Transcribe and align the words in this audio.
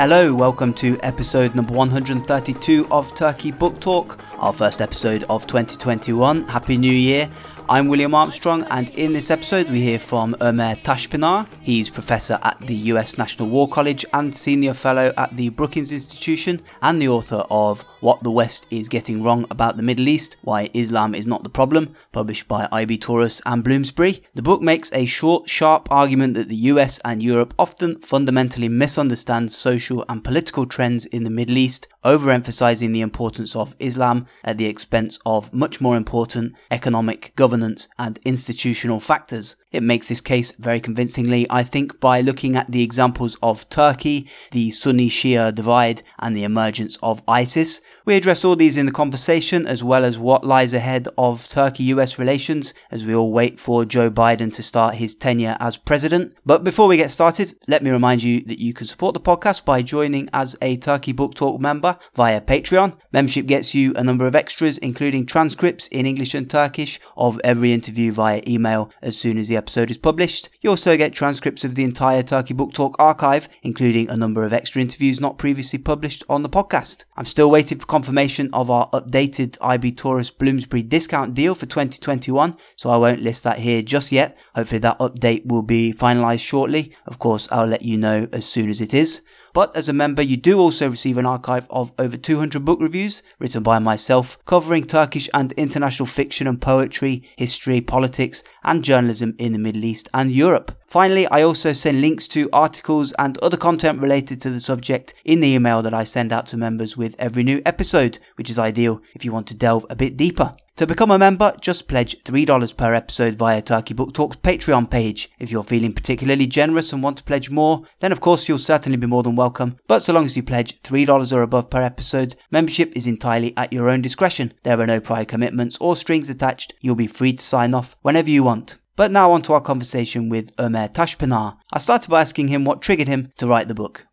Hello, 0.00 0.34
welcome 0.34 0.72
to 0.74 0.98
episode 1.02 1.54
number 1.54 1.72
132 1.72 2.88
of 2.90 3.14
Turkey 3.14 3.52
Book 3.52 3.78
Talk, 3.80 4.18
our 4.40 4.52
first 4.52 4.80
episode 4.80 5.24
of 5.30 5.46
2021. 5.46 6.44
Happy 6.44 6.76
New 6.76 6.90
Year. 6.90 7.30
I'm 7.68 7.86
William 7.86 8.14
Armstrong, 8.14 8.64
and 8.70 8.88
in 8.98 9.12
this 9.12 9.30
episode, 9.30 9.70
we 9.70 9.80
hear 9.80 9.98
from 9.98 10.34
Ömer 10.40 10.74
Taşpınar. 10.82 11.46
He's 11.60 11.88
professor 11.90 12.38
at 12.42 12.58
the 12.60 12.74
US 12.92 13.18
National 13.18 13.50
War 13.50 13.68
College 13.68 14.04
and 14.12 14.34
senior 14.34 14.74
fellow 14.74 15.12
at 15.16 15.36
the 15.36 15.50
Brookings 15.50 15.92
Institution, 15.92 16.62
and 16.82 17.00
the 17.00 17.08
author 17.08 17.44
of 17.50 17.84
What 18.00 18.22
the 18.22 18.30
West 18.30 18.66
is 18.70 18.88
Getting 18.88 19.22
Wrong 19.22 19.44
About 19.50 19.76
the 19.76 19.82
Middle 19.82 20.08
East 20.08 20.38
Why 20.40 20.70
Islam 20.72 21.14
is 21.14 21.26
Not 21.26 21.42
the 21.42 21.50
Problem, 21.50 21.94
published 22.12 22.48
by 22.48 22.66
IB 22.72 22.96
Tauris 22.96 23.42
and 23.44 23.62
Bloomsbury. 23.62 24.22
The 24.34 24.40
book 24.40 24.62
makes 24.62 24.90
a 24.94 25.04
short, 25.04 25.50
sharp 25.50 25.86
argument 25.90 26.32
that 26.36 26.48
the 26.48 26.70
US 26.72 26.98
and 27.04 27.22
Europe 27.22 27.52
often 27.58 27.98
fundamentally 27.98 28.70
misunderstand 28.70 29.52
social 29.52 30.02
and 30.08 30.24
political 30.24 30.64
trends 30.64 31.04
in 31.04 31.24
the 31.24 31.30
Middle 31.30 31.58
East, 31.58 31.88
overemphasizing 32.02 32.94
the 32.94 33.02
importance 33.02 33.54
of 33.54 33.76
Islam 33.78 34.26
at 34.44 34.56
the 34.56 34.64
expense 34.64 35.18
of 35.26 35.52
much 35.52 35.82
more 35.82 35.98
important 35.98 36.54
economic 36.70 37.34
governance 37.36 37.86
and 37.98 38.18
institutional 38.24 39.00
factors. 39.00 39.56
It 39.72 39.82
makes 39.82 40.08
this 40.08 40.22
case 40.22 40.52
very 40.58 40.80
convincingly, 40.80 41.46
I 41.50 41.62
think, 41.62 42.00
by 42.00 42.22
looking 42.22 42.56
at 42.56 42.72
the 42.72 42.82
examples 42.82 43.36
of 43.42 43.68
Turkey, 43.68 44.26
the 44.52 44.70
Sunni 44.70 45.10
Shia 45.10 45.54
divide, 45.54 46.02
and 46.18 46.34
the 46.34 46.44
emergence 46.44 46.98
of 47.02 47.22
ISIS. 47.28 47.82
We 48.06 48.16
address 48.16 48.44
all 48.44 48.56
these 48.56 48.76
in 48.76 48.86
the 48.86 48.92
conversation, 48.92 49.66
as 49.66 49.84
well 49.84 50.04
as 50.04 50.18
what 50.18 50.44
lies 50.44 50.72
ahead 50.72 51.08
of 51.18 51.46
Turkey 51.48 51.84
US 51.84 52.18
relations 52.18 52.72
as 52.90 53.04
we 53.04 53.14
all 53.14 53.32
wait 53.32 53.60
for 53.60 53.84
Joe 53.84 54.10
Biden 54.10 54.52
to 54.54 54.62
start 54.62 54.94
his 54.94 55.14
tenure 55.14 55.56
as 55.60 55.76
president. 55.76 56.34
But 56.46 56.64
before 56.64 56.88
we 56.88 56.96
get 56.96 57.10
started, 57.10 57.54
let 57.68 57.82
me 57.82 57.90
remind 57.90 58.22
you 58.22 58.42
that 58.44 58.60
you 58.60 58.72
can 58.72 58.86
support 58.86 59.14
the 59.14 59.20
podcast 59.20 59.64
by 59.64 59.82
joining 59.82 60.28
as 60.32 60.56
a 60.62 60.76
Turkey 60.76 61.12
Book 61.12 61.34
Talk 61.34 61.60
member 61.60 61.98
via 62.14 62.40
Patreon. 62.40 62.96
Membership 63.12 63.46
gets 63.46 63.74
you 63.74 63.92
a 63.96 64.04
number 64.04 64.26
of 64.26 64.34
extras, 64.34 64.78
including 64.78 65.26
transcripts 65.26 65.88
in 65.88 66.06
English 66.06 66.34
and 66.34 66.48
Turkish 66.48 67.00
of 67.16 67.40
every 67.44 67.72
interview 67.72 68.12
via 68.12 68.42
email 68.46 68.90
as 69.02 69.18
soon 69.18 69.36
as 69.36 69.48
the 69.48 69.56
episode 69.56 69.90
is 69.90 69.98
published. 69.98 70.48
You 70.60 70.70
also 70.70 70.96
get 70.96 71.12
transcripts 71.12 71.64
of 71.64 71.74
the 71.74 71.84
entire 71.84 72.22
Turkey 72.22 72.54
Book 72.54 72.72
Talk 72.72 72.96
archive, 72.98 73.48
including 73.62 74.08
a 74.08 74.16
number 74.16 74.44
of 74.44 74.52
extra 74.52 74.80
interviews 74.80 75.20
not 75.20 75.38
previously 75.38 75.78
published 75.78 76.24
on 76.28 76.42
the 76.42 76.48
podcast. 76.48 77.04
I'm 77.16 77.24
still 77.24 77.50
waiting 77.50 77.78
for 77.80 77.86
confirmation 77.86 78.50
of 78.52 78.70
our 78.70 78.88
updated 78.90 79.56
IB 79.60 79.92
Tauris 79.92 80.30
Bloomsbury 80.36 80.82
discount 80.82 81.34
deal 81.34 81.54
for 81.54 81.66
2021, 81.66 82.54
so 82.76 82.90
I 82.90 82.96
won't 82.96 83.22
list 83.22 83.44
that 83.44 83.58
here 83.58 83.82
just 83.82 84.12
yet. 84.12 84.36
Hopefully, 84.54 84.78
that 84.80 84.98
update 84.98 85.46
will 85.46 85.62
be 85.62 85.92
finalized 85.92 86.46
shortly. 86.46 86.92
Of 87.06 87.18
course, 87.18 87.48
I'll 87.50 87.66
let 87.66 87.82
you 87.82 87.96
know 87.96 88.28
as 88.32 88.46
soon 88.46 88.70
as 88.70 88.80
it 88.80 88.94
is. 88.94 89.22
But 89.52 89.74
as 89.74 89.88
a 89.88 89.92
member, 89.92 90.22
you 90.22 90.36
do 90.36 90.60
also 90.60 90.88
receive 90.88 91.16
an 91.16 91.26
archive 91.26 91.66
of 91.70 91.92
over 91.98 92.16
200 92.16 92.64
book 92.64 92.80
reviews 92.80 93.22
written 93.40 93.64
by 93.64 93.80
myself, 93.80 94.38
covering 94.44 94.84
Turkish 94.84 95.28
and 95.34 95.52
international 95.52 96.06
fiction 96.06 96.46
and 96.46 96.60
poetry, 96.60 97.24
history, 97.36 97.80
politics, 97.80 98.44
and 98.62 98.84
journalism 98.84 99.34
in 99.38 99.52
the 99.52 99.58
Middle 99.58 99.84
East 99.84 100.08
and 100.14 100.30
Europe. 100.30 100.79
Finally, 100.90 101.24
I 101.28 101.42
also 101.42 101.72
send 101.72 102.00
links 102.00 102.26
to 102.26 102.50
articles 102.52 103.12
and 103.16 103.38
other 103.38 103.56
content 103.56 104.02
related 104.02 104.40
to 104.40 104.50
the 104.50 104.58
subject 104.58 105.14
in 105.24 105.38
the 105.38 105.54
email 105.54 105.82
that 105.82 105.94
I 105.94 106.02
send 106.02 106.32
out 106.32 106.48
to 106.48 106.56
members 106.56 106.96
with 106.96 107.14
every 107.16 107.44
new 107.44 107.62
episode, 107.64 108.18
which 108.34 108.50
is 108.50 108.58
ideal 108.58 109.00
if 109.14 109.24
you 109.24 109.30
want 109.30 109.46
to 109.46 109.54
delve 109.54 109.86
a 109.88 109.94
bit 109.94 110.16
deeper. 110.16 110.52
To 110.74 110.88
become 110.88 111.12
a 111.12 111.18
member, 111.18 111.54
just 111.60 111.86
pledge 111.86 112.20
$3 112.24 112.76
per 112.76 112.92
episode 112.92 113.36
via 113.36 113.62
Turkey 113.62 113.94
Book 113.94 114.12
Talk's 114.12 114.34
Patreon 114.38 114.90
page. 114.90 115.30
If 115.38 115.52
you're 115.52 115.62
feeling 115.62 115.92
particularly 115.92 116.48
generous 116.48 116.92
and 116.92 117.04
want 117.04 117.18
to 117.18 117.22
pledge 117.22 117.50
more, 117.50 117.84
then 118.00 118.10
of 118.10 118.20
course 118.20 118.48
you'll 118.48 118.58
certainly 118.58 118.98
be 118.98 119.06
more 119.06 119.22
than 119.22 119.36
welcome. 119.36 119.76
But 119.86 120.00
so 120.00 120.12
long 120.12 120.24
as 120.24 120.36
you 120.36 120.42
pledge 120.42 120.82
$3 120.82 121.32
or 121.32 121.42
above 121.42 121.70
per 121.70 121.82
episode, 121.82 122.34
membership 122.50 122.96
is 122.96 123.06
entirely 123.06 123.56
at 123.56 123.72
your 123.72 123.88
own 123.88 124.02
discretion. 124.02 124.54
There 124.64 124.80
are 124.80 124.86
no 124.88 124.98
prior 124.98 125.24
commitments 125.24 125.78
or 125.80 125.94
strings 125.94 126.30
attached. 126.30 126.74
You'll 126.80 126.96
be 126.96 127.06
free 127.06 127.34
to 127.34 127.44
sign 127.44 127.74
off 127.74 127.94
whenever 128.02 128.28
you 128.28 128.42
want. 128.42 128.76
But 129.00 129.12
now 129.12 129.32
on 129.32 129.40
to 129.42 129.54
our 129.54 129.62
conversation 129.62 130.28
with 130.28 130.54
Ömer 130.58 130.88
Taşpınar. 130.88 131.54
I 131.72 131.78
started 131.78 132.10
by 132.10 132.20
asking 132.20 132.48
him 132.48 132.66
what 132.66 132.82
triggered 132.82 133.08
him 133.08 133.32
to 133.38 133.46
write 133.46 133.66
the 133.66 133.74
book. 133.74 134.09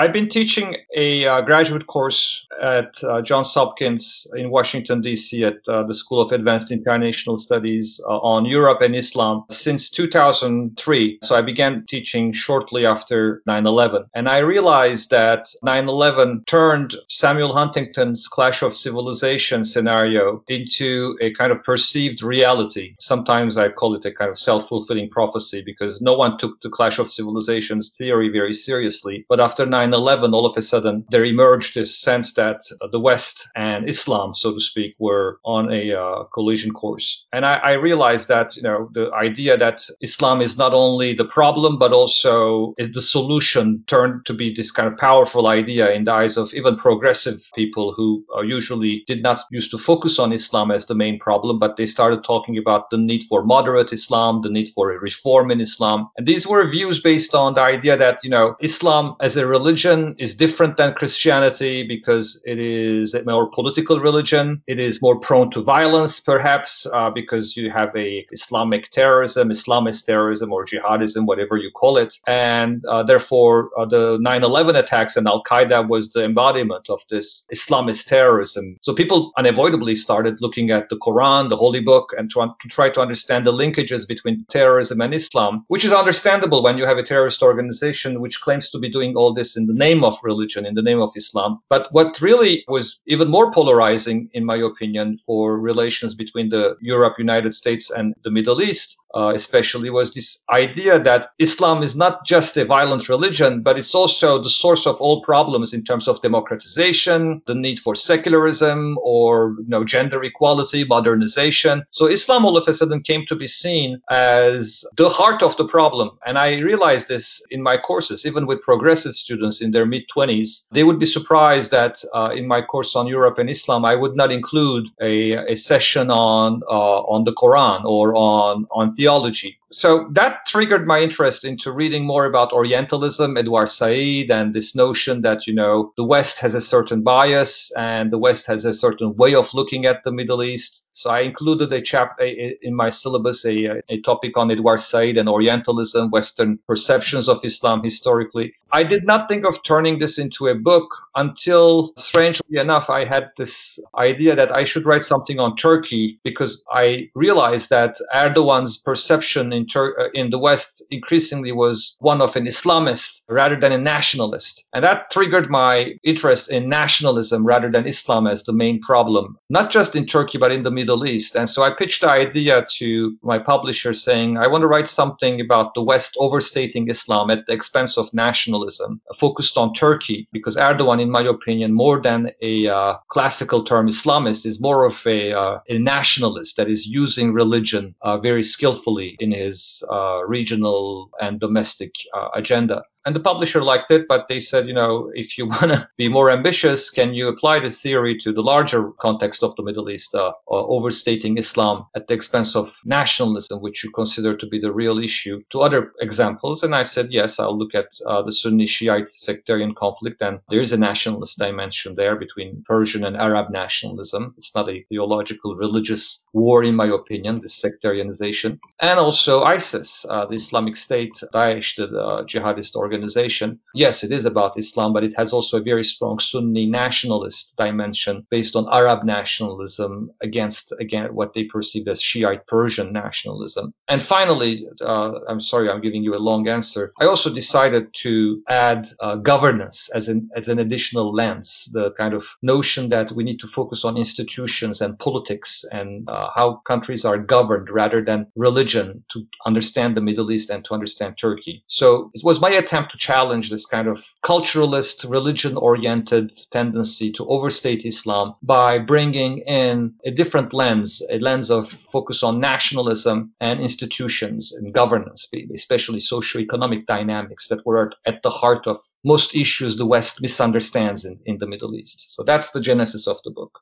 I've 0.00 0.12
been 0.12 0.28
teaching 0.28 0.76
a 0.94 1.26
uh, 1.26 1.40
graduate 1.40 1.88
course 1.88 2.46
at 2.62 3.02
uh, 3.02 3.20
Johns 3.20 3.52
Hopkins 3.52 4.28
in 4.36 4.48
Washington, 4.48 5.00
D.C., 5.00 5.44
at 5.44 5.68
uh, 5.68 5.82
the 5.82 5.94
School 5.94 6.20
of 6.20 6.30
Advanced 6.30 6.70
International 6.70 7.36
Studies 7.36 8.00
uh, 8.06 8.18
on 8.18 8.44
Europe 8.44 8.80
and 8.80 8.94
Islam 8.94 9.44
since 9.50 9.90
2003. 9.90 11.18
So 11.24 11.34
I 11.34 11.42
began 11.42 11.84
teaching 11.86 12.32
shortly 12.32 12.86
after 12.86 13.42
9 13.46 13.66
11. 13.66 14.04
And 14.14 14.28
I 14.28 14.38
realized 14.38 15.10
that 15.10 15.48
9 15.64 15.88
11 15.88 16.44
turned 16.46 16.96
Samuel 17.08 17.52
Huntington's 17.52 18.28
Clash 18.28 18.62
of 18.62 18.76
Civilization 18.76 19.64
scenario 19.64 20.44
into 20.46 21.18
a 21.20 21.34
kind 21.34 21.50
of 21.50 21.64
perceived 21.64 22.22
reality. 22.22 22.94
Sometimes 23.00 23.58
I 23.58 23.68
call 23.68 23.96
it 23.96 24.04
a 24.04 24.12
kind 24.12 24.30
of 24.30 24.38
self 24.38 24.68
fulfilling 24.68 25.10
prophecy 25.10 25.60
because 25.66 26.00
no 26.00 26.14
one 26.14 26.38
took 26.38 26.60
the 26.62 26.70
Clash 26.70 27.00
of 27.00 27.10
Civilizations 27.10 27.96
theory 27.96 28.28
very 28.28 28.52
seriously. 28.52 29.26
But 29.28 29.40
after 29.40 29.66
9 29.66 29.87
9-11, 29.90 30.32
all 30.32 30.46
of 30.46 30.56
a 30.56 30.62
sudden 30.62 31.04
there 31.10 31.24
emerged 31.24 31.74
this 31.74 31.96
sense 31.96 32.34
that 32.34 32.60
the 32.92 33.00
West 33.00 33.48
and 33.54 33.88
Islam, 33.88 34.34
so 34.34 34.52
to 34.54 34.60
speak, 34.60 34.94
were 34.98 35.40
on 35.44 35.72
a 35.72 35.92
uh, 35.92 36.24
collision 36.34 36.72
course. 36.72 37.24
And 37.32 37.44
I, 37.44 37.56
I, 37.56 37.72
realized 37.72 38.28
that, 38.28 38.56
you 38.56 38.62
know, 38.62 38.88
the 38.92 39.10
idea 39.12 39.56
that 39.56 39.86
Islam 40.00 40.40
is 40.40 40.58
not 40.58 40.74
only 40.74 41.14
the 41.14 41.24
problem, 41.24 41.78
but 41.78 41.92
also 41.92 42.74
is 42.78 42.90
the 42.90 43.00
solution 43.00 43.82
turned 43.86 44.26
to 44.26 44.34
be 44.34 44.52
this 44.52 44.70
kind 44.70 44.88
of 44.88 44.96
powerful 44.98 45.46
idea 45.46 45.92
in 45.92 46.04
the 46.04 46.12
eyes 46.12 46.36
of 46.36 46.52
even 46.54 46.76
progressive 46.76 47.48
people 47.54 47.92
who 47.92 48.24
uh, 48.36 48.40
usually 48.40 49.04
did 49.06 49.22
not 49.22 49.40
used 49.50 49.70
to 49.70 49.78
focus 49.78 50.18
on 50.18 50.32
Islam 50.32 50.70
as 50.70 50.86
the 50.86 50.94
main 50.94 51.18
problem, 51.18 51.58
but 51.58 51.76
they 51.76 51.86
started 51.86 52.24
talking 52.24 52.58
about 52.58 52.90
the 52.90 52.98
need 52.98 53.24
for 53.24 53.44
moderate 53.44 53.92
Islam, 53.92 54.42
the 54.42 54.50
need 54.50 54.68
for 54.74 54.90
a 54.90 54.98
reform 54.98 55.50
in 55.50 55.60
Islam. 55.60 56.08
And 56.16 56.26
these 56.26 56.46
were 56.46 56.68
views 56.68 57.00
based 57.00 57.34
on 57.34 57.54
the 57.54 57.62
idea 57.62 57.96
that, 57.96 58.18
you 58.24 58.30
know, 58.30 58.56
Islam 58.60 59.14
as 59.20 59.36
a 59.36 59.46
religion 59.46 59.77
religion 59.78 60.16
is 60.18 60.34
different 60.34 60.76
than 60.76 60.92
Christianity 60.94 61.86
because 61.86 62.42
it 62.44 62.58
is 62.58 63.14
a 63.14 63.22
more 63.24 63.48
political 63.48 64.00
religion. 64.00 64.60
It 64.66 64.80
is 64.80 65.00
more 65.00 65.18
prone 65.20 65.50
to 65.52 65.62
violence, 65.62 66.18
perhaps, 66.18 66.86
uh, 66.92 67.10
because 67.10 67.56
you 67.56 67.70
have 67.70 67.94
a 67.94 68.26
Islamic 68.32 68.90
terrorism, 68.90 69.50
Islamist 69.50 70.04
terrorism, 70.04 70.52
or 70.52 70.64
jihadism, 70.64 71.26
whatever 71.26 71.56
you 71.56 71.70
call 71.70 71.96
it. 71.96 72.18
And 72.26 72.84
uh, 72.86 73.04
therefore, 73.04 73.70
uh, 73.78 73.86
the 73.86 74.18
9/11 74.18 74.76
attacks 74.76 75.16
and 75.16 75.28
Al 75.28 75.42
Qaeda 75.44 75.88
was 75.88 76.12
the 76.12 76.24
embodiment 76.24 76.90
of 76.90 77.00
this 77.10 77.46
Islamist 77.54 78.06
terrorism. 78.06 78.64
So 78.80 78.92
people 78.92 79.30
unavoidably 79.38 79.94
started 79.94 80.34
looking 80.40 80.72
at 80.72 80.88
the 80.88 80.98
Quran, 81.06 81.50
the 81.50 81.60
Holy 81.64 81.82
Book, 81.90 82.06
and 82.18 82.28
to, 82.32 82.38
to 82.62 82.68
try 82.68 82.90
to 82.90 83.00
understand 83.06 83.46
the 83.46 83.52
linkages 83.62 84.02
between 84.08 84.44
terrorism 84.56 85.00
and 85.00 85.14
Islam, 85.14 85.64
which 85.68 85.84
is 85.84 85.92
understandable 85.92 86.64
when 86.64 86.78
you 86.78 86.86
have 86.90 86.98
a 86.98 87.08
terrorist 87.12 87.42
organization 87.42 88.20
which 88.24 88.40
claims 88.40 88.70
to 88.70 88.78
be 88.84 88.90
doing 88.96 89.14
all 89.14 89.32
this 89.32 89.56
in 89.56 89.67
the 89.68 89.74
name 89.74 90.02
of 90.04 90.16
religion, 90.22 90.66
in 90.66 90.74
the 90.74 90.82
name 90.82 91.00
of 91.00 91.12
Islam. 91.16 91.60
But 91.68 91.92
what 91.92 92.20
really 92.20 92.64
was 92.68 93.00
even 93.06 93.28
more 93.28 93.52
polarizing, 93.52 94.28
in 94.32 94.44
my 94.44 94.56
opinion, 94.56 95.18
for 95.24 95.58
relations 95.58 96.14
between 96.14 96.48
the 96.48 96.76
Europe, 96.80 97.14
United 97.18 97.54
States, 97.54 97.90
and 97.90 98.14
the 98.24 98.30
Middle 98.30 98.60
East 98.60 98.96
uh, 99.14 99.32
especially 99.34 99.90
was 99.90 100.14
this 100.14 100.42
idea 100.50 100.98
that 100.98 101.30
Islam 101.38 101.82
is 101.82 101.96
not 101.96 102.26
just 102.26 102.56
a 102.56 102.64
violent 102.64 103.08
religion, 103.08 103.62
but 103.62 103.78
it's 103.78 103.94
also 103.94 104.42
the 104.42 104.50
source 104.50 104.86
of 104.86 105.00
all 105.00 105.22
problems 105.22 105.72
in 105.72 105.82
terms 105.84 106.08
of 106.08 106.20
democratization, 106.20 107.40
the 107.46 107.54
need 107.54 107.78
for 107.78 107.94
secularism 107.94 108.98
or 109.02 109.56
you 109.58 109.68
know 109.68 109.84
gender 109.84 110.22
equality, 110.22 110.84
modernization. 110.84 111.82
So 111.90 112.06
Islam 112.06 112.44
all 112.44 112.56
of 112.56 112.68
a 112.68 112.72
sudden 112.72 113.02
came 113.02 113.24
to 113.26 113.36
be 113.36 113.46
seen 113.46 114.00
as 114.10 114.84
the 114.96 115.08
heart 115.08 115.42
of 115.42 115.56
the 115.56 115.66
problem. 115.66 116.10
And 116.26 116.38
I 116.38 116.58
realized 116.58 117.08
this 117.08 117.42
in 117.50 117.62
my 117.62 117.76
courses, 117.76 118.26
even 118.26 118.46
with 118.46 118.60
progressive 118.60 119.14
students 119.14 119.57
in 119.60 119.72
their 119.72 119.86
mid 119.86 120.04
20s. 120.08 120.66
They 120.70 120.84
would 120.84 120.98
be 120.98 121.06
surprised 121.06 121.70
that 121.70 122.02
uh, 122.14 122.30
in 122.34 122.46
my 122.46 122.62
course 122.62 122.96
on 122.96 123.06
Europe 123.06 123.38
and 123.38 123.50
Islam, 123.50 123.84
I 123.84 123.94
would 123.94 124.16
not 124.16 124.32
include 124.32 124.88
a, 125.00 125.32
a 125.52 125.56
session 125.56 126.10
on 126.10 126.62
uh, 126.68 127.00
on 127.14 127.24
the 127.24 127.32
Quran 127.32 127.84
or 127.84 128.14
on 128.14 128.66
on 128.70 128.94
theology. 128.94 129.57
So 129.70 130.08
that 130.12 130.46
triggered 130.46 130.86
my 130.86 131.00
interest 131.00 131.44
into 131.44 131.72
reading 131.72 132.06
more 132.06 132.24
about 132.24 132.52
Orientalism, 132.52 133.36
Edward 133.36 133.68
Said, 133.68 134.30
and 134.30 134.54
this 134.54 134.74
notion 134.74 135.22
that, 135.22 135.46
you 135.46 135.54
know, 135.54 135.92
the 135.96 136.04
West 136.04 136.38
has 136.38 136.54
a 136.54 136.60
certain 136.60 137.02
bias 137.02 137.70
and 137.76 138.10
the 138.10 138.18
West 138.18 138.46
has 138.46 138.64
a 138.64 138.72
certain 138.72 139.14
way 139.16 139.34
of 139.34 139.52
looking 139.52 139.84
at 139.84 140.04
the 140.04 140.12
Middle 140.12 140.42
East. 140.42 140.86
So 140.92 141.10
I 141.10 141.20
included 141.20 141.72
a 141.72 141.80
chapter 141.80 142.24
in 142.24 142.74
my 142.74 142.88
syllabus, 142.88 143.44
a, 143.44 143.80
a 143.88 144.00
topic 144.00 144.36
on 144.36 144.50
Edward 144.50 144.78
Said 144.80 145.16
and 145.16 145.28
Orientalism, 145.28 146.10
Western 146.10 146.58
perceptions 146.66 147.28
of 147.28 147.44
Islam 147.44 147.82
historically. 147.84 148.54
I 148.72 148.82
did 148.82 149.06
not 149.06 149.28
think 149.28 149.46
of 149.46 149.62
turning 149.62 149.98
this 149.98 150.18
into 150.18 150.48
a 150.48 150.54
book 150.54 150.94
until, 151.14 151.92
strangely 151.96 152.58
enough, 152.58 152.90
I 152.90 153.04
had 153.04 153.30
this 153.36 153.78
idea 153.96 154.34
that 154.34 154.54
I 154.54 154.64
should 154.64 154.86
write 154.86 155.04
something 155.04 155.38
on 155.38 155.56
Turkey 155.56 156.18
because 156.24 156.64
I 156.72 157.10
realized 157.14 157.70
that 157.70 157.96
Erdogan's 158.14 158.76
perception 158.76 159.52
in, 159.58 159.66
Tur- 159.66 159.96
uh, 160.00 160.08
in 160.20 160.30
the 160.30 160.38
West 160.48 160.82
increasingly 160.90 161.52
was 161.52 161.96
one 162.12 162.20
of 162.20 162.36
an 162.36 162.46
Islamist 162.46 163.22
rather 163.28 163.58
than 163.62 163.72
a 163.72 163.84
nationalist. 163.94 164.54
And 164.72 164.82
that 164.84 165.10
triggered 165.10 165.48
my 165.50 165.74
interest 166.12 166.44
in 166.50 166.68
nationalism 166.68 167.40
rather 167.52 167.70
than 167.70 167.86
Islam 167.94 168.26
as 168.26 168.40
the 168.44 168.58
main 168.64 168.76
problem, 168.80 169.26
not 169.50 169.70
just 169.76 169.96
in 169.96 170.06
Turkey, 170.06 170.38
but 170.38 170.52
in 170.56 170.62
the 170.62 170.76
Middle 170.80 171.02
East. 171.06 171.36
And 171.38 171.48
so 171.48 171.62
I 171.62 171.70
pitched 171.80 172.00
the 172.02 172.10
idea 172.10 172.66
to 172.78 172.88
my 173.22 173.38
publisher 173.52 173.92
saying, 174.06 174.38
I 174.38 174.46
want 174.52 174.62
to 174.62 174.72
write 174.72 174.88
something 175.00 175.34
about 175.40 175.74
the 175.74 175.82
West 175.82 176.16
overstating 176.18 176.88
Islam 176.88 177.30
at 177.30 177.46
the 177.46 177.52
expense 177.52 177.92
of 177.98 178.12
nationalism 178.14 179.00
focused 179.24 179.56
on 179.62 179.74
Turkey 179.74 180.28
because 180.32 180.56
Erdogan, 180.56 181.00
in 181.00 181.10
my 181.10 181.24
opinion, 181.36 181.70
more 181.84 181.98
than 182.08 182.20
a 182.40 182.54
uh, 182.68 182.94
classical 183.08 183.60
term 183.70 183.88
Islamist, 183.88 184.46
is 184.46 184.60
more 184.68 184.80
of 184.84 184.96
a, 185.06 185.20
uh, 185.32 185.58
a 185.68 185.78
nationalist 185.78 186.56
that 186.56 186.68
is 186.68 186.86
using 186.86 187.32
religion 187.32 187.84
uh, 188.02 188.16
very 188.28 188.44
skillfully 188.54 189.16
in 189.24 189.30
his 189.32 189.47
uh, 189.90 190.20
regional 190.26 191.10
and 191.20 191.40
domestic 191.40 191.92
uh, 192.14 192.28
agenda. 192.34 192.82
And 193.06 193.14
the 193.14 193.20
publisher 193.20 193.62
liked 193.62 193.90
it, 193.90 194.06
but 194.08 194.28
they 194.28 194.40
said, 194.40 194.66
you 194.66 194.74
know, 194.74 195.10
if 195.14 195.38
you 195.38 195.46
want 195.54 195.72
to 195.72 195.88
be 195.96 196.08
more 196.08 196.30
ambitious, 196.30 196.90
can 196.90 197.14
you 197.14 197.28
apply 197.28 197.60
this 197.60 197.80
theory 197.80 198.16
to 198.18 198.32
the 198.32 198.42
larger 198.42 198.90
context 199.00 199.42
of 199.42 199.54
the 199.56 199.62
Middle 199.62 199.88
East, 199.88 200.14
uh, 200.14 200.32
overstating 200.48 201.38
Islam 201.38 201.86
at 201.94 202.08
the 202.08 202.14
expense 202.14 202.56
of 202.56 202.76
nationalism, 202.84 203.60
which 203.60 203.84
you 203.84 203.90
consider 203.90 204.36
to 204.36 204.46
be 204.46 204.58
the 204.58 204.72
real 204.72 204.98
issue, 204.98 205.42
to 205.50 205.60
other 205.60 205.92
examples? 206.00 206.62
And 206.62 206.74
I 206.74 206.82
said, 206.82 207.10
yes, 207.10 207.38
I'll 207.38 207.56
look 207.56 207.74
at 207.74 207.88
uh, 208.06 208.22
the 208.22 208.32
Sunni 208.32 208.66
Shiite 208.66 209.10
sectarian 209.10 209.74
conflict. 209.74 210.20
And 210.20 210.40
there 210.50 210.60
is 210.60 210.72
a 210.72 210.78
nationalist 210.78 211.38
dimension 211.38 211.94
there 211.94 212.16
between 212.16 212.62
Persian 212.66 213.04
and 213.04 213.16
Arab 213.16 213.50
nationalism. 213.50 214.34
It's 214.36 214.54
not 214.54 214.68
a 214.68 214.84
theological, 214.88 215.54
religious 215.56 216.26
war, 216.32 216.62
in 216.62 216.74
my 216.74 216.86
opinion, 216.86 217.40
this 217.40 217.62
sectarianization. 217.64 218.58
And 218.80 218.98
also 218.98 219.42
ISIS, 219.42 220.04
uh, 220.08 220.26
the 220.26 220.34
Islamic 220.34 220.76
State, 220.76 221.14
Daesh, 221.32 221.76
the 221.76 221.86
uh, 221.98 222.24
jihadist 222.24 222.74
organization 222.74 222.87
organization. 222.88 223.48
Yes, 223.84 223.96
it 224.06 224.12
is 224.18 224.24
about 224.32 224.58
Islam, 224.64 224.90
but 224.92 225.04
it 225.08 225.14
has 225.20 225.32
also 225.36 225.54
a 225.58 225.68
very 225.72 225.84
strong 225.84 226.16
Sunni 226.30 226.66
nationalist 226.82 227.44
dimension 227.64 228.14
based 228.36 228.54
on 228.58 228.64
Arab 228.80 229.00
nationalism 229.18 229.92
against, 230.28 230.66
again, 230.84 231.06
what 231.18 231.30
they 231.34 231.44
perceived 231.56 231.88
as 231.88 232.00
Shiite 232.08 232.46
Persian 232.54 232.88
nationalism. 233.04 233.64
And 233.92 234.00
finally, 234.16 234.52
uh, 234.92 235.12
I'm 235.30 235.42
sorry, 235.52 235.66
I'm 235.68 235.82
giving 235.86 236.02
you 236.06 236.14
a 236.14 236.26
long 236.30 236.42
answer. 236.58 236.82
I 237.02 237.06
also 237.12 237.30
decided 237.42 237.84
to 238.04 238.14
add 238.48 238.80
uh, 239.00 239.16
governance 239.32 239.78
as 239.98 240.04
an, 240.12 240.18
as 240.38 240.48
an 240.48 240.58
additional 240.58 241.06
lens, 241.20 241.48
the 241.78 241.86
kind 242.00 242.14
of 242.18 242.24
notion 242.54 242.88
that 242.94 243.08
we 243.16 243.22
need 243.28 243.40
to 243.40 243.48
focus 243.58 243.80
on 243.84 244.02
institutions 244.04 244.76
and 244.84 244.98
politics 245.08 245.50
and 245.78 246.08
uh, 246.08 246.28
how 246.38 246.48
countries 246.72 247.04
are 247.04 247.18
governed 247.36 247.68
rather 247.82 248.00
than 248.08 248.20
religion 248.48 248.86
to 249.12 249.18
understand 249.50 249.90
the 249.96 250.06
Middle 250.08 250.30
East 250.34 250.48
and 250.52 250.64
to 250.66 250.74
understand 250.78 251.12
Turkey. 251.16 251.54
So 251.66 252.10
it 252.16 252.22
was 252.28 252.40
my 252.46 252.52
attempt 252.62 252.77
attempt 252.78 252.92
to 252.92 252.98
challenge 252.98 253.50
this 253.50 253.66
kind 253.66 253.88
of 253.88 254.14
culturalist, 254.24 255.08
religion 255.10 255.56
oriented 255.56 256.30
tendency 256.52 257.10
to 257.10 257.26
overstate 257.26 257.84
Islam 257.84 258.34
by 258.42 258.78
bringing 258.78 259.38
in 259.38 259.92
a 260.04 260.12
different 260.12 260.52
lens, 260.52 261.02
a 261.10 261.18
lens 261.18 261.50
of 261.50 261.68
focus 261.68 262.22
on 262.22 262.38
nationalism 262.38 263.32
and 263.40 263.60
institutions 263.60 264.52
and 264.52 264.72
governance, 264.72 265.28
especially 265.52 265.98
socio-economic 265.98 266.86
dynamics 266.86 267.48
that 267.48 267.66
were 267.66 267.90
at 268.06 268.22
the 268.22 268.30
heart 268.30 268.66
of 268.68 268.78
most 269.04 269.34
issues 269.34 269.76
the 269.76 269.86
West 269.86 270.22
misunderstands 270.22 271.04
in, 271.04 271.18
in 271.24 271.38
the 271.38 271.46
Middle 271.46 271.74
East. 271.74 272.14
So 272.14 272.22
that's 272.22 272.52
the 272.52 272.60
genesis 272.60 273.08
of 273.08 273.18
the 273.24 273.32
book. 273.32 273.58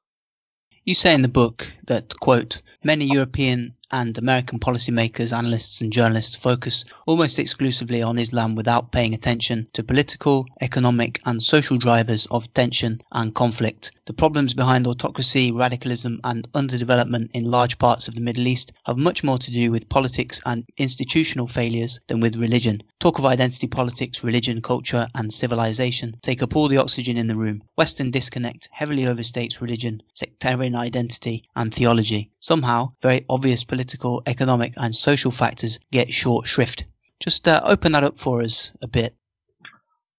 You 0.84 0.94
say 0.94 1.14
in 1.14 1.22
the 1.22 1.28
book 1.42 1.72
that, 1.86 2.14
quote, 2.20 2.62
many 2.84 3.06
European 3.06 3.72
and 3.90 4.18
American 4.18 4.58
policymakers, 4.58 5.36
analysts, 5.36 5.80
and 5.80 5.92
journalists 5.92 6.36
focus 6.36 6.84
almost 7.06 7.38
exclusively 7.38 8.02
on 8.02 8.18
Islam 8.18 8.54
without 8.54 8.92
paying 8.92 9.14
attention 9.14 9.66
to 9.72 9.84
political, 9.84 10.46
economic, 10.60 11.20
and 11.26 11.42
social 11.42 11.78
drivers 11.78 12.26
of 12.30 12.52
tension 12.54 13.00
and 13.12 13.34
conflict. 13.34 13.92
The 14.06 14.12
problems 14.12 14.54
behind 14.54 14.86
autocracy, 14.86 15.50
radicalism, 15.50 16.20
and 16.24 16.50
underdevelopment 16.52 17.30
in 17.34 17.50
large 17.50 17.78
parts 17.78 18.08
of 18.08 18.14
the 18.14 18.20
Middle 18.20 18.46
East 18.46 18.72
have 18.86 18.98
much 18.98 19.24
more 19.24 19.38
to 19.38 19.50
do 19.50 19.70
with 19.70 19.88
politics 19.88 20.40
and 20.46 20.64
institutional 20.76 21.46
failures 21.46 21.98
than 22.06 22.20
with 22.20 22.36
religion. 22.36 22.82
Talk 23.00 23.18
of 23.18 23.26
identity 23.26 23.66
politics, 23.66 24.22
religion, 24.22 24.62
culture, 24.62 25.08
and 25.14 25.32
civilization 25.32 26.14
take 26.22 26.42
up 26.42 26.56
all 26.56 26.68
the 26.68 26.76
oxygen 26.76 27.16
in 27.16 27.26
the 27.26 27.34
room. 27.34 27.62
Western 27.76 28.10
disconnect 28.10 28.68
heavily 28.72 29.02
overstates 29.02 29.60
religion, 29.60 30.00
sectarian 30.14 30.74
identity, 30.74 31.44
and 31.54 31.74
theology. 31.74 32.30
Somehow, 32.40 32.90
very 33.02 33.24
obvious 33.28 33.64
political, 33.76 34.22
economic, 34.26 34.72
and 34.78 34.94
social 34.94 35.30
factors 35.30 35.78
get 35.92 36.10
short 36.10 36.46
shrift. 36.46 36.84
Just 37.20 37.46
uh, 37.46 37.60
open 37.64 37.92
that 37.92 38.04
up 38.04 38.18
for 38.18 38.40
us 38.40 38.72
a 38.80 38.88
bit. 38.88 39.12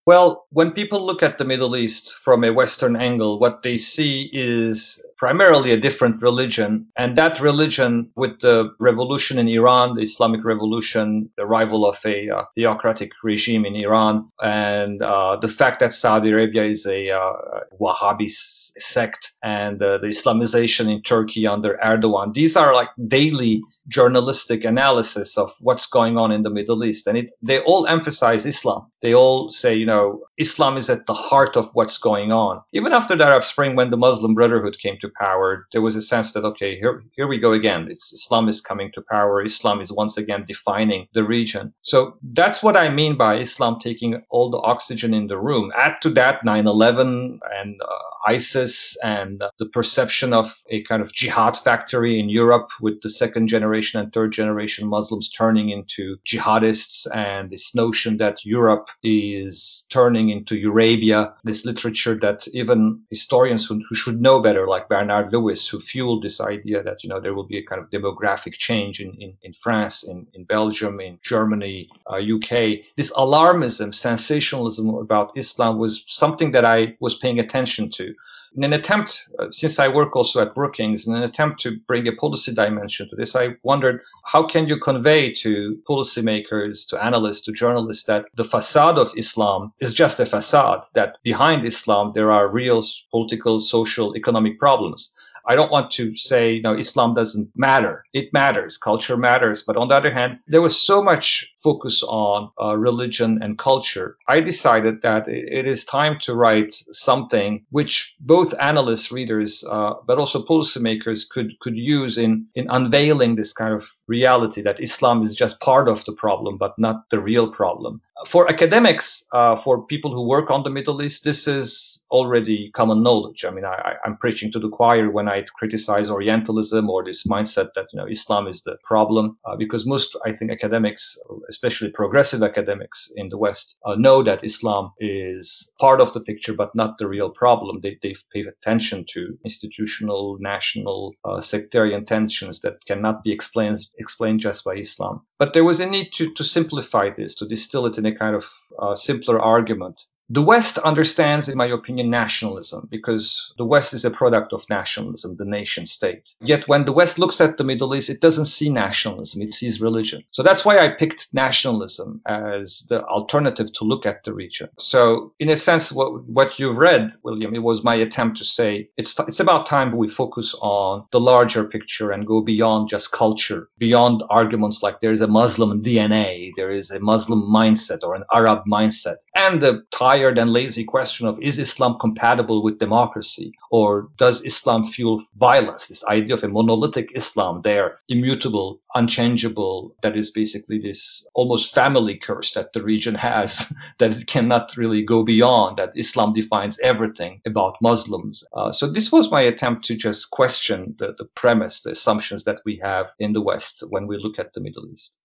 Well, 0.06 0.46
when 0.52 0.72
people 0.72 1.04
look 1.04 1.24
at 1.24 1.40
the 1.40 1.44
Middle 1.44 1.76
East 1.76 2.20
from 2.24 2.44
a 2.44 2.54
Western 2.54 2.96
angle, 2.96 3.40
what 3.40 3.64
they 3.64 3.78
see 3.78 4.30
is 4.32 5.04
primarily 5.18 5.72
a 5.72 5.78
different 5.78 6.22
religion. 6.22 6.88
And 6.96 7.18
that 7.18 7.40
religion, 7.40 8.10
with 8.16 8.40
the 8.40 8.72
revolution 8.80 9.38
in 9.40 9.48
Iran, 9.48 9.96
the 9.96 10.04
Islamic 10.04 10.44
revolution, 10.44 11.30
the 11.38 11.44
arrival 11.44 11.86
of 11.86 11.98
a 12.06 12.30
uh, 12.30 12.44
theocratic 12.56 13.12
regime 13.24 13.66
in 13.66 13.76
Iran, 13.76 14.30
and 14.42 15.02
uh, 15.02 15.38
the 15.42 15.48
fact 15.48 15.80
that 15.80 15.94
Saudi 15.94 16.32
Arabia 16.32 16.66
is 16.66 16.86
a 16.86 17.12
uh, 17.12 17.34
Wahhabi 17.82 18.30
sect, 18.30 19.34
and 19.44 19.82
uh, 19.82 19.98
the 19.98 20.08
Islamization 20.08 20.92
in 20.92 21.02
Turkey 21.02 21.48
under 21.48 21.80
Erdogan, 21.84 22.34
these 22.34 22.56
are 22.56 22.74
like 22.74 22.90
daily 23.08 23.62
journalistic 23.88 24.64
analysis 24.64 25.38
of 25.38 25.52
what's 25.62 25.86
going 25.86 26.18
on 26.18 26.32
in 26.32 26.44
the 26.44 26.50
Middle 26.50 26.84
East. 26.84 27.08
And 27.08 27.18
it, 27.18 27.32
they 27.42 27.60
all 27.62 27.88
emphasize 27.88 28.46
Islam. 28.46 28.86
They 29.02 29.14
all 29.14 29.50
say, 29.52 29.76
you 29.76 29.86
know, 29.86 30.22
Islam 30.38 30.78
is 30.78 30.90
at 30.90 31.06
the 31.08 31.14
heart 31.14 31.56
of 31.58 31.70
what's 31.74 31.98
going 31.98 32.32
on. 32.32 32.62
Even 32.74 32.94
after 32.94 33.16
the 33.16 33.26
Arab 33.26 33.44
Spring, 33.44 33.76
when 33.76 33.90
the 33.90 33.98
Muslim 33.98 34.34
Brotherhood 34.34 34.78
came 34.80 34.98
to 35.02 35.10
power, 35.20 35.68
there 35.72 35.82
was 35.82 35.96
a 35.96 36.02
sense 36.02 36.34
that 36.34 36.46
okay, 36.46 36.78
here 36.78 37.04
here 37.16 37.28
we 37.28 37.40
go 37.40 37.54
again. 37.54 37.88
It's 37.90 38.14
Islam 38.14 38.48
is 38.48 38.62
coming 38.62 38.92
to 38.94 39.02
power. 39.02 39.44
Islam 39.44 39.82
is 39.82 39.92
once 39.92 40.18
again 40.18 40.46
defining 40.48 41.08
the 41.14 41.24
region. 41.24 41.74
So 41.82 42.18
that's 42.34 42.62
what 42.62 42.78
I 42.78 42.90
mean 42.90 43.18
by 43.18 43.38
Islam 43.38 43.80
taking 43.80 44.22
all 44.30 44.50
the 44.50 44.60
oxygen 44.60 45.14
in 45.14 45.28
the 45.28 45.40
room. 45.40 45.72
Add 45.76 45.96
to 46.02 46.10
that 46.12 46.44
9/11 46.46 47.40
and 47.60 47.82
uh, 47.82 48.08
ISIS 48.28 48.98
and 49.04 49.42
the 49.58 49.66
perception 49.66 50.34
of 50.34 50.64
a 50.70 50.84
kind 50.84 51.02
of 51.02 51.14
jihad 51.14 51.58
factory 51.58 52.20
in 52.20 52.30
Europe 52.30 52.70
with 52.82 53.02
the 53.02 53.10
second 53.10 53.48
generation 53.48 54.00
and 54.00 54.12
third 54.12 54.32
generation 54.34 54.88
Muslims 54.88 55.30
turning 55.30 55.70
into 55.70 56.18
jihadists 56.26 57.08
and 57.16 57.50
this 57.50 57.74
notion 57.74 58.18
that 58.18 58.44
Europe 58.46 58.90
is 59.04 59.86
turning 59.90 60.27
into 60.30 60.56
Eurabia, 60.56 61.34
this 61.44 61.66
literature 61.66 62.16
that 62.16 62.48
even 62.54 63.02
historians 63.10 63.66
who, 63.66 63.82
who 63.88 63.96
should 63.96 64.22
know 64.22 64.40
better, 64.40 64.68
like 64.68 64.90
Bernard 64.90 65.32
Lewis, 65.32 65.68
who 65.68 65.80
fueled 65.80 66.24
this 66.24 66.40
idea 66.42 66.84
that, 66.84 67.04
you 67.04 67.10
know, 67.10 67.20
there 67.20 67.34
will 67.34 67.46
be 67.46 67.58
a 67.58 67.66
kind 67.66 67.82
of 67.82 67.90
demographic 67.90 68.54
change 68.54 69.00
in, 69.00 69.14
in, 69.22 69.34
in 69.44 69.54
France, 69.54 70.08
in, 70.08 70.28
in 70.34 70.44
Belgium, 70.44 71.00
in 71.00 71.20
Germany, 71.24 71.90
uh, 72.10 72.16
UK. 72.16 72.80
This 72.96 73.12
alarmism, 73.14 73.94
sensationalism 73.94 74.90
about 74.96 75.32
Islam 75.36 75.78
was 75.78 76.04
something 76.08 76.52
that 76.52 76.66
I 76.66 76.96
was 77.00 77.16
paying 77.16 77.40
attention 77.40 77.90
to 77.92 78.14
in 78.56 78.64
an 78.64 78.74
attempt, 78.74 79.30
uh, 79.40 79.48
since 79.52 79.80
I 79.80 79.88
work 79.88 80.16
also 80.16 80.42
at 80.42 80.56
Brookings, 80.56 81.08
in 81.08 81.16
an 81.16 81.24
attempt 81.24 81.60
to 81.62 81.78
bring 81.88 82.08
a 82.08 82.12
policy 82.12 82.54
dimension 82.54 83.08
to 83.10 83.16
this, 83.16 83.36
I 83.36 83.56
wondered 83.64 84.02
how 84.26 84.46
can 84.46 84.68
you 84.68 84.78
convey 84.80 85.32
to 85.34 85.78
policymakers, 85.90 86.88
to 86.90 87.04
analysts, 87.04 87.42
to 87.42 87.52
journalists 87.52 88.06
that 88.06 88.26
the 88.36 88.44
facade 88.44 88.98
of 88.98 89.12
Islam 89.18 89.74
is 89.80 89.94
just 89.94 90.20
a 90.20 90.26
facade, 90.26 90.82
that 90.94 91.18
behind 91.24 91.66
Islam 91.66 92.12
there 92.16 92.32
are 92.32 92.48
real 92.48 92.84
political, 93.12 93.60
social, 93.60 94.16
economic 94.16 94.60
problems. 94.60 95.14
I 95.48 95.56
don't 95.56 95.72
want 95.72 95.92
to 95.92 96.16
say, 96.16 96.54
you 96.54 96.62
know, 96.62 96.76
Islam 96.76 97.14
doesn't 97.14 97.50
matter. 97.56 98.04
It 98.14 98.34
matters. 98.34 98.78
Culture 98.78 99.18
matters. 99.18 99.62
But 99.62 99.78
on 99.78 99.88
the 99.88 99.96
other 99.96 100.12
hand, 100.12 100.40
there 100.48 100.62
was 100.62 100.80
so 100.80 101.02
much 101.02 101.50
focus 101.64 102.04
on 102.04 102.52
uh, 102.62 102.78
religion 102.78 103.40
and 103.42 103.58
culture. 103.58 104.18
I 104.28 104.42
decided 104.42 105.02
that 105.02 105.28
it 105.28 105.66
is 105.68 105.84
time 105.84 106.20
to 106.22 106.36
write 106.36 106.74
something 106.92 107.66
which 107.70 108.16
both 108.20 108.54
analysts, 108.60 109.12
readers, 109.12 109.64
uh, 109.70 109.94
but 110.06 110.18
also 110.18 110.44
policymakers 110.44 111.28
could, 111.30 111.58
could 111.62 111.78
use 111.78 112.18
in, 112.18 112.46
in 112.56 112.68
unveiling 112.70 113.36
this 113.36 113.54
kind 113.54 113.74
of 113.74 113.90
reality 114.08 114.62
that 114.62 114.82
Islam 114.82 115.22
is 115.22 115.36
just 115.36 115.60
part 115.62 115.88
of 115.88 116.04
the 116.06 116.14
problem, 116.14 116.58
but 116.58 116.78
not 116.78 117.10
the 117.10 117.20
real 117.20 117.48
problem 117.52 118.02
for 118.26 118.50
academics, 118.50 119.24
uh, 119.32 119.56
for 119.56 119.86
people 119.86 120.14
who 120.14 120.28
work 120.28 120.50
on 120.50 120.64
the 120.64 120.70
Middle 120.70 121.02
East, 121.02 121.24
this 121.24 121.48
is 121.48 122.02
already 122.10 122.72
common 122.72 123.04
knowledge. 123.04 123.46
I 123.46 123.52
mean, 123.52 123.66
I, 123.66 123.96
am 124.06 124.18
preaching 124.18 124.52
to 124.54 124.60
the 124.60 124.70
choir 124.70 125.12
when 125.12 125.28
I 125.28 125.44
criticize 125.56 126.10
Orientalism 126.10 126.90
or 126.90 127.04
this 127.04 127.28
mindset 127.28 127.70
that 127.76 127.88
you 127.94 128.00
know 128.00 128.08
Islam 128.08 128.48
is 128.48 128.62
the 128.64 128.78
problem, 128.84 129.38
uh, 129.46 129.56
because 129.56 129.86
most, 129.86 130.16
I 130.26 130.34
think, 130.34 130.52
academics, 130.52 131.18
especially 131.50 131.92
progressive 131.92 132.42
academics 132.42 133.12
in 133.16 133.30
the 133.30 133.38
West, 133.38 133.78
uh, 133.86 133.96
know 133.96 134.24
that 134.24 134.44
Islam 134.44 134.92
is 135.00 135.72
part 135.80 136.02
of 136.02 136.14
the 136.14 136.22
picture, 136.22 136.54
but 136.54 136.74
not 136.74 136.98
the 136.98 137.08
real 137.08 137.30
problem. 137.30 137.82
They 137.82 138.00
they 138.02 138.16
pay 138.34 138.46
attention 138.46 139.06
to 139.14 139.38
institutional, 139.44 140.38
national, 140.40 141.14
uh, 141.24 141.42
sectarian 141.42 142.06
tensions 142.06 142.62
that 142.62 142.84
cannot 142.88 143.24
be 143.24 143.32
explained 143.32 143.78
explained 144.00 144.40
just 144.40 144.64
by 144.64 144.76
Islam. 144.76 145.22
But 145.40 145.54
there 145.54 145.64
was 145.64 145.80
a 145.80 145.86
need 145.86 146.14
to 146.14 146.32
to 146.34 146.44
simplify 146.44 147.10
this, 147.10 147.36
to 147.36 147.48
distill 147.48 147.86
it 147.86 147.98
in 147.98 148.06
a 148.06 148.16
kind 148.16 148.36
of 148.36 148.50
uh, 148.80 148.96
simpler 148.96 149.40
argument 149.40 150.06
the 150.30 150.42
West 150.42 150.78
understands, 150.80 151.48
in 151.48 151.58
my 151.58 151.68
opinion, 151.68 152.10
nationalism 152.10 152.88
because 152.92 153.54
the 153.58 153.66
West 153.66 153.94
is 153.94 154.04
a 154.04 154.12
product 154.12 154.52
of 154.54 154.70
nationalism, 154.70 155.36
the 155.38 155.46
nation 155.46 155.86
state. 155.86 156.36
Yet 156.42 156.68
when 156.68 156.86
the 156.86 156.92
West 156.92 157.18
looks 157.18 157.40
at 157.40 157.58
the 157.58 157.64
Middle 157.64 157.96
East, 157.96 158.10
it 158.10 158.20
doesn't 158.20 158.46
see 158.46 158.70
nationalism, 158.70 159.42
it 159.42 159.54
sees 159.54 159.80
religion. 159.80 160.24
So 160.32 160.44
that's 160.44 160.66
why 160.66 160.80
I 160.80 160.90
picked 160.90 161.34
nationalism 161.34 162.22
as 162.26 162.86
the 162.90 163.04
alternative 163.06 163.72
to 163.74 163.84
look 163.86 164.06
at 164.06 164.24
the 164.24 164.34
region. 164.34 164.70
So 164.80 165.34
in 165.40 165.50
a 165.50 165.58
sense, 165.58 165.92
what, 165.92 166.26
what 166.26 166.60
you've 166.60 166.78
read, 166.78 167.12
William, 167.24 167.56
it 167.56 167.64
was 167.64 167.84
my 167.84 167.96
attempt 167.96 168.38
to 168.38 168.44
say 168.44 168.90
it's, 168.98 169.18
it's 169.22 169.40
about 169.40 169.66
time 169.66 169.96
we 169.96 170.10
focus 170.10 170.54
on 170.62 171.06
the 171.12 171.20
larger 171.20 171.64
picture 171.64 172.12
and 172.12 172.28
go 172.28 172.42
beyond 172.42 172.90
just 172.90 173.12
culture, 173.12 173.70
beyond 173.78 174.24
arguments 174.30 174.84
like 174.84 175.00
there 175.00 175.12
is 175.12 175.22
a 175.22 175.28
Muslim 175.28 175.82
DNA, 175.82 176.52
there 176.58 176.72
is 176.72 176.92
a 176.92 177.00
Muslim 177.00 177.42
mindset 177.42 178.00
or 178.04 178.14
an 178.14 178.24
Arab 178.34 178.60
mindset, 178.70 179.18
and 179.36 179.62
the 179.62 179.84
tie 179.92 180.17
tired 180.18 180.40
and 180.40 180.52
lazy 180.52 180.84
question 180.84 181.28
of 181.28 181.40
is 181.40 181.60
Islam 181.60 181.96
compatible 182.00 182.64
with 182.64 182.80
democracy 182.80 183.54
or 183.70 184.10
does 184.18 184.44
Islam 184.44 184.84
fuel 184.84 185.22
violence? 185.38 185.88
This 185.88 186.04
idea 186.06 186.34
of 186.34 186.44
a 186.44 186.48
monolithic 186.48 187.12
Islam 187.14 187.62
there, 187.64 188.00
immutable, 188.10 188.82
unchangeable, 188.96 189.96
that 190.02 190.18
is 190.18 190.32
basically 190.32 190.80
this 190.80 191.28
almost 191.36 191.72
family 191.72 192.18
curse 192.18 192.50
that 192.54 192.74
the 192.74 192.82
region 192.82 193.14
has, 193.14 193.72
that 194.00 194.12
it 194.12 194.26
cannot 194.26 194.76
really 194.76 195.04
go 195.04 195.22
beyond, 195.24 195.78
that 195.78 195.94
Islam 195.96 196.34
defines 196.34 196.80
everything 196.80 197.40
about 197.46 197.80
Muslims. 197.80 198.44
Uh, 198.54 198.72
so 198.72 198.88
this 198.88 199.12
was 199.12 199.30
my 199.30 199.42
attempt 199.42 199.86
to 199.86 199.96
just 199.96 200.32
question 200.32 200.96
the, 200.98 201.14
the 201.20 201.26
premise, 201.26 201.82
the 201.82 201.92
assumptions 201.92 202.44
that 202.46 202.62
we 202.66 202.78
have 202.82 203.14
in 203.20 203.34
the 203.34 203.42
West 203.50 203.84
when 203.90 204.08
we 204.08 204.18
look 204.18 204.40
at 204.40 204.54
the 204.54 204.62
Middle 204.62 204.88
East. 204.92 205.20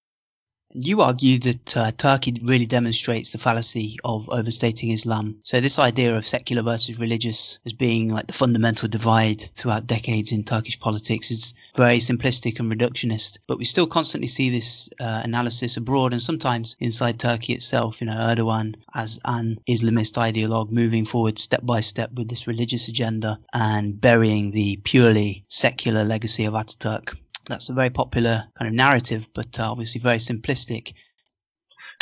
You 0.75 1.02
argue 1.02 1.38
that 1.41 1.76
uh, 1.76 1.91
Turkey 1.93 2.35
really 2.43 2.64
demonstrates 2.64 3.31
the 3.31 3.38
fallacy 3.38 3.99
of 4.05 4.26
overstating 4.31 4.88
Islam. 4.88 5.38
So 5.43 5.61
this 5.61 5.79
idea 5.79 6.17
of 6.17 6.25
secular 6.25 6.62
versus 6.62 6.99
religious 6.99 7.59
as 7.67 7.75
being 7.75 8.11
like 8.11 8.26
the 8.26 8.33
fundamental 8.33 8.88
divide 8.88 9.50
throughout 9.55 9.87
decades 9.87 10.33
in 10.33 10.45
Turkish 10.45 10.81
politics 10.81 11.31
is 11.31 11.52
very 11.76 11.99
simplistic 11.99 12.59
and 12.59 12.73
reductionist. 12.73 13.38
But 13.47 13.59
we 13.59 13.67
still 13.67 13.87
constantly 13.87 14.29
see 14.29 14.49
this 14.49 14.88
uh, 14.99 15.21
analysis 15.23 15.76
abroad 15.76 16.12
and 16.12 16.23
sometimes 16.23 16.75
inside 16.81 17.21
Turkey 17.21 17.52
itself. 17.52 18.00
You 18.00 18.07
know, 18.07 18.17
Erdogan 18.17 18.75
as 18.95 19.21
an 19.26 19.59
Islamist 19.69 20.17
ideologue 20.17 20.73
moving 20.73 21.05
forward 21.05 21.38
step 21.38 21.67
by 21.67 21.81
step 21.81 22.12
with 22.14 22.31
this 22.31 22.47
religious 22.47 22.88
agenda 22.88 23.38
and 23.52 24.00
burying 24.00 24.52
the 24.52 24.81
purely 24.85 25.45
secular 25.49 26.02
legacy 26.02 26.47
of 26.47 26.55
Ataturk. 26.55 27.19
That's 27.46 27.68
a 27.68 27.75
very 27.75 27.90
popular 27.90 28.44
kind 28.54 28.68
of 28.68 28.75
narrative, 28.75 29.28
but 29.34 29.58
uh, 29.58 29.70
obviously 29.70 30.00
very 30.00 30.18
simplistic. 30.18 30.94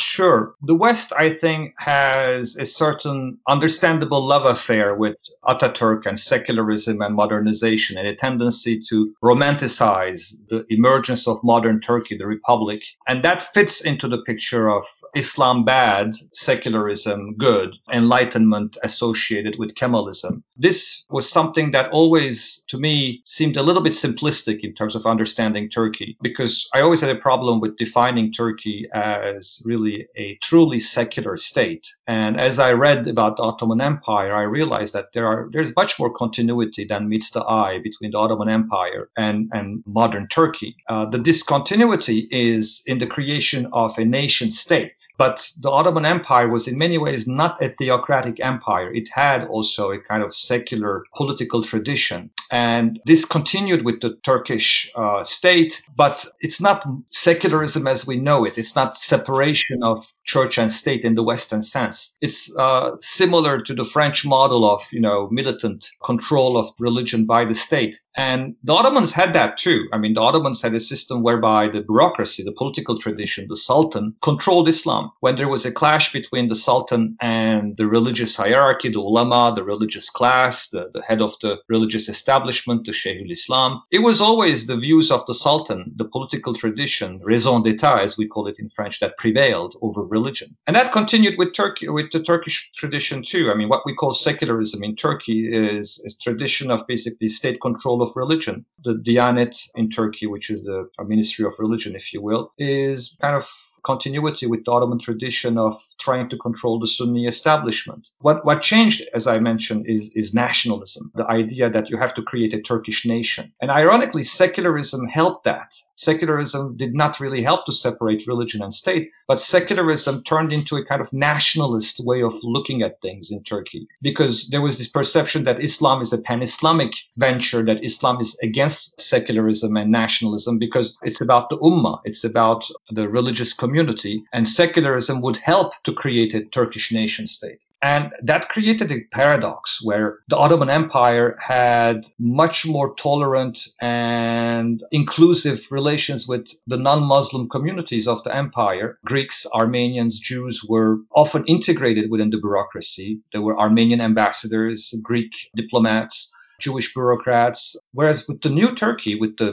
Sure. 0.01 0.55
The 0.63 0.75
West, 0.75 1.13
I 1.17 1.33
think, 1.33 1.75
has 1.79 2.57
a 2.57 2.65
certain 2.65 3.39
understandable 3.49 4.27
love 4.27 4.47
affair 4.47 4.95
with 4.95 5.17
Ataturk 5.45 6.07
and 6.07 6.19
secularism 6.19 7.01
and 7.03 7.15
modernization 7.15 7.99
and 7.99 8.07
a 8.07 8.15
tendency 8.15 8.81
to 8.89 9.15
romanticize 9.23 10.35
the 10.49 10.65
emergence 10.71 11.29
of 11.29 11.43
modern 11.45 11.81
Turkey, 11.81 12.17
the 12.17 12.27
Republic. 12.27 12.83
And 13.07 13.23
that 13.25 13.43
fits 13.43 13.81
into 13.83 14.09
the 14.09 14.23
picture 14.23 14.71
of 14.71 14.85
Islam 15.15 15.65
bad, 15.65 16.15
secularism 16.33 17.35
good, 17.37 17.75
enlightenment 17.93 18.77
associated 18.83 19.59
with 19.59 19.75
Kemalism. 19.75 20.43
This 20.57 21.05
was 21.11 21.29
something 21.29 21.73
that 21.73 21.91
always, 21.91 22.65
to 22.69 22.79
me, 22.79 23.23
seemed 23.25 23.57
a 23.57 23.63
little 23.63 23.83
bit 23.83 23.93
simplistic 23.93 24.61
in 24.61 24.75
terms 24.75 24.95
of 24.95 25.07
understanding 25.07 25.69
Turkey, 25.69 26.17
because 26.23 26.69
I 26.75 26.81
always 26.81 27.01
had 27.01 27.15
a 27.15 27.21
problem 27.21 27.61
with 27.61 27.77
defining 27.77 28.33
Turkey 28.33 28.89
as 28.95 29.63
really 29.65 29.90
a 30.17 30.39
truly 30.43 30.79
secular 30.79 31.37
state. 31.37 31.87
And 32.07 32.41
as 32.41 32.59
I 32.59 32.73
read 32.73 33.07
about 33.07 33.37
the 33.37 33.43
Ottoman 33.43 33.81
Empire, 33.81 34.35
I 34.35 34.43
realized 34.43 34.95
that 34.95 35.13
there 35.13 35.27
are 35.27 35.49
there's 35.53 35.75
much 35.77 35.99
more 35.99 36.13
continuity 36.23 36.85
than 36.85 37.09
meets 37.09 37.31
the 37.31 37.45
eye 37.45 37.79
between 37.83 38.11
the 38.11 38.19
Ottoman 38.19 38.49
Empire 38.49 39.11
and, 39.17 39.49
and 39.53 39.83
modern 39.87 40.29
Turkey. 40.29 40.77
Uh, 40.89 41.05
the 41.07 41.19
discontinuity 41.19 42.29
is 42.31 42.83
in 42.87 42.99
the 42.99 43.07
creation 43.07 43.69
of 43.73 43.99
a 43.99 44.05
nation 44.05 44.51
state 44.51 45.01
but 45.21 45.51
the 45.61 45.71
Ottoman 45.71 46.07
Empire 46.07 46.49
was 46.49 46.67
in 46.67 46.79
many 46.79 46.99
ways 46.99 47.27
not 47.27 47.63
a 47.63 47.69
theocratic 47.69 48.41
empire. 48.41 48.91
It 48.93 49.09
had 49.13 49.45
also 49.45 49.91
a 49.91 50.01
kind 50.01 50.23
of 50.23 50.35
secular 50.35 51.05
political 51.15 51.63
tradition. 51.63 52.31
And 52.51 53.01
this 53.05 53.25
continued 53.25 53.85
with 53.85 54.01
the 54.01 54.17
Turkish 54.23 54.91
uh, 54.97 55.23
state, 55.25 55.83
but 55.97 56.27
it's 56.41 56.61
not 56.61 56.87
secularism 57.11 57.87
as 57.87 58.07
we 58.07 58.17
know 58.17 58.45
it. 58.45 58.59
It's 58.59 58.75
not 58.75 58.97
separation 58.97 59.70
of 59.83 60.07
church 60.25 60.59
and 60.59 60.71
state 60.71 61.05
in 61.05 61.15
the 61.15 61.23
Western 61.23 61.63
sense. 61.63 62.17
It's 62.21 62.55
uh, 62.57 62.93
similar 63.01 63.59
to 63.61 63.75
the 63.75 63.85
French 63.85 64.25
model 64.25 64.71
of, 64.71 64.87
you 64.93 65.01
know, 65.01 65.29
militant 65.31 65.89
control 66.05 66.57
of 66.57 66.71
religion 66.79 67.27
by 67.27 67.45
the 67.45 67.55
state. 67.55 68.01
And 68.17 68.57
the 68.65 68.73
Ottomans 68.73 69.13
had 69.13 69.33
that 69.35 69.57
too. 69.57 69.89
I 69.93 69.99
mean, 69.99 70.15
the 70.15 70.21
Ottomans 70.21 70.61
had 70.63 70.75
a 70.75 70.81
system 70.81 71.23
whereby 71.23 71.69
the 71.69 71.81
bureaucracy, 71.81 72.43
the 72.43 72.53
political 72.53 72.99
tradition, 72.99 73.47
the 73.49 73.57
Sultan 73.57 74.15
controlled 74.23 74.69
Islam. 74.69 75.11
When 75.21 75.37
there 75.37 75.49
was 75.49 75.65
a 75.65 75.73
clash 75.73 76.13
between 76.13 76.49
the 76.49 76.55
Sultan 76.55 77.17
and 77.21 77.77
the 77.77 77.87
religious 77.87 78.37
hierarchy, 78.37 78.89
the 78.89 78.99
ulama, 78.99 79.53
the 79.55 79.65
religious 79.65 80.11
class, 80.11 80.69
the, 80.69 80.91
the 80.93 81.03
head 81.03 81.23
of 81.23 81.35
the 81.41 81.59
religious 81.69 82.09
establishment, 82.09 82.85
the 82.85 82.93
Sheikhul 82.93 83.31
Islam, 83.31 83.83
it 83.91 84.01
was 84.01 84.21
always 84.21 84.67
the 84.67 84.77
views 84.77 85.11
of 85.11 85.25
the 85.27 85.35
Sultan, 85.35 85.93
the 85.97 86.05
political 86.05 86.55
tradition, 86.55 87.21
raison 87.23 87.63
d'etat, 87.63 88.01
as 88.01 88.19
we 88.19 88.27
call 88.27 88.47
it 88.47 88.59
in 88.59 88.69
French, 88.71 89.01
that 89.01 89.17
prevailed 89.19 89.77
over 89.83 90.03
religion. 90.05 90.57
And 90.67 90.75
that 90.77 90.93
continued 90.93 91.39
with 91.39 91.55
Turkey, 91.55 91.89
with 91.89 92.11
the 92.13 92.23
Turkish 92.23 92.71
tradition 92.77 93.23
too. 93.23 93.51
I 93.51 93.55
mean, 93.55 93.69
what 93.69 93.87
we 93.87 93.95
call 93.95 94.13
secularism 94.13 94.83
in 94.83 94.97
Turkey 94.97 95.53
is 95.53 96.03
a 96.07 96.11
tradition 96.23 96.71
of 96.71 96.87
basically 96.87 97.29
state 97.29 97.61
control 97.61 98.03
of 98.03 98.10
religion. 98.17 98.65
The 98.85 98.95
Diyanet 98.95 99.71
in 99.75 99.91
Turkey, 99.91 100.27
which 100.27 100.51
is 100.51 100.65
the 100.65 100.89
Ministry 101.05 101.45
of 101.45 101.55
Religion, 101.59 101.95
if 101.95 102.13
you 102.13 102.23
will, 102.23 102.53
is 102.59 103.17
kind 103.21 103.37
of 103.37 103.51
continuity 103.83 104.47
with 104.47 104.65
the 104.65 104.73
Ottoman 104.73 104.99
tradition 104.99 105.59
of 105.59 105.81
trying 105.99 106.29
to 106.29 106.37
control 106.39 106.79
the 106.79 106.87
Sunni 106.87 107.27
establishment. 107.27 108.11
What, 108.21 108.45
what 108.45 108.63
changed, 108.63 109.03
as 109.15 109.27
I 109.27 109.39
mentioned, 109.39 109.87
is, 109.87 110.11
is 110.15 110.35
nationalism, 110.35 111.11
the 111.15 111.27
idea 111.27 111.71
that 111.71 111.91
you 111.91 111.97
have 111.99 112.15
to 112.15 112.23
create 112.23 112.55
a 112.55 112.61
Turkish 112.61 113.05
nation. 113.07 113.53
And 113.61 113.71
ironically, 113.71 114.23
secularism 114.23 115.07
helped 115.07 115.45
that. 115.45 115.75
Secularism 115.97 116.77
did 116.77 116.95
not 116.95 117.21
really 117.21 117.43
help 117.43 117.67
to 117.67 117.73
separate 117.73 118.27
religion 118.27 118.63
and 118.63 118.73
state, 118.73 119.11
but 119.29 119.41
secularism 119.41 120.23
turned 120.25 120.53
into 120.53 120.77
a 120.77 120.85
kind 120.85 121.01
of 121.01 121.13
nationalist 121.13 122.01
way 122.05 122.23
of 122.23 122.35
looking 122.43 122.83
at 122.83 123.01
things 123.03 123.31
in 123.31 123.43
Turkey 123.43 123.87
because 124.03 124.49
there 124.49 124.63
was 124.63 124.79
this 124.79 124.89
perception 124.89 125.45
that 125.45 125.63
Islam 125.63 126.01
is 126.01 126.13
a 126.13 126.19
pan 126.19 126.43
Islamic 126.43 126.93
venture, 127.17 127.65
that 127.65 127.85
Islam 127.85 128.19
is 128.21 128.39
against 128.43 128.99
secularism 129.01 129.77
and 129.77 129.91
nationalism 129.91 130.59
because 130.59 130.97
it's 131.03 131.21
about 131.21 131.51
the 131.51 131.59
ummah, 131.59 132.01
it's 132.05 132.25
about 132.25 132.67
the 132.91 133.09
religious 133.09 133.53
community 133.53 133.70
community, 133.71 134.25
and 134.33 134.49
secularism 134.49 135.21
would 135.23 135.37
help 135.37 135.73
to 135.85 135.93
create 135.93 136.35
a 136.35 136.45
Turkish 136.45 136.91
nation 136.93 137.27
state. 137.27 137.65
And 137.83 138.11
that 138.23 138.51
created 138.51 138.93
a 138.93 139.05
paradox 139.11 139.81
where 139.83 140.19
the 140.29 140.37
Ottoman 140.37 140.69
Empire 140.69 141.39
had 141.41 142.05
much 142.19 142.67
more 142.67 142.95
tolerant 142.97 143.69
and 143.81 144.83
inclusive 144.91 145.67
relations 145.71 146.29
with 146.29 146.47
the 146.67 146.77
non 146.77 147.03
Muslim 147.05 147.49
communities 147.49 148.07
of 148.07 148.23
the 148.25 148.35
empire. 148.37 148.99
Greeks, 149.07 149.47
Armenians, 149.55 150.19
Jews 150.19 150.63
were 150.69 150.99
often 151.15 151.45
integrated 151.47 152.11
within 152.11 152.31
the 152.31 152.39
bureaucracy. 152.39 153.21
There 153.33 153.41
were 153.41 153.59
Armenian 153.59 154.03
ambassadors, 154.03 154.93
Greek 155.03 155.33
diplomats, 155.57 156.35
Jewish 156.61 156.93
bureaucrats. 156.95 157.77
Whereas 157.93 158.27
with 158.29 158.43
the 158.43 158.51
new 158.51 158.75
Turkey, 158.75 159.15
with 159.19 159.37
the 159.39 159.53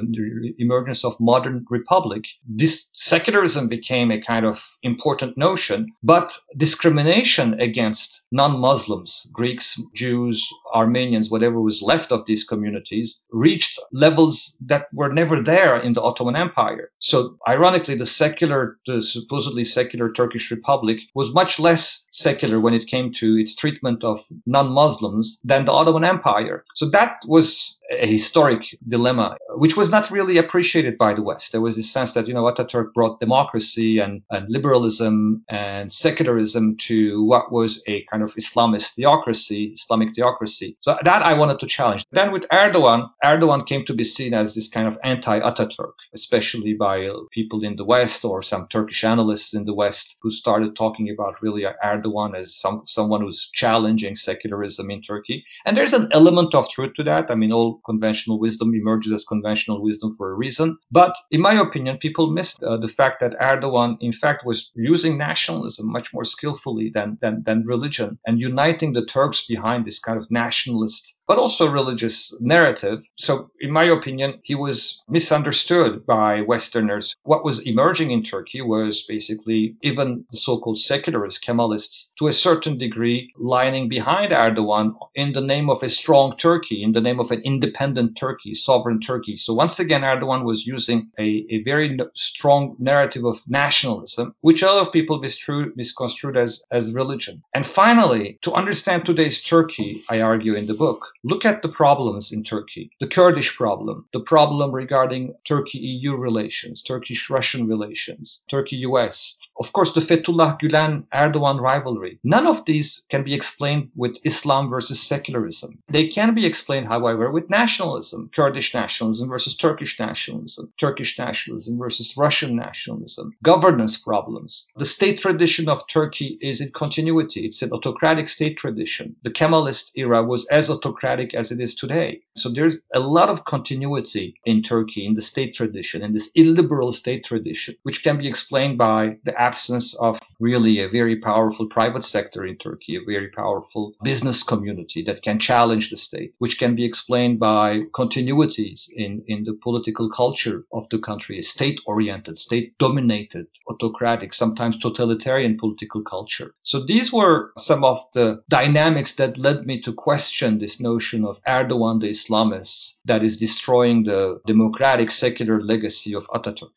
emergence 0.59 1.03
of 1.03 1.19
modern 1.19 1.65
republic, 1.69 2.25
this 2.47 2.89
secularism 2.93 3.67
became 3.67 4.11
a 4.11 4.21
kind 4.21 4.45
of 4.45 4.77
important 4.83 5.37
notion, 5.37 5.87
but 6.03 6.37
discrimination 6.57 7.59
against 7.59 8.21
non-Muslims, 8.31 9.29
Greeks, 9.33 9.81
Jews, 9.95 10.47
Armenians, 10.73 11.31
whatever 11.31 11.61
was 11.61 11.81
left 11.81 12.11
of 12.11 12.25
these 12.25 12.43
communities, 12.43 13.23
reached 13.31 13.79
levels 13.91 14.57
that 14.61 14.87
were 14.93 15.11
never 15.11 15.41
there 15.41 15.77
in 15.77 15.93
the 15.93 16.01
Ottoman 16.01 16.35
Empire. 16.35 16.91
So 16.99 17.37
ironically, 17.47 17.95
the 17.95 18.05
secular, 18.05 18.77
the 18.85 19.01
supposedly 19.01 19.63
secular 19.63 20.11
Turkish 20.11 20.51
Republic 20.51 20.99
was 21.15 21.33
much 21.33 21.59
less 21.59 22.05
secular 22.11 22.59
when 22.59 22.73
it 22.73 22.87
came 22.87 23.11
to 23.13 23.37
its 23.37 23.55
treatment 23.55 24.03
of 24.03 24.25
non-Muslims 24.45 25.39
than 25.43 25.65
the 25.65 25.71
Ottoman 25.71 26.03
Empire. 26.03 26.63
So 26.75 26.89
that 26.97 27.21
was 27.27 27.76
a 27.91 28.05
historic 28.05 28.77
dilemma, 28.87 29.37
which 29.55 29.77
was 29.77 29.89
not 29.89 30.11
really 30.11 30.37
appreciated 30.37 30.97
by 30.97 31.13
the 31.13 31.21
West. 31.21 31.51
There 31.51 31.61
was 31.61 31.75
this 31.75 31.89
sense 31.89 32.13
that, 32.13 32.27
you 32.27 32.33
know, 32.33 32.43
Ataturk 32.43 32.93
brought 32.93 33.19
democracy 33.19 33.99
and, 33.99 34.21
and 34.29 34.49
liberalism 34.49 35.43
and 35.49 35.91
secularism 35.91 36.75
to 36.77 37.23
what 37.23 37.51
was 37.51 37.81
a 37.87 38.03
kind 38.11 38.23
of 38.23 38.35
Islamist 38.35 38.95
theocracy, 38.95 39.71
Islamic 39.73 40.13
theocracy. 40.15 40.77
So 40.81 40.97
that 41.03 41.21
I 41.21 41.33
wanted 41.33 41.59
to 41.59 41.67
challenge. 41.67 42.03
Then 42.11 42.31
with 42.31 42.43
Erdogan, 42.51 43.09
Erdogan 43.23 43.65
came 43.65 43.85
to 43.85 43.93
be 43.93 44.03
seen 44.03 44.33
as 44.33 44.53
this 44.53 44.67
kind 44.67 44.87
of 44.87 44.97
anti-Ataturk, 45.03 45.93
especially 46.13 46.73
by 46.73 47.09
people 47.31 47.63
in 47.63 47.75
the 47.75 47.85
West 47.85 48.25
or 48.25 48.41
some 48.41 48.67
Turkish 48.67 49.03
analysts 49.03 49.53
in 49.53 49.65
the 49.65 49.73
West 49.73 50.17
who 50.21 50.31
started 50.31 50.75
talking 50.75 51.09
about 51.09 51.41
really 51.41 51.65
Erdogan 51.83 52.37
as 52.37 52.55
some, 52.55 52.81
someone 52.85 53.21
who's 53.21 53.49
challenging 53.53 54.15
secularism 54.15 54.91
in 54.91 55.01
Turkey. 55.01 55.45
And 55.65 55.77
there's 55.77 55.93
an 55.93 56.09
element 56.11 56.53
of 56.53 56.69
truth 56.69 56.93
to 56.95 57.03
that. 57.03 57.31
I 57.31 57.35
mean, 57.35 57.51
all 57.51 57.76
conventional 57.85 58.39
wisdom 58.39 58.73
emerges 58.73 59.11
as 59.11 59.25
conventional 59.25 59.81
wisdom 59.81 60.15
for 60.15 60.31
a 60.31 60.35
reason. 60.35 60.77
But 60.91 61.15
in 61.31 61.41
my 61.41 61.53
opinion, 61.53 61.97
people 61.97 62.31
missed 62.31 62.61
uh, 62.63 62.77
the 62.77 62.87
fact 62.87 63.19
that 63.19 63.39
Erdogan, 63.39 63.97
in 64.01 64.13
fact, 64.13 64.45
was 64.45 64.71
using 64.75 65.17
nationalism 65.17 65.91
much 65.91 66.13
more 66.13 66.23
skillfully 66.23 66.91
than, 66.93 67.17
than, 67.21 67.43
than 67.45 67.65
religion 67.65 68.19
and 68.25 68.39
uniting 68.39 68.93
the 68.93 69.05
Turks 69.05 69.45
behind 69.45 69.85
this 69.85 69.99
kind 69.99 70.17
of 70.17 70.29
nationalist 70.31 71.16
but 71.27 71.37
also 71.37 71.67
religious 71.67 72.35
narrative. 72.39 73.03
So, 73.15 73.49
in 73.59 73.71
my 73.71 73.83
opinion, 73.83 74.39
he 74.43 74.55
was 74.55 75.01
misunderstood 75.09 76.05
by 76.05 76.41
Westerners. 76.41 77.15
What 77.23 77.43
was 77.43 77.59
emerging 77.59 78.11
in 78.11 78.23
Turkey 78.23 78.61
was 78.61 79.03
basically 79.03 79.75
even 79.81 80.25
the 80.31 80.37
so 80.37 80.59
called 80.59 80.79
secularists, 80.79 81.43
Kemalists, 81.43 82.11
to 82.19 82.27
a 82.27 82.33
certain 82.33 82.77
degree, 82.77 83.31
lining 83.37 83.89
behind 83.89 84.31
Erdogan 84.31 84.95
in 85.15 85.33
the 85.33 85.41
name 85.41 85.69
of 85.69 85.83
a 85.83 85.89
strong 85.89 86.35
Turkey, 86.37 86.81
in 86.83 86.93
the 86.93 87.01
name 87.01 87.19
of 87.19 87.31
an 87.31 87.41
independent 87.41 88.15
Turkey, 88.17 88.53
sovereign 88.53 88.99
Turkey. 88.99 89.37
So, 89.37 89.53
once 89.53 89.79
again, 89.79 90.01
Erdogan 90.01 90.45
was 90.45 90.65
using 90.65 91.09
a, 91.19 91.45
a 91.49 91.61
very 91.63 91.97
strong 92.15 92.75
narrative 92.79 93.25
of 93.25 93.43
nationalism, 93.47 94.33
which 94.41 94.61
a 94.61 94.67
lot 94.67 94.87
of 94.87 94.93
people 94.93 95.19
misconstrued, 95.19 95.75
misconstrued 95.75 96.37
as, 96.37 96.63
as 96.71 96.93
religion. 96.93 97.43
And 97.53 97.65
finally, 97.65 98.37
to 98.43 98.53
understand 98.53 99.05
today's 99.05 99.41
Turkey, 99.41 100.03
I 100.09 100.21
argue 100.21 100.53
in 100.53 100.67
the 100.67 100.73
book, 100.73 101.09
Look 101.29 101.43
at 101.43 101.61
the 101.61 101.67
problems 101.67 102.31
in 102.31 102.41
Turkey 102.45 102.89
the 103.01 103.05
Kurdish 103.05 103.53
problem, 103.53 104.05
the 104.13 104.21
problem 104.21 104.71
regarding 104.71 105.35
Turkey 105.43 105.79
EU 105.79 106.15
relations, 106.15 106.81
Turkish 106.81 107.29
Russian 107.29 107.67
relations, 107.67 108.45
Turkey 108.49 108.77
US, 108.87 109.37
of 109.59 109.73
course, 109.73 109.91
the 109.91 109.99
Fethullah 109.99 110.57
Gulen 110.57 111.03
Erdogan 111.13 111.59
rivalry. 111.59 112.17
None 112.23 112.47
of 112.47 112.63
these 112.63 113.05
can 113.09 113.23
be 113.23 113.33
explained 113.33 113.89
with 113.95 114.17
Islam 114.23 114.69
versus 114.69 115.01
secularism. 115.01 115.77
They 115.89 116.07
can 116.07 116.33
be 116.33 116.45
explained, 116.45 116.87
however, 116.87 117.29
with 117.29 117.49
nationalism 117.49 118.29
Kurdish 118.33 118.73
nationalism 118.73 119.27
versus 119.27 119.57
Turkish 119.57 119.99
nationalism, 119.99 120.71
Turkish 120.79 121.19
nationalism 121.19 121.77
versus 121.77 122.15
Russian 122.15 122.55
nationalism, 122.55 123.33
governance 123.43 123.97
problems. 123.97 124.69
The 124.77 124.85
state 124.85 125.19
tradition 125.19 125.67
of 125.67 125.85
Turkey 125.87 126.37
is 126.39 126.61
in 126.61 126.71
continuity, 126.71 127.45
it's 127.45 127.61
an 127.61 127.73
autocratic 127.73 128.29
state 128.29 128.55
tradition. 128.55 129.17
The 129.23 129.31
Kemalist 129.31 129.91
era 129.97 130.23
was 130.23 130.45
as 130.45 130.69
autocratic 130.69 131.16
democratic 131.17 131.39
as 131.39 131.51
it 131.51 131.59
is 131.59 131.75
today. 131.75 132.21
So 132.35 132.49
there's 132.49 132.81
a 132.93 132.99
lot 132.99 133.29
of 133.29 133.45
continuity 133.45 134.35
in 134.45 134.61
Turkey 134.61 135.05
in 135.05 135.15
the 135.15 135.21
state 135.21 135.53
tradition, 135.53 136.03
in 136.03 136.13
this 136.13 136.29
illiberal 136.35 136.91
state 136.91 137.23
tradition, 137.25 137.75
which 137.83 138.03
can 138.03 138.17
be 138.17 138.27
explained 138.27 138.77
by 138.77 139.17
the 139.23 139.33
absence 139.39 139.95
of 139.99 140.19
really 140.39 140.79
a 140.79 140.89
very 140.89 141.15
powerful 141.15 141.67
private 141.67 142.03
sector 142.03 142.45
in 142.45 142.57
Turkey, 142.57 142.95
a 142.95 143.05
very 143.05 143.29
powerful 143.29 143.93
business 144.03 144.43
community 144.43 145.03
that 145.03 145.23
can 145.23 145.39
challenge 145.39 145.89
the 145.89 145.97
state, 145.97 146.33
which 146.39 146.59
can 146.59 146.75
be 146.75 146.85
explained 146.85 147.39
by 147.39 147.81
continuities 147.93 148.87
in, 148.95 149.23
in 149.27 149.43
the 149.43 149.53
political 149.53 150.09
culture 150.09 150.65
of 150.71 150.87
the 150.89 150.99
country, 150.99 151.41
state 151.41 151.79
oriented, 151.85 152.37
state 152.37 152.77
dominated, 152.77 153.47
autocratic, 153.67 154.33
sometimes 154.33 154.77
totalitarian 154.77 155.57
political 155.57 156.01
culture. 156.01 156.53
So 156.63 156.85
these 156.85 157.11
were 157.11 157.51
some 157.57 157.83
of 157.83 157.99
the 158.13 158.41
dynamics 158.49 159.13
that 159.15 159.37
led 159.37 159.65
me 159.65 159.81
to 159.81 159.93
question 159.93 160.59
this 160.59 160.79
notion 160.79 160.96
notion 160.97 161.23
of 161.25 161.39
Erdogan 161.43 161.99
the 162.01 162.09
Islamists 162.09 162.99
that 163.05 163.23
is 163.23 163.37
destroying 163.37 164.03
the 164.03 164.41
democratic 164.47 165.11
secular 165.11 165.61
legacy 165.61 166.15
of 166.15 166.25
Ataturk. 166.37 166.75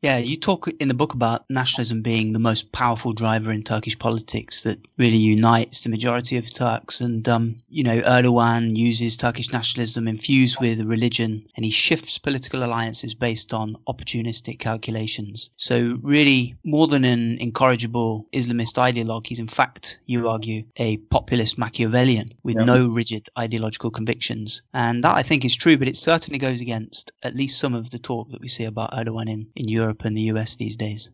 Yeah, 0.00 0.18
you 0.18 0.36
talk 0.36 0.68
in 0.80 0.86
the 0.86 0.94
book 0.94 1.12
about 1.12 1.44
nationalism 1.50 2.02
being 2.02 2.32
the 2.32 2.38
most 2.38 2.70
powerful 2.70 3.12
driver 3.12 3.50
in 3.50 3.64
Turkish 3.64 3.98
politics 3.98 4.62
that 4.62 4.78
really 4.96 5.16
unites 5.16 5.82
the 5.82 5.90
majority 5.90 6.36
of 6.36 6.52
Turks. 6.52 7.00
And, 7.00 7.28
um, 7.28 7.56
you 7.68 7.82
know, 7.82 8.00
Erdogan 8.02 8.76
uses 8.76 9.16
Turkish 9.16 9.52
nationalism 9.52 10.06
infused 10.06 10.58
with 10.60 10.86
religion 10.86 11.44
and 11.56 11.64
he 11.64 11.72
shifts 11.72 12.16
political 12.16 12.62
alliances 12.62 13.12
based 13.12 13.52
on 13.52 13.74
opportunistic 13.88 14.60
calculations. 14.60 15.50
So, 15.56 15.98
really, 16.02 16.54
more 16.64 16.86
than 16.86 17.04
an 17.04 17.38
incorrigible 17.40 18.26
Islamist 18.32 18.78
ideologue, 18.78 19.26
he's 19.26 19.40
in 19.40 19.48
fact, 19.48 19.98
you 20.06 20.28
argue, 20.28 20.62
a 20.76 20.98
populist 21.10 21.58
Machiavellian 21.58 22.30
with 22.44 22.56
yeah. 22.56 22.64
no 22.64 22.88
rigid 22.88 23.26
ideological 23.36 23.90
convictions. 23.90 24.62
And 24.72 25.02
that 25.02 25.16
I 25.16 25.22
think 25.22 25.44
is 25.44 25.56
true, 25.56 25.76
but 25.76 25.88
it 25.88 25.96
certainly 25.96 26.38
goes 26.38 26.60
against 26.60 27.10
at 27.24 27.34
least 27.34 27.58
some 27.58 27.74
of 27.74 27.90
the 27.90 27.98
talk 27.98 28.30
that 28.30 28.40
we 28.40 28.46
see 28.46 28.64
about 28.64 28.92
Erdogan 28.92 29.28
in, 29.28 29.48
in 29.56 29.66
Europe 29.66 29.87
Europe 29.88 30.04
and 30.04 30.14
the 30.14 30.28
US 30.32 30.54
these 30.54 30.76
days. 30.76 31.10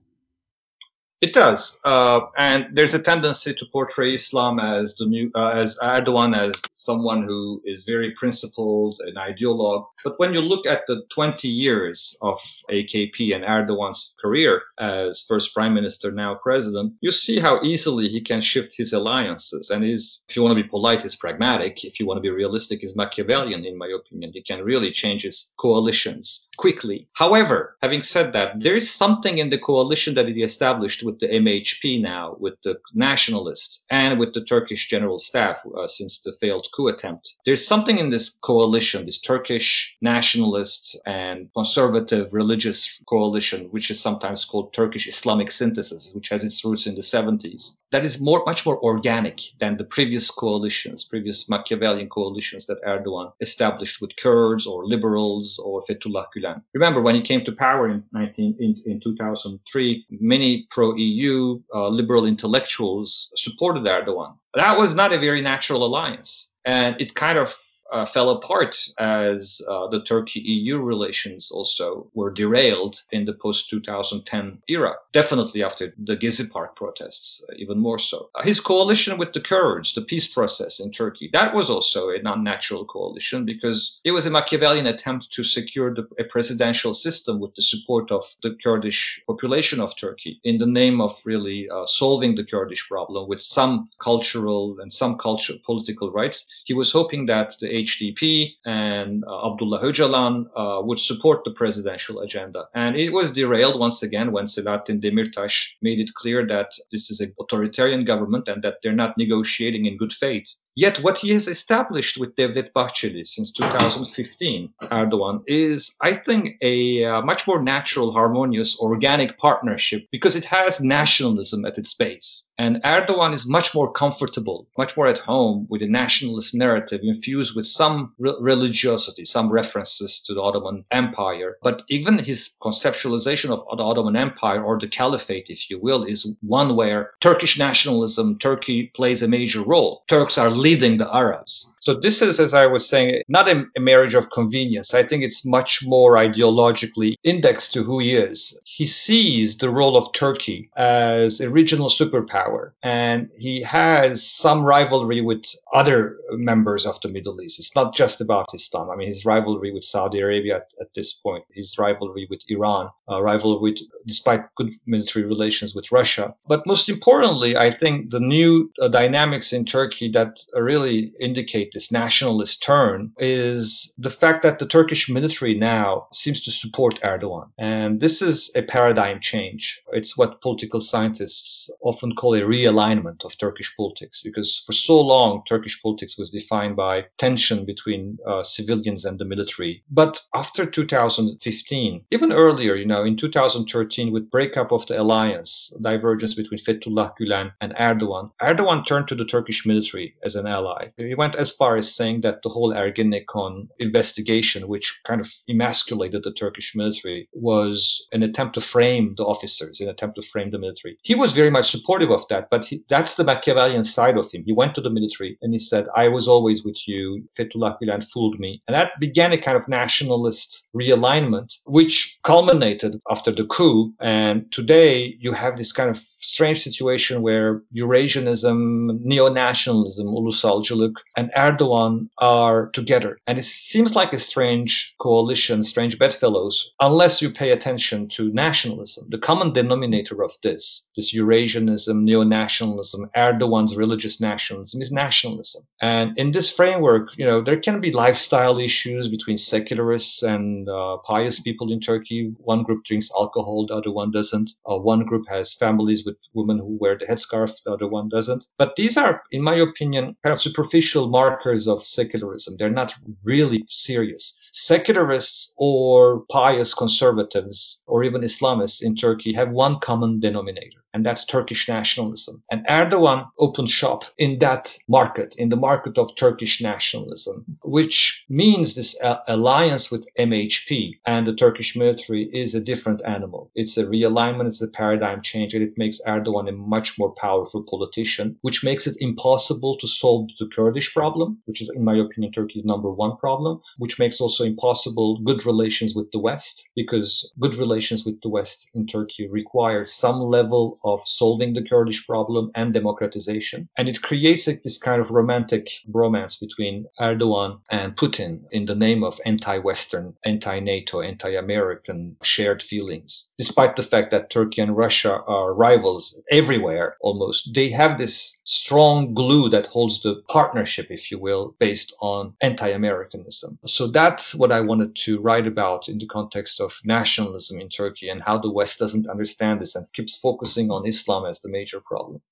It 1.24 1.32
does, 1.32 1.80
uh, 1.84 2.20
and 2.36 2.66
there's 2.74 2.92
a 2.92 2.98
tendency 2.98 3.54
to 3.54 3.64
portray 3.72 4.14
Islam 4.14 4.60
as 4.60 4.94
the 4.96 5.06
new, 5.06 5.30
uh, 5.34 5.52
as 5.62 5.78
Erdogan 5.82 6.36
as 6.36 6.60
someone 6.74 7.22
who 7.22 7.62
is 7.64 7.86
very 7.86 8.10
principled, 8.10 9.00
an 9.06 9.14
ideologue. 9.14 9.86
But 10.04 10.18
when 10.18 10.34
you 10.34 10.42
look 10.42 10.66
at 10.66 10.82
the 10.86 11.00
20 11.08 11.48
years 11.48 12.14
of 12.20 12.38
AKP 12.70 13.34
and 13.34 13.42
Erdogan's 13.42 14.14
career 14.20 14.64
as 14.78 15.24
first 15.26 15.54
prime 15.54 15.72
minister, 15.72 16.12
now 16.12 16.34
president, 16.34 16.92
you 17.00 17.10
see 17.10 17.38
how 17.38 17.58
easily 17.62 18.06
he 18.06 18.20
can 18.20 18.42
shift 18.42 18.74
his 18.76 18.92
alliances. 18.92 19.70
And 19.70 19.82
is, 19.82 20.24
if 20.28 20.36
you 20.36 20.42
want 20.42 20.54
to 20.54 20.62
be 20.62 20.68
polite, 20.68 21.06
is 21.06 21.16
pragmatic. 21.16 21.84
If 21.84 21.98
you 21.98 22.04
want 22.04 22.18
to 22.18 22.28
be 22.28 22.28
realistic, 22.28 22.84
is 22.84 22.96
Machiavellian, 22.96 23.64
in 23.64 23.78
my 23.78 23.88
opinion. 23.88 24.32
He 24.34 24.42
can 24.42 24.62
really 24.62 24.90
change 24.90 25.22
his 25.22 25.54
coalitions 25.56 26.50
quickly. 26.58 27.08
However, 27.14 27.78
having 27.82 28.02
said 28.02 28.34
that, 28.34 28.60
there 28.60 28.76
is 28.76 28.92
something 28.92 29.38
in 29.38 29.48
the 29.48 29.58
coalition 29.58 30.14
that 30.16 30.28
he 30.28 30.42
established 30.42 31.02
with 31.02 31.13
with 31.14 31.30
the 31.30 31.38
MHP 31.38 32.00
now, 32.00 32.36
with 32.40 32.54
the 32.62 32.76
nationalists, 32.94 33.84
and 33.90 34.18
with 34.18 34.34
the 34.34 34.44
Turkish 34.44 34.88
general 34.88 35.18
staff 35.18 35.62
uh, 35.78 35.86
since 35.86 36.20
the 36.22 36.32
failed 36.40 36.66
coup 36.74 36.88
attempt. 36.88 37.34
There's 37.46 37.66
something 37.66 37.98
in 37.98 38.10
this 38.10 38.30
coalition, 38.42 39.06
this 39.06 39.20
Turkish 39.20 39.96
nationalist 40.00 40.98
and 41.06 41.48
conservative 41.54 42.32
religious 42.32 43.00
coalition, 43.08 43.66
which 43.70 43.90
is 43.90 44.00
sometimes 44.00 44.44
called 44.44 44.72
Turkish 44.72 45.06
Islamic 45.06 45.50
synthesis, 45.50 46.12
which 46.14 46.30
has 46.30 46.42
its 46.42 46.64
roots 46.64 46.86
in 46.86 46.94
the 46.94 47.00
70s, 47.00 47.76
that 47.92 48.04
is 48.04 48.20
more, 48.20 48.42
much 48.44 48.66
more 48.66 48.82
organic 48.82 49.40
than 49.60 49.76
the 49.76 49.84
previous 49.84 50.28
coalitions, 50.28 51.04
previous 51.04 51.48
Machiavellian 51.48 52.08
coalitions 52.08 52.66
that 52.66 52.82
Erdogan 52.82 53.32
established 53.40 54.00
with 54.00 54.16
Kurds 54.16 54.66
or 54.66 54.84
liberals 54.84 55.60
or 55.64 55.80
Fethullah 55.82 56.26
Gulen. 56.36 56.60
Remember, 56.74 57.00
when 57.00 57.14
he 57.14 57.20
came 57.20 57.44
to 57.44 57.52
power 57.52 57.88
in, 57.88 58.02
19, 58.12 58.56
in, 58.58 58.82
in 58.84 58.98
2003, 58.98 60.06
many 60.20 60.66
pro 60.70 60.96
EU 61.04 61.60
uh, 61.74 61.88
liberal 61.88 62.26
intellectuals 62.26 63.32
supported 63.36 63.84
Erdogan. 63.84 64.36
That 64.54 64.78
was 64.78 64.94
not 64.94 65.12
a 65.12 65.18
very 65.18 65.40
natural 65.40 65.84
alliance. 65.84 66.54
And 66.64 67.00
it 67.00 67.14
kind 67.14 67.38
of 67.38 67.54
uh, 67.94 68.04
fell 68.04 68.30
apart 68.30 68.76
as 68.98 69.62
uh, 69.68 69.86
the 69.86 70.02
Turkey 70.02 70.40
EU 70.40 70.78
relations 70.78 71.50
also 71.52 72.10
were 72.14 72.30
derailed 72.30 73.02
in 73.12 73.24
the 73.24 73.32
post 73.32 73.70
2010 73.70 74.58
era. 74.68 74.94
Definitely 75.12 75.62
after 75.62 75.94
the 75.96 76.16
Gezi 76.16 76.50
Park 76.50 76.74
protests, 76.74 77.44
uh, 77.48 77.54
even 77.56 77.78
more 77.78 77.98
so. 77.98 78.30
Uh, 78.34 78.42
his 78.42 78.58
coalition 78.58 79.16
with 79.16 79.32
the 79.32 79.40
Kurds, 79.40 79.94
the 79.94 80.02
peace 80.02 80.26
process 80.26 80.80
in 80.80 80.90
Turkey, 80.90 81.30
that 81.32 81.54
was 81.54 81.70
also 81.70 82.08
a 82.08 82.20
non 82.20 82.42
natural 82.42 82.84
coalition 82.84 83.44
because 83.44 84.00
it 84.02 84.10
was 84.10 84.26
a 84.26 84.30
Machiavellian 84.30 84.86
attempt 84.86 85.32
to 85.32 85.44
secure 85.44 85.94
the, 85.94 86.04
a 86.18 86.24
presidential 86.24 86.92
system 86.92 87.38
with 87.38 87.54
the 87.54 87.62
support 87.62 88.10
of 88.10 88.24
the 88.42 88.56
Kurdish 88.62 89.22
population 89.26 89.80
of 89.80 89.96
Turkey 89.96 90.40
in 90.42 90.58
the 90.58 90.66
name 90.66 91.00
of 91.00 91.12
really 91.24 91.68
uh, 91.70 91.86
solving 91.86 92.34
the 92.34 92.44
Kurdish 92.44 92.88
problem 92.88 93.28
with 93.28 93.40
some 93.40 93.88
cultural 94.00 94.76
and 94.80 94.92
some 94.92 95.16
cultural 95.16 95.58
political 95.64 96.10
rights. 96.10 96.48
He 96.64 96.74
was 96.74 96.90
hoping 96.90 97.26
that 97.26 97.54
the 97.60 97.83
HDP 97.84 98.54
and 98.64 99.24
uh, 99.26 99.50
Abdullah 99.50 99.82
Öcalan 99.82 100.46
uh, 100.56 100.82
would 100.82 100.98
support 100.98 101.44
the 101.44 101.50
presidential 101.50 102.20
agenda. 102.20 102.66
And 102.74 102.96
it 102.96 103.10
was 103.10 103.30
derailed 103.30 103.78
once 103.78 104.02
again 104.02 104.32
when 104.32 104.44
Selahattin 104.44 105.02
Demirtas 105.02 105.66
made 105.82 106.00
it 106.00 106.14
clear 106.14 106.46
that 106.46 106.70
this 106.92 107.10
is 107.10 107.20
an 107.20 107.34
authoritarian 107.40 108.04
government 108.04 108.48
and 108.48 108.62
that 108.62 108.78
they're 108.82 108.92
not 108.92 109.18
negotiating 109.18 109.86
in 109.86 109.96
good 109.96 110.12
faith. 110.12 110.52
Yet, 110.76 110.98
what 110.98 111.18
he 111.18 111.30
has 111.30 111.46
established 111.46 112.18
with 112.18 112.34
Devlet 112.34 112.72
Bahçeli 112.72 113.24
since 113.24 113.52
2015, 113.52 114.70
Erdogan, 114.82 115.42
is, 115.46 115.96
I 116.02 116.14
think, 116.14 116.56
a 116.62 117.04
uh, 117.04 117.22
much 117.22 117.46
more 117.46 117.62
natural, 117.62 118.12
harmonious, 118.12 118.78
organic 118.80 119.38
partnership 119.38 120.08
because 120.10 120.34
it 120.34 120.44
has 120.46 120.80
nationalism 120.80 121.64
at 121.64 121.78
its 121.78 121.94
base. 121.94 122.48
And 122.56 122.80
Erdogan 122.84 123.32
is 123.32 123.48
much 123.48 123.74
more 123.74 123.90
comfortable, 123.90 124.68
much 124.78 124.96
more 124.96 125.08
at 125.08 125.18
home 125.18 125.66
with 125.68 125.82
a 125.82 125.88
nationalist 125.88 126.54
narrative 126.54 127.00
infused 127.02 127.56
with 127.56 127.66
some 127.66 128.12
re- 128.18 128.34
religiosity, 128.40 129.24
some 129.24 129.50
references 129.50 130.20
to 130.20 130.34
the 130.34 130.40
Ottoman 130.40 130.84
Empire. 130.92 131.56
But 131.62 131.82
even 131.88 132.18
his 132.18 132.50
conceptualization 132.62 133.50
of 133.50 133.60
the 133.76 133.82
Ottoman 133.82 134.14
Empire 134.14 134.62
or 134.62 134.78
the 134.78 134.86
caliphate, 134.86 135.46
if 135.48 135.68
you 135.68 135.80
will, 135.80 136.04
is 136.04 136.32
one 136.42 136.76
where 136.76 137.10
Turkish 137.20 137.58
nationalism, 137.58 138.38
Turkey 138.38 138.92
plays 138.94 139.22
a 139.22 139.28
major 139.28 139.62
role. 139.62 140.04
Turks 140.06 140.38
are 140.38 140.50
leading 140.64 140.96
the 140.96 141.08
Arabs. 141.14 141.74
So 141.84 141.92
this 141.92 142.22
is, 142.22 142.40
as 142.40 142.54
I 142.54 142.64
was 142.64 142.88
saying, 142.88 143.22
not 143.28 143.46
a, 143.46 143.64
a, 143.76 143.80
marriage 143.80 144.14
of 144.14 144.30
convenience. 144.30 144.94
I 144.94 145.02
think 145.02 145.22
it's 145.22 145.44
much 145.44 145.84
more 145.84 146.12
ideologically 146.14 147.16
indexed 147.22 147.74
to 147.74 147.84
who 147.84 147.98
he 147.98 148.14
is. 148.14 148.58
He 148.64 148.86
sees 148.86 149.58
the 149.58 149.68
role 149.68 149.94
of 149.94 150.10
Turkey 150.14 150.70
as 150.76 151.42
a 151.42 151.50
regional 151.50 151.90
superpower, 151.90 152.70
and 152.82 153.28
he 153.36 153.60
has 153.60 154.26
some 154.26 154.62
rivalry 154.64 155.20
with 155.20 155.44
other 155.74 156.16
members 156.30 156.86
of 156.86 156.98
the 157.02 157.10
Middle 157.10 157.38
East. 157.42 157.58
It's 157.58 157.76
not 157.76 157.94
just 157.94 158.22
about 158.22 158.54
Islam. 158.54 158.88
I 158.90 158.96
mean, 158.96 159.08
his 159.08 159.26
rivalry 159.26 159.70
with 159.70 159.84
Saudi 159.84 160.20
Arabia 160.20 160.56
at, 160.56 160.68
at 160.80 160.94
this 160.94 161.12
point, 161.12 161.44
his 161.52 161.76
rivalry 161.78 162.26
with 162.30 162.40
Iran, 162.48 162.88
uh, 163.10 163.20
rivalry 163.20 163.60
with, 163.60 163.78
despite 164.06 164.42
good 164.56 164.70
military 164.86 165.26
relations 165.26 165.74
with 165.74 165.92
Russia. 165.92 166.34
But 166.48 166.66
most 166.66 166.88
importantly, 166.88 167.58
I 167.58 167.70
think 167.70 168.08
the 168.08 168.20
new 168.20 168.72
uh, 168.80 168.88
dynamics 168.88 169.52
in 169.52 169.66
Turkey 169.66 170.08
that 170.12 170.40
really 170.62 171.12
indicate 171.20 171.72
this 171.72 171.90
nationalist 171.90 172.62
turn 172.62 173.12
is 173.18 173.94
the 173.98 174.10
fact 174.10 174.42
that 174.42 174.58
the 174.58 174.66
Turkish 174.66 175.08
military 175.08 175.54
now 175.54 176.06
seems 176.12 176.42
to 176.42 176.50
support 176.50 177.00
Erdogan. 177.02 177.48
And 177.58 178.00
this 178.00 178.22
is 178.22 178.50
a 178.54 178.62
paradigm 178.62 179.20
change. 179.20 179.80
It's 179.92 180.16
what 180.16 180.40
political 180.40 180.80
scientists 180.80 181.70
often 181.82 182.14
call 182.14 182.34
a 182.34 182.40
realignment 182.40 183.24
of 183.24 183.36
Turkish 183.38 183.74
politics, 183.76 184.22
because 184.22 184.62
for 184.66 184.72
so 184.72 185.00
long, 185.00 185.42
Turkish 185.46 185.80
politics 185.82 186.18
was 186.18 186.30
defined 186.30 186.76
by 186.76 187.06
tension 187.18 187.64
between 187.64 188.18
uh, 188.26 188.42
civilians 188.42 189.04
and 189.04 189.18
the 189.18 189.24
military. 189.24 189.82
But 189.90 190.20
after 190.34 190.66
2015, 190.66 192.04
even 192.10 192.32
earlier, 192.32 192.74
you 192.74 192.86
know, 192.86 193.04
in 193.04 193.16
2013, 193.16 194.12
with 194.12 194.30
breakup 194.30 194.72
of 194.72 194.86
the 194.86 195.00
alliance, 195.00 195.72
divergence 195.80 196.34
between 196.34 196.58
Fethullah 196.58 197.12
Gulen 197.18 197.52
and 197.60 197.74
Erdogan, 197.74 198.30
Erdogan 198.40 198.86
turned 198.86 199.08
to 199.08 199.14
the 199.14 199.24
Turkish 199.24 199.66
military 199.66 200.14
as 200.22 200.36
an 200.36 200.43
ally. 200.46 200.90
He 200.96 201.14
went 201.14 201.36
as 201.36 201.52
far 201.52 201.76
as 201.76 201.94
saying 201.94 202.22
that 202.22 202.42
the 202.42 202.48
whole 202.48 202.72
Ergenekon 202.72 203.68
investigation, 203.78 204.68
which 204.68 205.00
kind 205.04 205.20
of 205.20 205.32
emasculated 205.48 206.22
the 206.24 206.32
Turkish 206.32 206.74
military, 206.74 207.28
was 207.32 208.06
an 208.12 208.22
attempt 208.22 208.54
to 208.54 208.60
frame 208.60 209.14
the 209.16 209.24
officers, 209.24 209.80
an 209.80 209.88
attempt 209.88 210.16
to 210.16 210.22
frame 210.22 210.50
the 210.50 210.58
military. 210.58 210.96
He 211.02 211.14
was 211.14 211.32
very 211.32 211.50
much 211.50 211.70
supportive 211.70 212.10
of 212.10 212.26
that, 212.28 212.48
but 212.50 212.64
he, 212.64 212.82
that's 212.88 213.14
the 213.14 213.24
Machiavellian 213.24 213.84
side 213.84 214.16
of 214.16 214.30
him. 214.30 214.42
He 214.46 214.52
went 214.52 214.74
to 214.74 214.80
the 214.80 214.90
military 214.90 215.38
and 215.42 215.52
he 215.52 215.58
said, 215.58 215.86
I 215.96 216.08
was 216.08 216.28
always 216.28 216.64
with 216.64 216.86
you. 216.86 217.24
Fethullah 217.38 217.76
Gulen 217.80 218.02
fooled 218.04 218.38
me. 218.38 218.62
And 218.66 218.74
that 218.74 218.92
began 219.00 219.32
a 219.32 219.38
kind 219.38 219.56
of 219.56 219.68
nationalist 219.68 220.68
realignment, 220.74 221.58
which 221.66 222.18
culminated 222.24 223.00
after 223.10 223.30
the 223.30 223.46
coup. 223.46 223.92
And 224.00 224.50
today 224.52 225.16
you 225.20 225.32
have 225.32 225.56
this 225.56 225.72
kind 225.72 225.90
of 225.90 225.98
strange 225.98 226.60
situation 226.60 227.22
where 227.22 227.62
Eurasianism, 227.76 229.00
neo-nationalism, 229.00 230.06
ulusalcılık, 230.34 230.96
and 231.16 231.30
Erdogan 231.36 232.08
are 232.18 232.70
together. 232.72 233.18
And 233.26 233.38
it 233.38 233.44
seems 233.44 233.96
like 233.96 234.12
a 234.12 234.18
strange 234.18 234.94
coalition, 234.98 235.62
strange 235.62 235.98
bedfellows, 235.98 236.72
unless 236.80 237.22
you 237.22 237.30
pay 237.30 237.50
attention 237.52 238.08
to 238.08 238.32
nationalism. 238.32 239.06
The 239.10 239.18
common 239.18 239.52
denominator 239.52 240.22
of 240.22 240.32
this, 240.42 240.90
this 240.96 241.14
Eurasianism, 241.14 242.02
neo-nationalism, 242.02 243.10
Erdogan's 243.16 243.76
religious 243.76 244.20
nationalism 244.20 244.80
is 244.80 244.92
nationalism. 244.92 245.62
And 245.80 246.16
in 246.18 246.32
this 246.32 246.50
framework, 246.50 247.08
you 247.16 247.26
know, 247.26 247.42
there 247.42 247.60
can 247.60 247.80
be 247.80 247.92
lifestyle 247.92 248.58
issues 248.58 249.08
between 249.08 249.36
secularists 249.36 250.22
and 250.22 250.68
uh, 250.68 250.98
pious 250.98 251.40
people 251.40 251.72
in 251.72 251.80
Turkey. 251.80 252.32
One 252.38 252.62
group 252.62 252.84
drinks 252.84 253.10
alcohol, 253.18 253.66
the 253.66 253.74
other 253.74 253.92
one 253.92 254.10
doesn't. 254.10 254.52
Uh, 254.68 254.78
one 254.78 255.04
group 255.04 255.28
has 255.28 255.54
families 255.54 256.04
with 256.04 256.16
women 256.32 256.58
who 256.58 256.76
wear 256.80 256.96
the 256.98 257.06
headscarf, 257.06 257.62
the 257.64 257.72
other 257.72 257.88
one 257.88 258.08
doesn't. 258.08 258.46
But 258.58 258.76
these 258.76 258.96
are, 258.96 259.22
in 259.30 259.42
my 259.42 259.54
opinion, 259.54 260.16
kind 260.24 260.32
of 260.32 260.40
superficial 260.40 261.08
markers 261.08 261.68
of 261.68 261.86
secularism. 261.86 262.56
They're 262.58 262.70
not 262.70 262.94
really 263.24 263.64
serious 263.68 264.38
secularists 264.52 265.52
or 265.58 266.24
pious 266.30 266.72
conservatives 266.72 267.82
or 267.86 268.02
even 268.02 268.22
Islamists 268.22 268.82
in 268.82 268.96
Turkey 268.96 269.34
have 269.34 269.50
one 269.50 269.78
common 269.80 270.20
denominator 270.20 270.83
and 270.94 271.04
that's 271.04 271.24
Turkish 271.24 271.68
nationalism. 271.68 272.40
And 272.50 272.64
Erdogan 272.66 273.28
opened 273.40 273.68
shop 273.68 274.04
in 274.16 274.38
that 274.38 274.78
market, 274.88 275.34
in 275.36 275.48
the 275.48 275.56
market 275.56 275.98
of 275.98 276.14
Turkish 276.14 276.62
nationalism, 276.62 277.44
which 277.64 278.24
means 278.28 278.74
this 278.74 278.96
uh, 279.02 279.16
alliance 279.26 279.90
with 279.90 280.06
MHP 280.18 280.92
and 281.04 281.26
the 281.26 281.34
Turkish 281.34 281.74
military 281.76 282.30
is 282.32 282.54
a 282.54 282.60
different 282.60 283.02
animal. 283.04 283.50
It's 283.56 283.76
a 283.76 283.84
realignment, 283.84 284.46
it's 284.46 284.62
a 284.62 284.68
paradigm 284.68 285.20
change, 285.20 285.52
and 285.52 285.64
it 285.64 285.76
makes 285.76 286.00
Erdogan 286.06 286.48
a 286.48 286.52
much 286.52 286.96
more 286.98 287.12
powerful 287.12 287.64
politician, 287.64 288.36
which 288.42 288.62
makes 288.62 288.86
it 288.86 288.96
impossible 289.00 289.76
to 289.78 289.88
solve 289.88 290.28
the 290.38 290.46
Kurdish 290.46 290.94
problem, 290.94 291.38
which 291.46 291.60
is, 291.60 291.70
in 291.74 291.84
my 291.84 291.96
opinion, 291.96 292.32
Turkey's 292.32 292.64
number 292.64 292.90
one 292.90 293.16
problem, 293.16 293.60
which 293.78 293.98
makes 293.98 294.20
also 294.20 294.44
impossible 294.44 295.18
good 295.24 295.44
relations 295.44 295.94
with 295.94 296.12
the 296.12 296.20
West, 296.20 296.68
because 296.76 297.28
good 297.40 297.56
relations 297.56 298.04
with 298.04 298.20
the 298.20 298.28
West 298.28 298.70
in 298.74 298.86
Turkey 298.86 299.26
require 299.28 299.84
some 299.84 300.20
level 300.20 300.78
of 300.84 301.06
solving 301.06 301.54
the 301.54 301.62
Kurdish 301.62 302.06
problem 302.06 302.50
and 302.54 302.72
democratization. 302.72 303.68
And 303.76 303.88
it 303.88 304.02
creates 304.02 304.46
a, 304.48 304.54
this 304.62 304.78
kind 304.78 305.00
of 305.00 305.10
romantic 305.10 305.70
bromance 305.90 306.38
between 306.38 306.86
Erdogan 307.00 307.60
and 307.70 307.96
Putin 307.96 308.40
in 308.50 308.66
the 308.66 308.74
name 308.74 309.02
of 309.02 309.20
anti 309.24 309.58
Western, 309.58 310.14
anti 310.24 310.60
NATO, 310.60 311.00
anti 311.00 311.30
American 311.30 312.16
shared 312.22 312.62
feelings. 312.62 313.30
Despite 313.38 313.76
the 313.76 313.82
fact 313.82 314.10
that 314.10 314.30
Turkey 314.30 314.60
and 314.60 314.76
Russia 314.76 315.22
are 315.26 315.54
rivals 315.54 316.20
everywhere 316.30 316.96
almost, 317.00 317.54
they 317.54 317.68
have 317.70 317.98
this 317.98 318.40
strong 318.44 319.14
glue 319.14 319.48
that 319.48 319.66
holds 319.68 320.02
the 320.02 320.22
partnership, 320.28 320.86
if 320.90 321.10
you 321.10 321.18
will, 321.18 321.54
based 321.58 321.94
on 322.00 322.34
anti 322.40 322.68
Americanism. 322.68 323.58
So 323.66 323.86
that's 323.86 324.34
what 324.34 324.52
I 324.52 324.60
wanted 324.60 324.96
to 324.96 325.20
write 325.20 325.46
about 325.46 325.88
in 325.88 325.98
the 325.98 326.06
context 326.06 326.60
of 326.60 326.80
nationalism 326.84 327.60
in 327.60 327.68
Turkey 327.68 328.08
and 328.08 328.22
how 328.22 328.38
the 328.38 328.50
West 328.50 328.78
doesn't 328.78 329.08
understand 329.08 329.60
this 329.60 329.74
and 329.74 329.90
keeps 329.92 330.16
focusing 330.16 330.70
on 330.74 330.86
Islam 330.88 331.26
as 331.26 331.40
the 331.40 331.50
major 331.50 331.80
problem. 331.80 332.22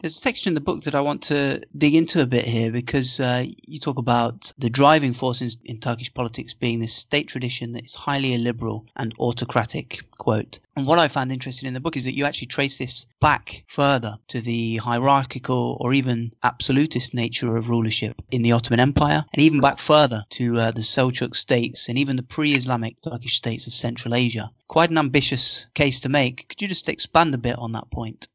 There's 0.00 0.18
a 0.18 0.20
section 0.20 0.50
in 0.50 0.54
the 0.54 0.60
book 0.60 0.82
that 0.82 0.94
I 0.94 1.00
want 1.00 1.22
to 1.22 1.62
dig 1.78 1.94
into 1.94 2.20
a 2.20 2.26
bit 2.26 2.44
here 2.44 2.70
because 2.70 3.18
uh, 3.18 3.46
you 3.66 3.80
talk 3.80 3.98
about 3.98 4.52
the 4.58 4.68
driving 4.68 5.14
force 5.14 5.40
in, 5.40 5.78
Turkish 5.78 6.12
politics 6.12 6.52
being 6.52 6.80
this 6.80 6.92
state 6.92 7.28
tradition 7.28 7.72
that 7.72 7.86
is 7.86 7.94
highly 7.94 8.34
illiberal 8.34 8.84
and 8.96 9.14
autocratic, 9.18 10.00
quote. 10.18 10.58
And 10.76 10.86
what 10.86 10.98
I 10.98 11.08
found 11.08 11.32
interesting 11.32 11.66
in 11.66 11.72
the 11.72 11.80
book 11.80 11.96
is 11.96 12.04
that 12.04 12.14
you 12.14 12.26
actually 12.26 12.48
trace 12.48 12.76
this 12.76 13.06
back 13.22 13.64
further 13.68 14.18
to 14.28 14.42
the 14.42 14.76
hierarchical 14.76 15.78
or 15.80 15.94
even 15.94 16.30
absolutist 16.42 17.14
nature 17.14 17.56
of 17.56 17.70
rulership 17.70 18.20
in 18.30 18.42
the 18.42 18.52
Ottoman 18.52 18.80
Empire, 18.80 19.24
and 19.32 19.42
even 19.42 19.60
back 19.60 19.78
further 19.78 20.24
to 20.28 20.58
uh, 20.58 20.70
the 20.72 20.82
Seljuk 20.82 21.34
states 21.34 21.88
and 21.88 21.96
even 21.96 22.16
the 22.16 22.22
pre-Islamic 22.22 23.00
Turkish 23.00 23.36
states 23.36 23.66
of 23.66 23.74
Central 23.74 24.14
Asia. 24.14 24.50
Quite 24.68 24.90
an 24.90 24.98
ambitious 24.98 25.66
case 25.72 25.98
to 26.00 26.10
make. 26.10 26.50
Could 26.50 26.60
you 26.60 26.68
just 26.68 26.90
expand 26.90 27.34
a 27.34 27.38
bit 27.38 27.56
on 27.56 27.72
that 27.72 27.90
point? 27.90 28.28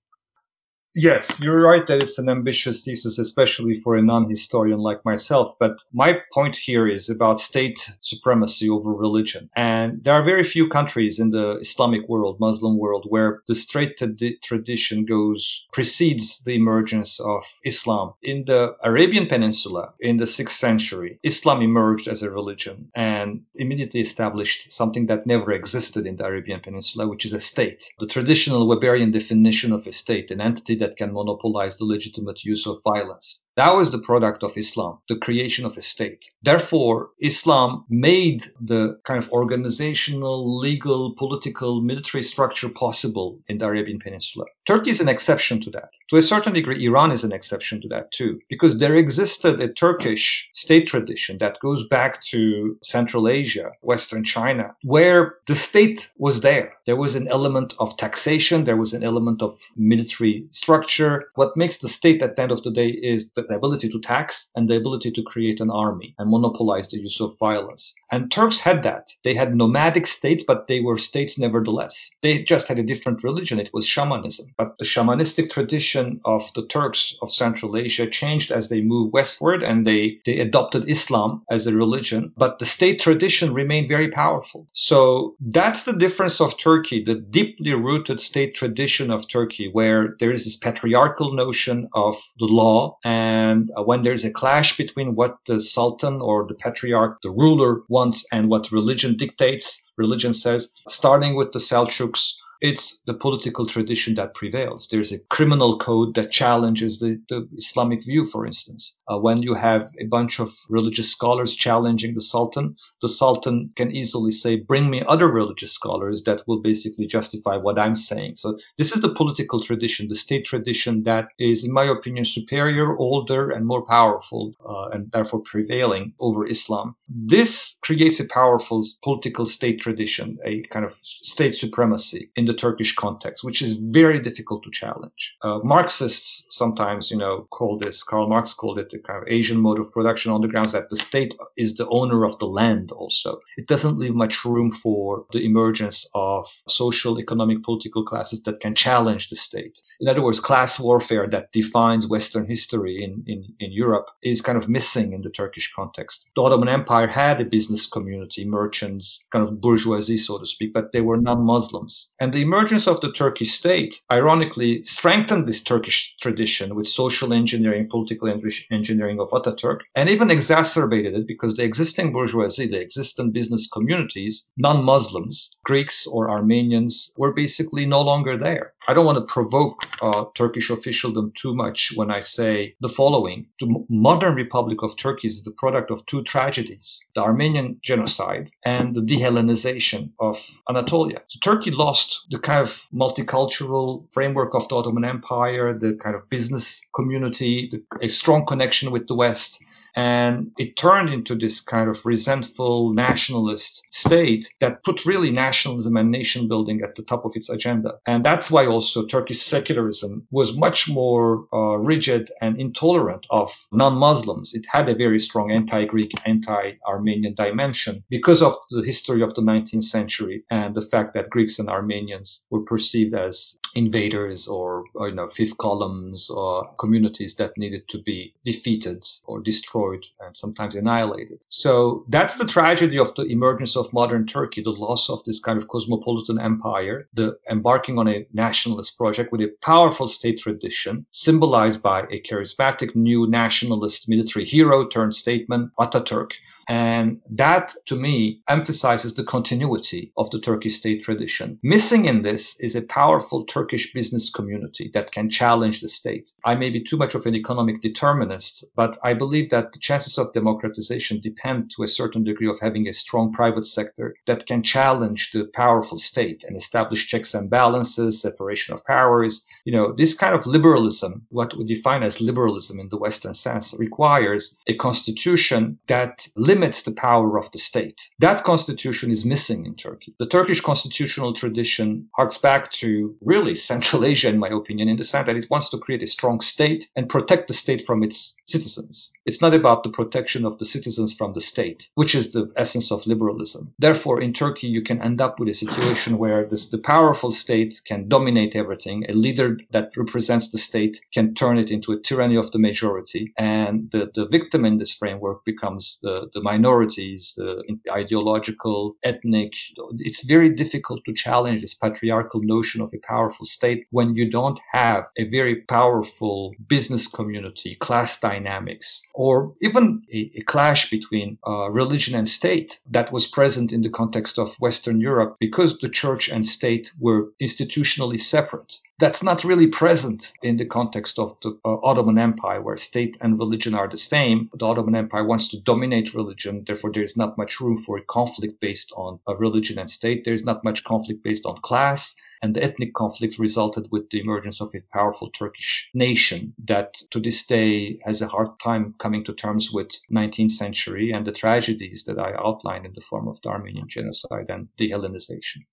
Yes, 0.93 1.39
you're 1.39 1.61
right 1.61 1.87
that 1.87 2.03
it's 2.03 2.19
an 2.19 2.27
ambitious 2.27 2.83
thesis, 2.83 3.17
especially 3.17 3.75
for 3.75 3.95
a 3.95 4.01
non 4.01 4.29
historian 4.29 4.79
like 4.79 5.05
myself. 5.05 5.55
But 5.57 5.85
my 5.93 6.19
point 6.33 6.57
here 6.57 6.85
is 6.85 7.09
about 7.09 7.39
state 7.39 7.93
supremacy 8.01 8.69
over 8.69 8.91
religion. 8.91 9.49
And 9.55 10.03
there 10.03 10.13
are 10.13 10.23
very 10.23 10.43
few 10.43 10.67
countries 10.67 11.17
in 11.17 11.31
the 11.31 11.59
Islamic 11.61 12.09
world, 12.09 12.41
Muslim 12.41 12.77
world, 12.77 13.05
where 13.07 13.41
the 13.47 13.55
state 13.55 14.01
tradition 14.43 15.05
goes, 15.05 15.65
precedes 15.71 16.43
the 16.43 16.55
emergence 16.55 17.21
of 17.21 17.45
Islam. 17.63 18.13
In 18.21 18.43
the 18.43 18.75
Arabian 18.83 19.27
Peninsula, 19.27 19.93
in 20.01 20.17
the 20.17 20.25
6th 20.25 20.49
century, 20.49 21.19
Islam 21.23 21.61
emerged 21.61 22.09
as 22.09 22.21
a 22.21 22.29
religion 22.29 22.91
and 22.95 23.43
immediately 23.55 24.01
established 24.01 24.73
something 24.73 25.05
that 25.05 25.25
never 25.25 25.53
existed 25.53 26.05
in 26.05 26.17
the 26.17 26.25
Arabian 26.25 26.59
Peninsula, 26.59 27.07
which 27.07 27.23
is 27.23 27.31
a 27.31 27.39
state. 27.39 27.89
The 27.99 28.07
traditional 28.07 28.67
Weberian 28.67 29.13
definition 29.13 29.71
of 29.71 29.87
a 29.87 29.93
state, 29.93 30.31
an 30.31 30.41
entity 30.41 30.80
that 30.81 30.97
can 30.97 31.13
monopolize 31.13 31.77
the 31.77 31.85
legitimate 31.85 32.43
use 32.43 32.67
of 32.67 32.81
violence. 32.83 33.45
That 33.57 33.75
was 33.75 33.91
the 33.91 33.99
product 33.99 34.43
of 34.43 34.55
Islam, 34.55 34.99
the 35.09 35.17
creation 35.17 35.65
of 35.65 35.77
a 35.77 35.81
state. 35.81 36.25
Therefore, 36.41 37.09
Islam 37.19 37.83
made 37.89 38.45
the 38.61 38.97
kind 39.05 39.21
of 39.21 39.29
organizational, 39.31 40.57
legal, 40.57 41.13
political, 41.15 41.81
military 41.81 42.23
structure 42.23 42.69
possible 42.69 43.39
in 43.49 43.57
the 43.57 43.65
Arabian 43.65 43.99
Peninsula. 43.99 44.45
Turkey 44.65 44.91
is 44.91 45.01
an 45.01 45.09
exception 45.09 45.59
to 45.61 45.69
that. 45.71 45.89
To 46.11 46.17
a 46.17 46.21
certain 46.21 46.53
degree, 46.53 46.85
Iran 46.85 47.11
is 47.11 47.23
an 47.23 47.33
exception 47.33 47.81
to 47.81 47.87
that 47.89 48.11
too, 48.11 48.39
because 48.47 48.77
there 48.77 48.95
existed 48.95 49.61
a 49.61 49.73
Turkish 49.73 50.49
state 50.53 50.87
tradition 50.87 51.37
that 51.39 51.59
goes 51.59 51.85
back 51.87 52.21
to 52.25 52.77
Central 52.81 53.27
Asia, 53.27 53.71
Western 53.81 54.23
China, 54.23 54.75
where 54.83 55.35
the 55.47 55.55
state 55.55 56.09
was 56.17 56.39
there. 56.41 56.73
There 56.85 56.95
was 56.95 57.15
an 57.15 57.27
element 57.27 57.73
of 57.79 57.97
taxation, 57.97 58.63
there 58.63 58.77
was 58.77 58.93
an 58.93 59.03
element 59.03 59.41
of 59.41 59.59
military 59.75 60.45
structure. 60.51 61.25
What 61.35 61.57
makes 61.57 61.77
the 61.77 61.89
state 61.89 62.21
at 62.21 62.35
the 62.35 62.41
end 62.43 62.51
of 62.51 62.63
the 62.63 62.71
day 62.71 62.87
is 62.87 63.31
the 63.47 63.55
ability 63.55 63.89
to 63.89 63.99
tax 63.99 64.49
and 64.55 64.69
the 64.69 64.77
ability 64.77 65.11
to 65.11 65.23
create 65.23 65.59
an 65.59 65.69
army 65.69 66.15
and 66.17 66.29
monopolize 66.29 66.89
the 66.89 66.99
use 66.99 67.19
of 67.19 67.37
violence. 67.39 67.93
And 68.11 68.31
Turks 68.31 68.59
had 68.59 68.83
that. 68.83 69.13
They 69.23 69.33
had 69.33 69.55
nomadic 69.55 70.07
states, 70.07 70.43
but 70.43 70.67
they 70.67 70.81
were 70.81 70.97
states 70.97 71.37
nevertheless. 71.39 72.11
They 72.21 72.43
just 72.43 72.67
had 72.67 72.79
a 72.79 72.83
different 72.83 73.23
religion. 73.23 73.59
It 73.59 73.73
was 73.73 73.85
shamanism. 73.85 74.47
But 74.57 74.77
the 74.77 74.85
shamanistic 74.85 75.49
tradition 75.49 76.19
of 76.25 76.51
the 76.55 76.65
Turks 76.65 77.15
of 77.21 77.31
Central 77.31 77.77
Asia 77.77 78.07
changed 78.07 78.51
as 78.51 78.69
they 78.69 78.81
moved 78.81 79.13
westward 79.13 79.63
and 79.63 79.87
they, 79.87 80.19
they 80.25 80.39
adopted 80.39 80.89
Islam 80.89 81.43
as 81.49 81.67
a 81.67 81.75
religion. 81.75 82.33
But 82.37 82.59
the 82.59 82.65
state 82.65 82.99
tradition 82.99 83.53
remained 83.53 83.87
very 83.87 84.09
powerful. 84.09 84.67
So 84.73 85.35
that's 85.39 85.83
the 85.83 85.93
difference 85.93 86.39
of 86.41 86.57
Turkey, 86.57 87.03
the 87.03 87.15
deeply 87.15 87.73
rooted 87.73 88.19
state 88.19 88.55
tradition 88.55 89.11
of 89.11 89.27
Turkey, 89.27 89.69
where 89.71 90.15
there 90.19 90.31
is 90.31 90.43
this 90.43 90.55
patriarchal 90.55 91.33
notion 91.33 91.87
of 91.93 92.15
the 92.39 92.45
law. 92.45 92.97
And 93.03 93.30
uh, 93.77 93.83
when 93.83 94.03
there's 94.03 94.23
a 94.23 94.31
clash 94.31 94.77
between 94.77 95.15
what 95.15 95.37
the 95.47 95.59
Sultan 95.59 96.21
or 96.21 96.47
the 96.47 96.53
patriarch, 96.55 97.19
the 97.21 97.29
ruler, 97.29 97.81
wants 97.87 98.25
and 98.31 98.49
what 98.49 98.71
religion 98.71 99.15
dictates, 99.15 99.83
religion 99.97 100.33
says, 100.33 100.73
starting 100.87 101.35
with 101.35 101.51
the 101.51 101.59
Seljuks 101.59 102.33
it's 102.61 103.01
the 103.07 103.13
political 103.15 103.65
tradition 103.65 104.13
that 104.15 104.35
prevails. 104.35 104.87
There's 104.87 105.11
a 105.11 105.19
criminal 105.29 105.79
code 105.79 106.13
that 106.13 106.31
challenges 106.31 106.99
the, 106.99 107.19
the 107.27 107.49
Islamic 107.57 108.03
view, 108.05 108.23
for 108.23 108.45
instance. 108.45 109.00
Uh, 109.11 109.17
when 109.17 109.41
you 109.43 109.53
have 109.53 109.91
a 109.99 110.05
bunch 110.05 110.39
of 110.39 110.55
religious 110.69 111.11
scholars 111.11 111.55
challenging 111.55 112.13
the 112.15 112.21
Sultan, 112.21 112.75
the 113.01 113.09
Sultan 113.09 113.71
can 113.75 113.91
easily 113.91 114.31
say, 114.31 114.55
Bring 114.55 114.89
me 114.89 115.03
other 115.07 115.27
religious 115.27 115.73
scholars 115.73 116.23
that 116.23 116.43
will 116.47 116.61
basically 116.61 117.07
justify 117.07 117.57
what 117.57 117.77
I'm 117.77 117.95
saying. 117.95 118.35
So, 118.35 118.57
this 118.77 118.95
is 118.95 119.01
the 119.01 119.13
political 119.13 119.59
tradition, 119.59 120.07
the 120.07 120.15
state 120.15 120.45
tradition 120.45 121.03
that 121.03 121.29
is, 121.39 121.63
in 121.65 121.73
my 121.73 121.83
opinion, 121.83 122.23
superior, 122.25 122.97
older, 122.97 123.49
and 123.49 123.65
more 123.65 123.85
powerful, 123.85 124.53
uh, 124.67 124.87
and 124.93 125.11
therefore 125.11 125.41
prevailing 125.41 126.13
over 126.19 126.47
Islam. 126.47 126.95
This 127.09 127.77
creates 127.81 128.19
a 128.19 128.27
powerful 128.27 128.87
political 129.03 129.45
state 129.45 129.81
tradition, 129.81 130.37
a 130.45 130.61
kind 130.73 130.85
of 130.85 130.93
state 131.01 131.53
supremacy 131.53 132.29
in 132.35 132.45
the 132.45 132.53
Turkish 132.53 132.95
context, 132.95 133.43
which 133.43 133.61
is 133.61 133.73
very 133.73 134.19
difficult 134.19 134.63
to 134.63 134.71
challenge. 134.71 135.35
Uh, 135.41 135.59
Marxists 135.63 136.45
sometimes, 136.49 137.11
you 137.11 137.17
know, 137.17 137.47
call 137.51 137.77
this, 137.77 138.03
Karl 138.03 138.29
Marx 138.29 138.53
called 138.53 138.79
it 138.79 138.89
the 138.91 139.00
kind 139.01 139.21
of 139.21 139.27
Asian 139.27 139.59
mode 139.59 139.79
of 139.79 139.91
production 139.91 140.31
on 140.31 140.41
the 140.41 140.47
grounds 140.47 140.73
that 140.73 140.89
the 140.89 140.95
state 140.95 141.33
is 141.57 141.77
the 141.77 141.87
owner 141.89 142.25
of 142.25 142.37
the 142.39 142.47
land 142.47 142.91
also. 142.91 143.39
It 143.57 143.67
doesn't 143.67 143.97
leave 143.97 144.13
much 144.13 144.43
room 144.43 144.71
for 144.71 145.25
the 145.31 145.45
emergence 145.45 146.05
of 146.13 146.49
social, 146.67 147.19
economic, 147.19 147.63
political 147.63 148.03
classes 148.03 148.43
that 148.43 148.59
can 148.59 148.75
challenge 148.75 149.29
the 149.29 149.35
state. 149.35 149.79
In 150.01 150.09
other 150.09 150.21
words, 150.21 150.39
class 150.39 150.79
warfare 150.79 151.27
that 151.31 151.51
defines 151.53 152.07
Western 152.07 152.45
history 152.45 153.03
in, 153.03 153.23
in, 153.27 153.45
in 153.59 153.71
Europe 153.71 154.09
is 154.21 154.41
kind 154.41 154.57
of 154.57 154.67
missing 154.67 155.13
in 155.13 155.21
the 155.21 155.29
Turkish 155.29 155.71
context. 155.73 156.29
The 156.35 156.41
Ottoman 156.41 156.67
Empire 156.67 157.07
had 157.07 157.39
a 157.39 157.45
business 157.45 157.85
community, 157.85 158.43
merchants, 158.45 159.25
kind 159.31 159.43
of 159.47 159.61
bourgeoisie, 159.61 160.17
so 160.17 160.37
to 160.37 160.45
speak, 160.45 160.73
but 160.73 160.91
they 160.91 161.01
were 161.01 161.17
non-Muslims. 161.17 162.13
And 162.19 162.33
the 162.33 162.41
the 162.41 162.47
emergence 162.47 162.87
of 162.87 162.99
the 163.01 163.11
Turkish 163.11 163.53
state, 163.53 164.01
ironically, 164.11 164.81
strengthened 164.81 165.47
this 165.47 165.61
Turkish 165.61 166.15
tradition 166.19 166.73
with 166.73 166.87
social 166.87 167.31
engineering, 167.33 167.87
political 167.87 168.27
engineering 168.27 168.81
of 168.99 169.29
Ataturk, 169.29 169.81
and 169.95 170.09
even 170.09 170.31
exacerbated 170.31 171.13
it 171.13 171.27
because 171.27 171.55
the 171.55 171.63
existing 171.63 172.11
bourgeoisie, 172.11 172.67
the 172.67 172.79
existing 172.79 173.31
business 173.31 173.67
communities, 173.71 174.51
non 174.57 174.83
Muslims, 174.83 175.57
Greeks 175.63 176.07
or 176.07 176.29
Armenians, 176.29 177.13
were 177.17 177.33
basically 177.33 177.85
no 177.85 178.01
longer 178.01 178.37
there. 178.37 178.73
I 178.87 178.93
don't 178.95 179.05
want 179.05 179.19
to 179.19 179.33
provoke 179.33 179.85
uh, 180.01 180.25
Turkish 180.35 180.69
officialdom 180.71 181.31
too 181.35 181.53
much 181.53 181.91
when 181.95 182.09
I 182.09 182.19
say 182.19 182.75
the 182.81 182.89
following. 182.89 183.45
The 183.59 183.85
modern 183.89 184.33
Republic 184.33 184.79
of 184.81 184.97
Turkey 184.97 185.27
is 185.27 185.43
the 185.43 185.51
product 185.51 185.91
of 185.91 186.05
two 186.07 186.23
tragedies 186.23 186.99
the 187.13 187.21
Armenian 187.21 187.79
genocide 187.83 188.49
and 188.65 188.95
the 188.95 189.01
dehellenization 189.01 190.11
of 190.19 190.35
Anatolia. 190.69 191.21
So 191.27 191.39
Turkey 191.43 191.71
lost 191.71 192.21
the 192.31 192.39
kind 192.39 192.61
of 192.61 192.87
multicultural 192.93 194.07
framework 194.13 194.55
of 194.55 194.67
the 194.67 194.75
Ottoman 194.75 195.05
Empire, 195.05 195.77
the 195.77 195.97
kind 196.03 196.15
of 196.15 196.27
business 196.29 196.81
community, 196.95 197.69
the, 197.71 197.83
a 198.05 198.09
strong 198.09 198.45
connection 198.45 198.70
with 198.91 199.07
the 199.07 199.15
West. 199.15 199.61
And 199.95 200.51
it 200.57 200.77
turned 200.77 201.09
into 201.09 201.35
this 201.35 201.61
kind 201.61 201.89
of 201.89 202.05
resentful 202.05 202.93
nationalist 202.93 203.83
state 203.89 204.53
that 204.59 204.83
put 204.83 205.05
really 205.05 205.31
nationalism 205.31 205.97
and 205.97 206.11
nation 206.11 206.47
building 206.47 206.81
at 206.81 206.95
the 206.95 207.03
top 207.03 207.25
of 207.25 207.33
its 207.35 207.49
agenda. 207.49 207.93
And 208.05 208.23
that's 208.23 208.49
why 208.49 208.65
also 208.65 209.05
Turkish 209.05 209.41
secularism 209.41 210.27
was 210.31 210.55
much 210.55 210.89
more 210.89 211.45
uh, 211.53 211.77
rigid 211.77 212.31
and 212.41 212.59
intolerant 212.59 213.25
of 213.29 213.67
non 213.71 213.95
Muslims. 213.97 214.53
It 214.53 214.65
had 214.71 214.87
a 214.89 214.95
very 214.95 215.19
strong 215.19 215.51
anti 215.51 215.85
Greek, 215.85 216.13
anti 216.25 216.73
Armenian 216.87 217.33
dimension 217.33 218.03
because 218.09 218.41
of 218.41 218.55
the 218.69 218.83
history 218.83 219.21
of 219.21 219.33
the 219.35 219.41
19th 219.41 219.83
century 219.83 220.43
and 220.49 220.75
the 220.75 220.81
fact 220.81 221.13
that 221.13 221.29
Greeks 221.29 221.59
and 221.59 221.69
Armenians 221.69 222.45
were 222.49 222.61
perceived 222.61 223.13
as 223.13 223.57
invaders 223.75 224.47
or, 224.47 224.83
or, 224.95 225.09
you 225.09 225.15
know 225.15 225.29
fifth 225.29 225.57
columns 225.57 226.29
or 226.29 226.69
communities 226.77 227.35
that 227.35 227.57
needed 227.57 227.87
to 227.87 228.01
be 228.01 228.33
defeated 228.45 229.05
or 229.25 229.39
destroyed 229.39 229.80
and 230.19 230.35
sometimes 230.35 230.75
annihilated 230.75 231.39
so 231.49 232.05
that's 232.09 232.35
the 232.35 232.45
tragedy 232.45 232.97
of 232.97 233.13
the 233.15 233.23
emergence 233.23 233.75
of 233.75 233.91
modern 233.93 234.25
turkey 234.25 234.61
the 234.61 234.69
loss 234.69 235.09
of 235.09 235.23
this 235.25 235.39
kind 235.39 235.57
of 235.57 235.67
cosmopolitan 235.67 236.39
empire 236.39 237.07
the 237.13 237.37
embarking 237.49 237.97
on 237.97 238.07
a 238.07 238.25
nationalist 238.33 238.97
project 238.97 239.31
with 239.31 239.41
a 239.41 239.53
powerful 239.61 240.07
state 240.07 240.39
tradition 240.39 241.05
symbolized 241.11 241.81
by 241.81 242.01
a 242.11 242.21
charismatic 242.21 242.95
new 242.95 243.27
nationalist 243.27 244.09
military 244.09 244.45
hero 244.45 244.87
turned 244.87 245.15
statesman 245.15 245.71
ataturk 245.79 246.31
and 246.71 247.19
that, 247.29 247.75
to 247.87 247.97
me, 247.97 248.41
emphasizes 248.47 249.15
the 249.15 249.25
continuity 249.25 250.13
of 250.15 250.29
the 250.31 250.39
Turkish 250.39 250.75
state 250.75 251.03
tradition. 251.03 251.59
Missing 251.63 252.05
in 252.05 252.21
this 252.21 252.57
is 252.61 252.75
a 252.75 252.81
powerful 252.81 253.43
Turkish 253.43 253.91
business 253.93 254.29
community 254.29 254.89
that 254.93 255.11
can 255.11 255.29
challenge 255.29 255.81
the 255.81 255.89
state. 255.89 256.31
I 256.45 256.55
may 256.55 256.69
be 256.69 256.81
too 256.81 256.95
much 256.95 257.13
of 257.13 257.25
an 257.25 257.35
economic 257.35 257.81
determinist, 257.81 258.63
but 258.73 258.97
I 259.03 259.13
believe 259.13 259.49
that 259.49 259.70
the 259.73 259.79
chances 259.79 260.17
of 260.17 260.33
democratization 260.33 261.19
depend 261.21 261.71
to 261.71 261.83
a 261.83 261.87
certain 261.87 262.23
degree 262.23 262.47
of 262.49 262.59
having 262.59 262.87
a 262.87 262.93
strong 262.93 263.31
private 263.31 263.65
sector 263.65 264.15
that 264.27 264.45
can 264.45 264.63
challenge 264.63 265.31
the 265.31 265.45
powerful 265.53 265.97
state 265.97 266.43
and 266.43 266.55
establish 266.57 267.07
checks 267.07 267.33
and 267.33 267.49
balances, 267.49 268.21
separation 268.21 268.73
of 268.73 268.85
powers. 268.85 269.45
You 269.65 269.73
know, 269.73 269.93
this 269.93 270.13
kind 270.13 270.35
of 270.35 270.45
liberalism, 270.45 271.25
what 271.29 271.55
we 271.55 271.63
define 271.63 272.03
as 272.03 272.21
liberalism 272.21 272.79
in 272.79 272.89
the 272.89 272.97
Western 272.97 273.33
sense, 273.33 273.75
requires 273.77 274.59
a 274.67 274.73
constitution 274.75 275.77
that 275.87 276.27
limits 276.35 276.81
the 276.81 276.93
power 276.93 277.37
of 277.37 277.51
the 277.51 277.57
state. 277.57 278.09
That 278.19 278.43
constitution 278.43 279.11
is 279.11 279.25
missing 279.25 279.65
in 279.65 279.75
Turkey. 279.75 280.13
The 280.19 280.27
Turkish 280.27 280.61
constitutional 280.61 281.33
tradition 281.33 282.07
harks 282.15 282.37
back 282.37 282.71
to 282.73 283.15
really 283.21 283.55
Central 283.55 284.05
Asia, 284.05 284.29
in 284.29 284.39
my 284.39 284.49
opinion, 284.49 284.87
in 284.89 284.97
the 284.97 285.03
sense 285.03 285.25
that 285.25 285.35
it 285.35 285.49
wants 285.49 285.69
to 285.69 285.77
create 285.77 286.03
a 286.03 286.07
strong 286.07 286.41
state 286.41 286.89
and 286.95 287.09
protect 287.09 287.47
the 287.47 287.53
state 287.53 287.85
from 287.85 288.03
its 288.03 288.35
citizens. 288.45 289.11
It's 289.25 289.41
not 289.41 289.53
about 289.61 289.83
the 289.83 289.95
protection 289.99 290.41
of 290.45 290.57
the 290.59 290.69
citizens 290.75 291.11
from 291.13 291.33
the 291.33 291.45
state, 291.53 291.79
which 292.01 292.13
is 292.19 292.25
the 292.31 292.43
essence 292.63 292.87
of 292.91 293.07
liberalism. 293.11 293.63
Therefore, 293.85 294.17
in 294.25 294.33
Turkey, 294.33 294.67
you 294.75 294.83
can 294.89 295.01
end 295.01 295.19
up 295.25 295.33
with 295.39 295.49
a 295.49 295.61
situation 295.63 296.11
where 296.17 296.41
this, 296.51 296.65
the 296.75 296.83
powerful 296.93 297.31
state 297.43 297.73
can 297.89 298.07
dominate 298.15 298.55
everything. 298.55 298.97
A 299.07 299.13
leader 299.25 299.49
that 299.75 299.91
represents 299.95 300.47
the 300.49 300.57
state 300.69 300.95
can 301.15 301.33
turn 301.41 301.57
it 301.63 301.69
into 301.75 301.91
a 301.91 302.01
tyranny 302.07 302.37
of 302.37 302.51
the 302.51 302.63
majority. 302.69 303.23
And 303.37 303.89
the, 303.91 304.03
the 304.17 304.27
victim 304.37 304.65
in 304.65 304.77
this 304.77 304.93
framework 305.01 305.39
becomes 305.45 305.99
the, 306.01 306.15
the 306.33 306.41
minorities, 306.41 307.33
the 307.37 307.51
ideological, 307.91 308.95
ethnic. 309.03 309.53
It's 309.99 310.23
very 310.25 310.49
difficult 310.49 311.01
to 311.05 311.13
challenge 311.13 311.61
this 311.61 311.75
patriarchal 311.75 312.41
notion 312.43 312.81
of 312.81 312.91
a 312.93 313.05
powerful 313.13 313.45
state 313.45 313.85
when 313.91 314.15
you 314.15 314.25
don't 314.29 314.59
have 314.71 315.05
a 315.17 315.25
very 315.25 315.57
powerful 315.77 316.53
business 316.67 317.07
community, 317.07 317.75
class 317.75 318.19
dynamics, 318.19 319.01
or 319.13 319.50
even 319.61 320.01
a, 320.11 320.31
a 320.35 320.41
clash 320.43 320.89
between 320.89 321.37
uh, 321.47 321.69
religion 321.69 322.15
and 322.15 322.27
state 322.27 322.79
that 322.89 323.11
was 323.11 323.27
present 323.27 323.71
in 323.71 323.81
the 323.81 323.89
context 323.89 324.39
of 324.39 324.55
Western 324.59 324.99
Europe 324.99 325.37
because 325.39 325.77
the 325.79 325.89
church 325.89 326.29
and 326.29 326.47
state 326.47 326.91
were 326.99 327.31
institutionally 327.41 328.19
separate 328.19 328.79
that's 329.01 329.23
not 329.23 329.43
really 329.43 329.65
present 329.65 330.31
in 330.43 330.57
the 330.57 330.65
context 330.65 331.17
of 331.17 331.35
the 331.41 331.59
uh, 331.65 331.77
Ottoman 331.81 332.19
Empire, 332.19 332.61
where 332.61 332.77
state 332.77 333.17
and 333.19 333.39
religion 333.39 333.73
are 333.73 333.87
the 333.89 333.97
same. 333.97 334.47
The 334.53 334.67
Ottoman 334.67 334.93
Empire 334.93 335.25
wants 335.25 335.47
to 335.47 335.59
dominate 335.59 336.13
religion, 336.13 336.63
therefore, 336.67 336.91
there 336.93 337.01
is 337.01 337.17
not 337.17 337.35
much 337.35 337.59
room 337.59 337.81
for 337.81 337.97
a 337.97 338.03
conflict 338.03 338.61
based 338.61 338.93
on 338.95 339.19
a 339.27 339.35
religion 339.35 339.79
and 339.79 339.89
state. 339.89 340.23
There 340.23 340.35
is 340.35 340.45
not 340.45 340.63
much 340.63 340.83
conflict 340.83 341.23
based 341.23 341.47
on 341.47 341.59
class. 341.61 342.15
And 342.43 342.55
the 342.55 342.63
ethnic 342.63 342.93
conflict 342.93 343.39
resulted 343.39 343.87
with 343.91 344.11
the 344.11 344.19
emergence 344.19 344.61
of 344.61 344.71
a 344.75 344.83
powerful 344.93 345.31
Turkish 345.31 345.89
nation 345.95 346.53
that 346.65 346.93
to 347.09 347.19
this 347.19 347.43
day 347.45 347.97
has 348.05 348.21
a 348.21 348.27
hard 348.27 348.59
time 348.59 348.93
coming 348.99 349.23
to 349.23 349.33
terms 349.33 349.71
with 349.71 349.89
19th 350.11 350.51
century 350.51 351.11
and 351.11 351.25
the 351.25 351.31
tragedies 351.31 352.03
that 352.05 352.19
I 352.19 352.33
outlined 352.37 352.85
in 352.85 352.93
the 352.93 353.01
form 353.01 353.27
of 353.27 353.41
the 353.41 353.49
Armenian 353.49 353.87
genocide 353.87 354.45
and 354.49 354.67
the 354.77 354.91
Hellenization. 354.91 355.65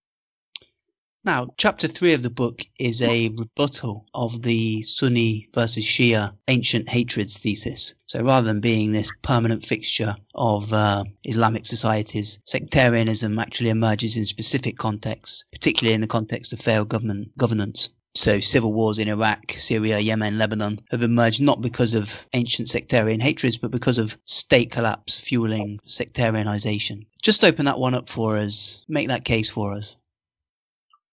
Now, 1.24 1.48
chapter 1.57 1.88
three 1.88 2.14
of 2.14 2.22
the 2.22 2.31
book 2.31 2.62
is 2.78 3.02
a 3.02 3.31
rebuttal 3.31 4.07
of 4.14 4.42
the 4.42 4.83
Sunni 4.83 5.48
versus 5.52 5.85
Shia 5.85 6.33
ancient 6.46 6.88
hatreds 6.88 7.37
thesis. 7.37 7.94
So 8.07 8.22
rather 8.22 8.46
than 8.46 8.61
being 8.61 8.92
this 8.92 9.11
permanent 9.22 9.66
fixture 9.66 10.14
of 10.37 10.72
uh, 10.72 11.02
Islamic 11.24 11.66
societies, 11.66 12.38
sectarianism 12.44 13.37
actually 13.37 13.70
emerges 13.70 14.16
in 14.16 14.26
specific 14.26 14.78
contexts, 14.78 15.44
particularly 15.50 15.94
in 15.94 16.02
the 16.02 16.07
context 16.07 16.52
of 16.52 16.61
failed 16.61 16.88
government 16.88 17.37
governance. 17.37 17.90
So 18.14 18.38
civil 18.38 18.72
wars 18.72 19.00
in 19.00 19.09
Iraq, 19.09 19.52
Syria, 19.52 19.98
Yemen, 19.98 20.38
Lebanon 20.38 20.78
have 20.92 21.02
emerged 21.02 21.42
not 21.42 21.61
because 21.61 21.94
of 21.94 22.26
ancient 22.33 22.68
sectarian 22.68 23.18
hatreds, 23.20 23.57
but 23.57 23.72
because 23.72 23.98
of 23.98 24.16
state 24.24 24.70
collapse 24.70 25.18
fueling 25.18 25.81
sectarianization. 25.85 27.07
Just 27.22 27.44
open 27.44 27.64
that 27.64 27.81
one 27.81 27.94
up 27.94 28.09
for 28.09 28.37
us. 28.37 28.85
Make 28.88 29.09
that 29.09 29.24
case 29.24 29.50
for 29.50 29.72
us. 29.72 29.96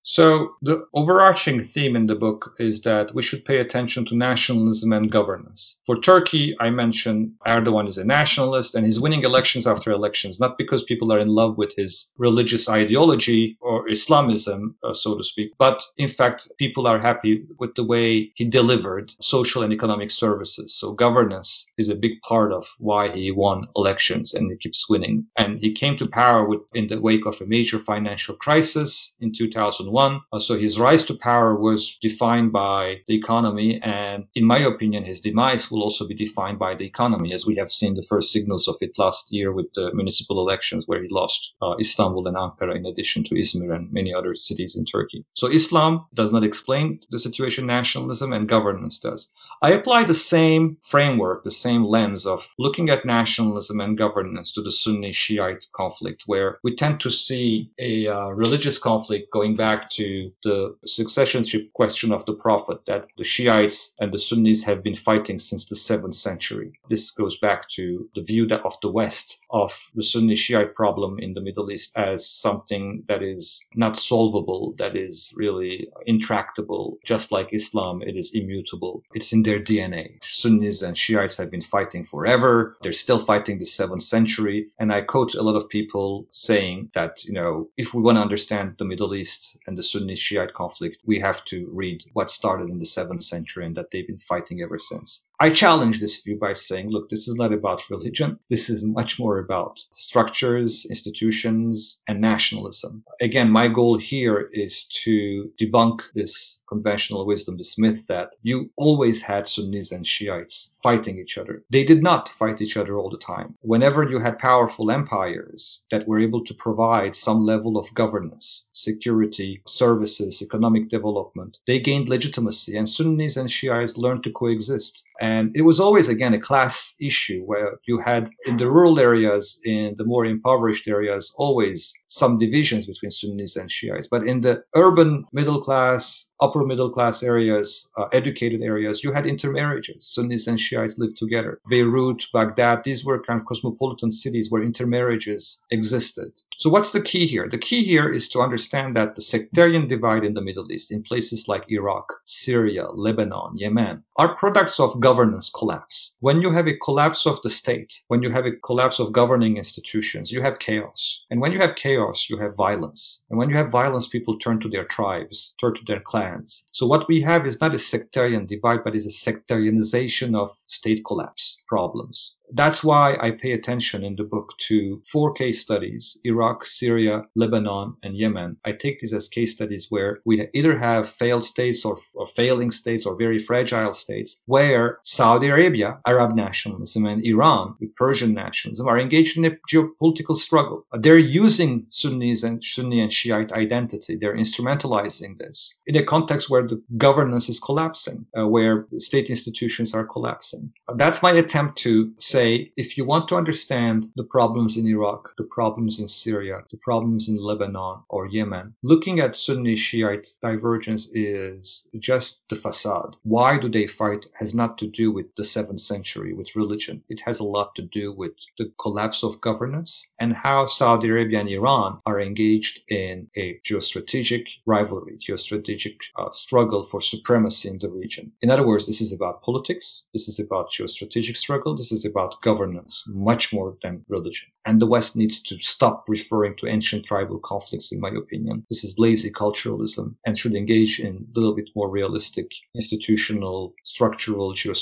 So, 0.08 0.54
the 0.62 0.86
overarching 0.94 1.64
theme 1.64 1.96
in 1.96 2.06
the 2.06 2.14
book 2.14 2.54
is 2.60 2.82
that 2.82 3.16
we 3.16 3.24
should 3.24 3.44
pay 3.44 3.58
attention 3.58 4.06
to 4.06 4.16
nationalism 4.16 4.94
and 4.94 5.12
governance. 5.12 5.82
For 5.84 6.00
Turkey, 6.00 6.56
I 6.60 6.70
mentioned 6.70 7.32
Erdogan 7.48 7.88
is 7.88 7.98
a 7.98 8.06
nationalist 8.06 8.76
and 8.76 8.86
he's 8.86 9.00
winning 9.00 9.24
elections 9.24 9.66
after 9.66 9.90
elections, 9.90 10.40
not 10.40 10.60
because 10.60 10.84
people 10.84 11.12
are 11.12 11.18
in 11.18 11.30
love 11.30 11.58
with 11.58 11.74
his 11.76 12.14
religious 12.20 12.70
ideology 12.70 13.58
or 13.62 13.90
Islamism, 13.90 14.76
uh, 14.84 14.94
so 14.94 15.18
to 15.18 15.24
speak, 15.24 15.54
but 15.58 15.82
in 15.98 16.08
fact, 16.08 16.52
people 16.60 16.86
are 16.86 17.00
happy 17.00 17.44
with 17.58 17.74
the 17.74 17.84
way 17.84 18.32
he 18.36 18.46
delivered 18.46 19.16
social 19.22 19.64
and 19.64 19.74
economic 19.74 20.12
services. 20.12 20.76
So, 20.76 20.94
governance 20.94 21.74
is 21.80 21.90
a 21.90 21.96
big 21.96 22.22
part 22.22 22.52
of 22.52 22.68
why 22.78 23.10
he 23.10 23.32
won 23.32 23.66
elections 23.76 24.36
and 24.36 24.52
he 24.52 24.58
keeps 24.58 24.88
winning. 24.88 25.26
And 25.36 25.58
he 25.60 25.72
came 25.72 25.98
to 25.98 26.08
power 26.08 26.48
with, 26.48 26.62
in 26.76 26.90
the 26.90 27.02
wake 27.02 27.26
of 27.26 27.42
a 27.42 27.48
major 27.48 27.80
financial 27.80 28.36
crisis 28.36 29.16
in 29.20 29.34
2001 29.34 29.95
Uh, 29.96 30.40
so 30.40 30.58
his 30.58 30.80
rise 30.80 31.04
to 31.06 31.14
power 31.14 31.56
was 31.56 31.98
defined 32.02 32.52
by 32.52 33.02
the 33.08 33.16
economy. 33.16 33.80
And 33.82 34.26
in 34.36 34.46
my 34.46 34.60
opinion, 34.60 35.06
his 35.06 35.22
demise 35.22 35.72
will 35.72 35.84
also 35.84 36.08
be 36.08 36.14
defined 36.14 36.60
by 36.60 36.76
the 36.76 36.86
economy, 36.86 37.34
as 37.34 37.46
we 37.46 37.56
have 37.56 37.72
seen 37.72 37.96
the 37.96 38.02
first 38.02 38.32
signals 38.32 38.68
of 38.68 38.76
it 38.82 38.98
last 38.98 39.32
year 39.32 39.52
with 39.52 39.68
the 39.74 39.94
municipal 39.94 40.40
elections 40.40 40.88
where 40.88 41.02
he 41.02 41.10
lost 41.10 41.54
uh, 41.62 41.76
Istanbul 41.80 42.28
and 42.28 42.38
Ankara 42.38 42.76
in 42.76 42.86
addition 42.86 43.24
to 43.26 43.36
Izmir 43.36 43.76
and 43.76 43.92
many 43.92 44.14
other 44.14 44.36
cities 44.36 44.76
in 44.76 44.86
Turkey. 44.86 45.24
So 45.34 45.48
Islam 45.48 46.06
does 46.14 46.32
not 46.32 46.44
explain 46.44 47.00
the 47.10 47.20
situation, 47.20 47.66
nationalism 47.66 48.34
and 48.34 48.48
governance 48.48 49.00
does. 49.00 49.32
I 49.62 49.72
apply 49.72 50.04
the 50.04 50.14
same 50.14 50.78
framework, 50.84 51.44
the 51.44 51.52
same 51.52 51.86
lens 51.86 52.26
of 52.26 52.54
looking 52.60 52.90
at 52.90 53.06
nationalism 53.06 53.80
and 53.80 53.98
governance 53.98 54.52
to 54.54 54.62
the 54.62 54.72
Sunni 54.72 55.12
Shiite 55.12 55.68
conflict, 55.74 56.24
where 56.26 56.60
we 56.64 56.76
tend 56.76 57.00
to 57.00 57.10
see 57.10 57.72
a 57.80 58.08
uh, 58.08 58.28
religious 58.30 58.78
conflict 58.78 59.32
going 59.32 59.56
back 59.56 59.85
to 59.92 60.32
the 60.44 60.76
successionship 60.88 61.72
question 61.74 62.12
of 62.12 62.26
the 62.26 62.34
Prophet 62.34 62.80
that 62.88 63.06
the 63.18 63.24
Shiites 63.24 63.94
and 64.00 64.14
the 64.14 64.20
Sunnis 64.20 64.64
have 64.64 64.84
been 64.84 64.96
fighting 64.96 65.40
since 65.40 65.66
the 65.66 65.76
7th 65.76 66.16
century. 66.16 66.74
This 66.90 67.12
goes 67.12 67.38
back 67.38 67.70
to 67.70 68.10
the 68.16 68.22
view 68.24 68.48
that 68.48 68.66
of 68.66 68.76
the 68.82 68.92
West 68.92 69.40
of 69.52 69.92
the 69.96 70.04
Sunni 70.04 70.36
Shiite 70.36 70.76
problem 70.76 71.20
in 71.20 71.34
the 71.34 71.42
Middle 71.42 71.72
East 71.72 71.92
as 71.96 72.28
something 72.28 73.04
that 73.08 73.24
is 73.24 73.66
not 73.76 73.98
solvable, 73.98 74.76
that 74.78 74.96
is 74.96 75.34
really 75.36 75.88
intractable. 76.06 76.98
Just 77.06 77.32
like 77.32 77.54
Islam, 77.54 78.02
it 78.02 78.16
is 78.16 78.34
immutable. 78.36 79.04
It's 79.14 79.34
in 79.34 79.44
their 79.44 79.60
DNA. 79.60 80.24
Sunnis 80.24 80.82
and 80.82 80.98
Shiites 80.98 81.38
have 81.38 81.52
been 81.52 81.62
fighting 81.62 82.06
forever. 82.06 82.78
They're 82.82 82.94
still 82.94 83.20
fighting 83.20 83.60
the 83.60 83.66
7th 83.66 84.02
century. 84.02 84.68
And 84.80 84.92
I 84.92 85.02
quote 85.02 85.36
a 85.36 85.42
lot 85.42 85.56
of 85.56 85.70
people 85.70 86.28
saying 86.32 86.90
that, 86.94 87.24
you 87.26 87.34
know, 87.34 87.70
if 87.78 87.94
we 87.94 88.02
want 88.02 88.18
to 88.18 88.22
understand 88.22 88.76
the 88.78 88.86
Middle 88.86 89.16
East 89.16 89.58
and 89.68 89.75
the 89.76 89.84
Sunni 89.84 90.16
Shiite 90.16 90.54
conflict, 90.54 90.98
we 91.06 91.20
have 91.20 91.44
to 91.46 91.70
read 91.72 92.04
what 92.14 92.30
started 92.30 92.70
in 92.70 92.80
the 92.80 92.86
7th 92.86 93.24
century 93.24 93.66
and 93.66 93.76
that 93.76 93.92
they've 93.92 94.08
been 94.08 94.18
fighting 94.18 94.62
ever 94.62 94.80
since. 94.80 95.26
I 95.40 95.50
challenge 95.50 96.00
this 96.00 96.24
view 96.24 96.38
by 96.38 96.54
saying, 96.54 96.90
look, 96.90 97.10
this 97.10 97.28
is 97.28 97.36
not 97.36 97.52
about 97.52 97.90
religion. 97.90 98.40
This 98.50 98.70
is 98.70 98.86
much 98.86 99.20
more 99.20 99.40
about 99.40 99.84
structures, 99.92 100.86
institutions, 100.90 102.02
and 102.08 102.22
nationalism. 102.22 103.04
Again, 103.20 103.50
my 103.50 103.68
goal 103.68 103.98
here 103.98 104.50
is 104.54 104.86
to 105.04 105.52
debunk 105.60 106.02
this 106.14 106.64
conventional 106.70 107.26
wisdom, 107.26 107.58
this 107.58 107.78
myth 107.78 108.08
that 108.08 108.30
you 108.44 108.70
always 108.78 109.22
had 109.22 109.46
Sunnis 109.46 109.92
and 109.92 110.08
Shiites 110.08 110.78
fighting 110.82 111.20
each 111.20 111.38
other. 111.38 111.66
They 111.70 111.84
did 111.84 112.02
not 112.02 112.30
fight 112.30 112.62
each 112.62 112.78
other 112.78 112.98
all 112.98 113.10
the 113.10 113.18
time. 113.18 113.56
Whenever 113.62 114.04
you 114.04 114.20
had 114.20 114.40
powerful 114.40 114.90
empires 114.90 115.86
that 115.92 116.08
were 116.08 116.20
able 116.20 116.46
to 116.46 116.54
provide 116.54 117.16
some 117.16 117.46
level 117.46 117.78
of 117.78 117.94
governance, 117.94 118.70
security, 118.72 119.62
services, 119.68 120.42
economic 120.42 120.90
development, 120.90 121.58
they 121.68 121.80
gained 121.80 122.10
legitimacy 122.10 122.78
and 122.78 122.88
Sunnis 122.88 123.38
and 123.38 123.50
Shiites 123.50 123.98
learned 123.98 124.24
to 124.24 124.32
coexist. 124.32 125.04
And 125.22 125.52
it 125.56 125.62
was 125.62 125.80
always, 125.80 126.10
again, 126.10 126.34
a 126.34 126.40
class 126.40 126.94
issue 127.00 127.42
where 127.46 127.78
you 127.88 128.00
had 128.00 128.30
in 128.46 128.58
the 128.58 128.70
rural 128.70 129.00
areas, 129.00 129.60
in 129.64 129.96
the 129.98 130.04
more 130.04 130.26
impoverished 130.26 130.88
areas, 130.88 131.34
always 131.38 131.94
some 132.08 132.38
divisions 132.38 132.86
between 132.86 133.12
Sunnis 133.12 133.56
and 133.56 133.72
Shiites. 133.72 134.08
But 134.08 134.28
in 134.28 134.42
the 134.42 134.64
urban 134.76 135.26
middle 135.32 135.62
class, 135.62 136.32
upper 136.42 136.66
middle 136.66 136.90
class 136.90 137.24
areas, 137.24 137.90
uh, 137.98 138.06
educated 138.12 138.62
areas, 138.62 139.04
you 139.04 139.14
had 139.14 139.26
intermarriages. 139.26 140.06
Sunnis 140.06 140.48
and 140.48 140.60
Shiites 140.60 140.98
lived 140.98 141.18
together. 141.18 141.60
Beirut, 141.70 142.26
Baghdad, 142.34 142.84
these 142.84 143.06
were 143.06 143.22
kind 143.24 143.40
of 143.40 143.46
cosmopolitan 143.46 144.12
cities 144.12 144.52
where 144.52 144.64
intermarriages 144.64 145.64
existed. 145.72 146.32
So 146.58 146.70
what's 146.70 146.92
the 146.92 147.02
key 147.02 147.26
here? 147.26 147.48
The 147.50 147.58
key 147.58 147.84
here 147.84 148.12
is 148.12 148.28
to 148.30 148.42
understand 148.42 148.96
that 148.96 149.16
the 149.16 149.22
sectarian 149.22 149.88
divide 149.88 150.24
in 150.24 150.34
the 150.34 150.42
Middle 150.42 150.72
East, 150.72 150.92
in 150.92 151.04
places 151.04 151.48
like 151.48 151.70
Iraq, 151.70 152.06
Syria, 152.26 152.88
Lebanon, 152.92 153.58
Yemen, 153.58 154.04
are 154.18 154.36
products 154.36 154.80
of 154.80 155.00
governance 155.10 155.50
collapse. 155.50 156.18
When 156.20 156.42
you 156.42 156.52
have 156.52 156.68
a 156.68 156.78
collapse 156.78 157.28
of 157.28 157.42
the 157.44 157.50
state, 157.62 157.92
when 158.08 158.24
you 158.24 158.32
have 158.32 158.48
a 158.48 158.58
collapse 158.68 159.00
of 159.00 159.14
governing 159.14 159.58
institutions, 159.58 160.32
you 160.32 160.42
have 160.42 160.60
chaos. 160.68 161.02
And 161.30 161.40
when 161.42 161.52
you 161.52 161.60
have 161.60 161.76
chaos, 161.76 162.28
you 162.30 162.38
have 162.40 162.56
violence. 162.56 163.26
And 163.30 163.38
when 163.38 163.50
you 163.50 163.56
have 163.56 163.70
violence, 163.82 164.08
people 164.08 164.40
turn 164.40 164.60
to 164.62 164.70
their 164.70 164.86
tribes, 164.86 165.54
turn 165.62 165.76
to 165.76 165.86
their 165.86 166.00
clans 166.00 166.66
so 166.72 166.86
what 166.86 167.08
we 167.08 167.22
have 167.22 167.46
is 167.46 167.62
not 167.62 167.76
a 167.76 167.80
sectarian 167.80 168.46
divide, 168.46 168.84
but 168.84 168.96
is 168.96 169.06
a 169.06 169.32
sectarianization 169.32 170.36
of 170.36 170.52
state 170.68 171.04
collapse 171.06 171.64
problems. 171.68 172.38
That's 172.54 172.84
why 172.84 173.18
I 173.20 173.32
pay 173.32 173.54
attention 173.54 174.04
in 174.04 174.16
the 174.16 174.24
book 174.24 174.54
to 174.68 175.02
four 175.12 175.34
case 175.34 175.62
studies 175.62 176.20
Iraq, 176.24 176.64
Syria, 176.66 177.24
Lebanon, 177.36 177.96
and 178.04 178.16
Yemen. 178.16 178.58
I 178.66 178.74
take 178.74 179.00
these 179.00 179.14
as 179.14 179.28
case 179.28 179.54
studies 179.54 179.88
where 179.90 180.20
we 180.26 180.48
either 180.54 180.78
have 180.78 181.10
failed 181.10 181.44
states 181.44 181.84
or, 181.84 181.98
or 182.14 182.28
failing 182.28 182.72
states 182.72 183.06
or 183.06 183.16
very 183.16 183.40
fragile 183.40 183.94
states 183.94 184.44
where 184.46 184.95
Saudi 185.04 185.48
Arabia, 185.48 186.00
Arab 186.06 186.36
nationalism, 186.36 187.06
and 187.06 187.24
Iran, 187.26 187.76
the 187.80 187.88
Persian 187.88 188.34
nationalism, 188.34 188.88
are 188.88 189.00
engaged 189.00 189.38
in 189.38 189.46
a 189.46 189.58
geopolitical 189.72 190.36
struggle. 190.36 190.86
They're 190.94 191.18
using 191.18 191.86
Sunnis 191.90 192.44
and 192.44 192.64
Sunni 192.64 193.00
and 193.02 193.12
Shiite 193.12 193.52
identity. 193.52 194.16
They're 194.16 194.36
instrumentalizing 194.36 195.38
this 195.38 195.82
in 195.88 195.96
a 195.96 196.04
context 196.04 196.50
where 196.50 196.68
the 196.68 196.82
governance 196.98 197.50
is 197.50 197.60
collapsing, 197.60 198.26
uh, 198.38 198.48
where 198.48 198.88
state 198.98 199.30
institutions 199.30 199.94
are 199.94 200.06
collapsing. 200.06 200.72
That's 200.96 201.22
my 201.22 201.32
attempt 201.32 201.78
to 201.80 202.14
say 202.20 202.72
if 202.78 202.98
you 202.98 203.06
want 203.06 203.28
to 203.30 203.36
understand 203.36 204.08
the 204.16 204.24
problems 204.24 204.78
in 204.78 204.88
Iraq, 204.88 205.34
the 205.38 205.44
problems 205.44 206.00
in 206.00 206.08
Syria, 206.08 206.62
the 206.72 206.78
problems 206.78 207.28
in 207.30 207.38
Lebanon 207.38 208.00
or 208.10 208.28
Yemen, 208.28 208.76
looking 208.84 209.20
at 209.20 209.36
Sunni 209.36 209.76
Shiite 209.76 210.28
divergence 210.42 211.12
is 211.14 211.90
just 212.00 212.48
the 212.50 212.56
facade. 212.56 213.16
Why 213.24 213.58
do 213.58 213.70
they 213.70 213.88
fight 213.88 214.26
has 214.40 214.54
not 214.54 214.78
to 214.80 214.85
do 214.88 215.12
with 215.12 215.34
the 215.36 215.44
7th 215.44 215.80
century, 215.80 216.34
with 216.34 216.56
religion. 216.56 217.04
It 217.10 217.22
has 217.22 217.40
a 217.40 217.44
lot 217.44 217.76
to 217.76 217.82
do 217.82 218.14
with 218.14 218.34
the 218.58 218.72
collapse 218.80 219.24
of 219.24 219.40
governance 219.42 220.14
and 220.20 220.34
how 220.34 220.66
Saudi 220.66 221.10
Arabia 221.10 221.40
and 221.40 221.50
Iran 221.50 222.00
are 222.06 222.20
engaged 222.20 222.82
in 222.90 223.28
a 223.38 223.60
geostrategic 223.66 224.48
rivalry, 224.66 225.18
geostrategic 225.18 225.98
uh, 226.18 226.32
struggle 226.32 226.84
for 226.84 227.02
supremacy 227.02 227.70
in 227.70 227.80
the 227.80 227.90
region. 227.90 228.32
In 228.42 228.50
other 228.50 228.68
words, 228.68 228.86
this 228.86 229.02
is 229.02 229.12
about 229.14 229.42
politics. 229.42 230.08
This 230.14 230.28
is 230.28 230.40
about 230.40 230.72
geostrategic 230.72 231.38
struggle. 231.38 231.76
This 231.76 231.92
is 231.92 232.04
about 232.04 232.26
about 232.26 232.42
governance 232.42 233.04
much 233.08 233.54
more 233.54 233.78
than 233.84 234.04
religion. 234.08 234.48
And 234.66 234.82
the 234.82 234.88
West 234.88 235.16
needs 235.16 235.42
to 235.44 235.60
stop 235.60 236.06
referring 236.08 236.56
to 236.58 236.68
ancient 236.68 237.06
tribal 237.06 237.40
conflicts, 237.40 237.92
in 237.92 238.00
my 238.00 238.10
opinion. 238.10 238.66
This 238.70 238.84
is 238.84 238.98
lazy 238.98 239.32
culturalism 239.32 240.16
and 240.26 240.38
should 240.38 240.56
engage 240.56 241.00
in 241.00 241.16
a 241.16 241.40
little 241.40 241.56
bit 241.56 241.70
more 241.76 241.90
realistic 241.90 242.52
institutional, 242.74 243.74
structural, 243.84 244.54
geostrategic 244.54 244.75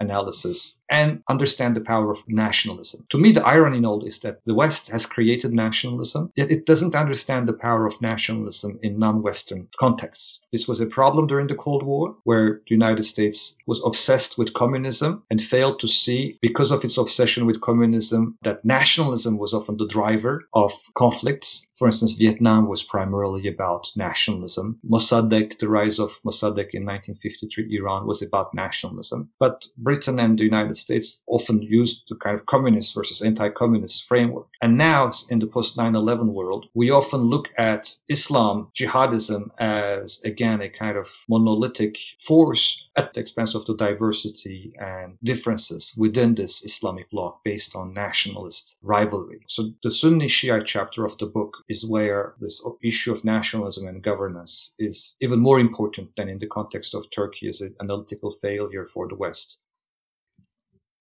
analysis 0.00 0.80
and 0.90 1.22
understand 1.28 1.76
the 1.76 1.80
power 1.80 2.10
of 2.10 2.22
nationalism. 2.28 3.06
To 3.10 3.18
me, 3.18 3.32
the 3.32 3.44
irony 3.44 3.78
in 3.78 3.86
all 3.86 4.04
is 4.04 4.18
that 4.20 4.40
the 4.44 4.54
West 4.54 4.90
has 4.90 5.06
created 5.06 5.52
nationalism, 5.52 6.30
yet 6.36 6.50
it 6.50 6.66
doesn't 6.66 6.94
understand 6.94 7.48
the 7.48 7.52
power 7.52 7.86
of 7.86 8.00
nationalism 8.00 8.78
in 8.82 8.98
non 8.98 9.22
Western 9.22 9.68
contexts. 9.78 10.44
This 10.52 10.68
was 10.68 10.80
a 10.80 10.86
problem 10.86 11.26
during 11.26 11.46
the 11.46 11.54
Cold 11.54 11.82
War, 11.82 12.14
where 12.24 12.60
the 12.68 12.74
United 12.74 13.04
States 13.04 13.56
was 13.66 13.82
obsessed 13.84 14.38
with 14.38 14.54
communism 14.54 15.22
and 15.30 15.42
failed 15.42 15.80
to 15.80 15.88
see, 15.88 16.36
because 16.42 16.70
of 16.70 16.84
its 16.84 16.98
obsession 16.98 17.46
with 17.46 17.60
communism, 17.60 18.36
that 18.42 18.64
nationalism 18.64 19.38
was 19.38 19.54
often 19.54 19.76
the 19.76 19.88
driver 19.88 20.44
of 20.54 20.72
conflicts. 20.96 21.68
For 21.76 21.86
instance, 21.88 22.14
Vietnam 22.14 22.68
was 22.68 22.82
primarily 22.82 23.48
about 23.48 23.90
nationalism. 23.96 24.78
Mossadegh, 24.88 25.58
the 25.58 25.68
rise 25.68 25.98
of 25.98 26.20
Mossadegh 26.24 26.74
in 26.74 26.84
1953 26.84 27.76
Iran 27.76 28.06
was 28.06 28.22
about 28.22 28.54
nationalism. 28.54 29.30
But 29.38 29.66
Britain 29.78 30.18
and 30.18 30.38
the 30.38 30.44
United 30.44 30.76
States 30.84 31.22
often 31.26 31.62
used 31.62 32.02
the 32.08 32.16
kind 32.16 32.34
of 32.38 32.46
communist 32.46 32.94
versus 32.94 33.22
anti-communist 33.22 34.06
framework. 34.10 34.48
And 34.62 34.76
now 34.76 35.12
in 35.30 35.38
the 35.38 35.46
post 35.46 35.76
9-11 35.76 36.32
world, 36.38 36.66
we 36.74 36.90
often 36.90 37.22
look 37.34 37.48
at 37.58 37.96
Islam, 38.08 38.68
jihadism 38.78 39.42
as 39.58 40.22
again 40.24 40.60
a 40.60 40.68
kind 40.68 40.96
of 40.96 41.08
monolithic 41.28 41.96
force 42.20 42.64
at 42.96 43.12
the 43.12 43.20
expense 43.20 43.54
of 43.54 43.64
the 43.66 43.76
diversity 43.76 44.72
and 44.78 45.18
differences 45.24 45.94
within 45.96 46.34
this 46.34 46.64
Islamic 46.64 47.10
bloc 47.10 47.42
based 47.44 47.74
on 47.74 47.94
nationalist 47.94 48.76
rivalry. 48.82 49.40
So 49.48 49.72
the 49.82 49.90
Sunni 49.90 50.28
Shiite 50.28 50.66
chapter 50.66 51.04
of 51.04 51.18
the 51.18 51.26
book 51.26 51.52
is 51.68 51.86
where 51.86 52.34
this 52.40 52.62
issue 52.82 53.12
of 53.12 53.24
nationalism 53.24 53.88
and 53.88 54.02
governance 54.02 54.74
is 54.78 55.16
even 55.20 55.40
more 55.40 55.58
important 55.58 56.10
than 56.16 56.28
in 56.28 56.38
the 56.38 56.46
context 56.46 56.94
of 56.94 57.10
Turkey 57.10 57.48
as 57.48 57.60
an 57.60 57.74
analytical 57.80 58.30
failure 58.42 58.86
for 58.86 59.08
the 59.08 59.16
West. 59.16 59.60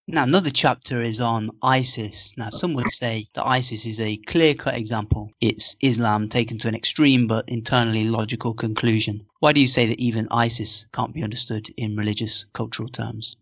Now, 0.05 0.23
another 0.23 0.49
chapter 0.49 1.01
is 1.01 1.21
on 1.21 1.49
ISIS. 1.61 2.33
Now, 2.37 2.49
some 2.49 2.73
would 2.73 2.91
say 2.91 3.27
that 3.35 3.47
ISIS 3.47 3.85
is 3.85 4.01
a 4.01 4.17
clear 4.17 4.53
cut 4.53 4.75
example. 4.75 5.31
It's 5.39 5.77
Islam 5.81 6.27
taken 6.27 6.57
to 6.57 6.67
an 6.67 6.75
extreme 6.75 7.25
but 7.25 7.47
internally 7.47 8.03
logical 8.03 8.53
conclusion. 8.53 9.25
Why 9.39 9.53
do 9.53 9.61
you 9.61 9.67
say 9.67 9.87
that 9.87 10.01
even 10.01 10.27
ISIS 10.29 10.87
can't 10.91 11.13
be 11.13 11.23
understood 11.23 11.69
in 11.77 11.95
religious 11.95 12.45
cultural 12.51 12.89
terms? 12.89 13.37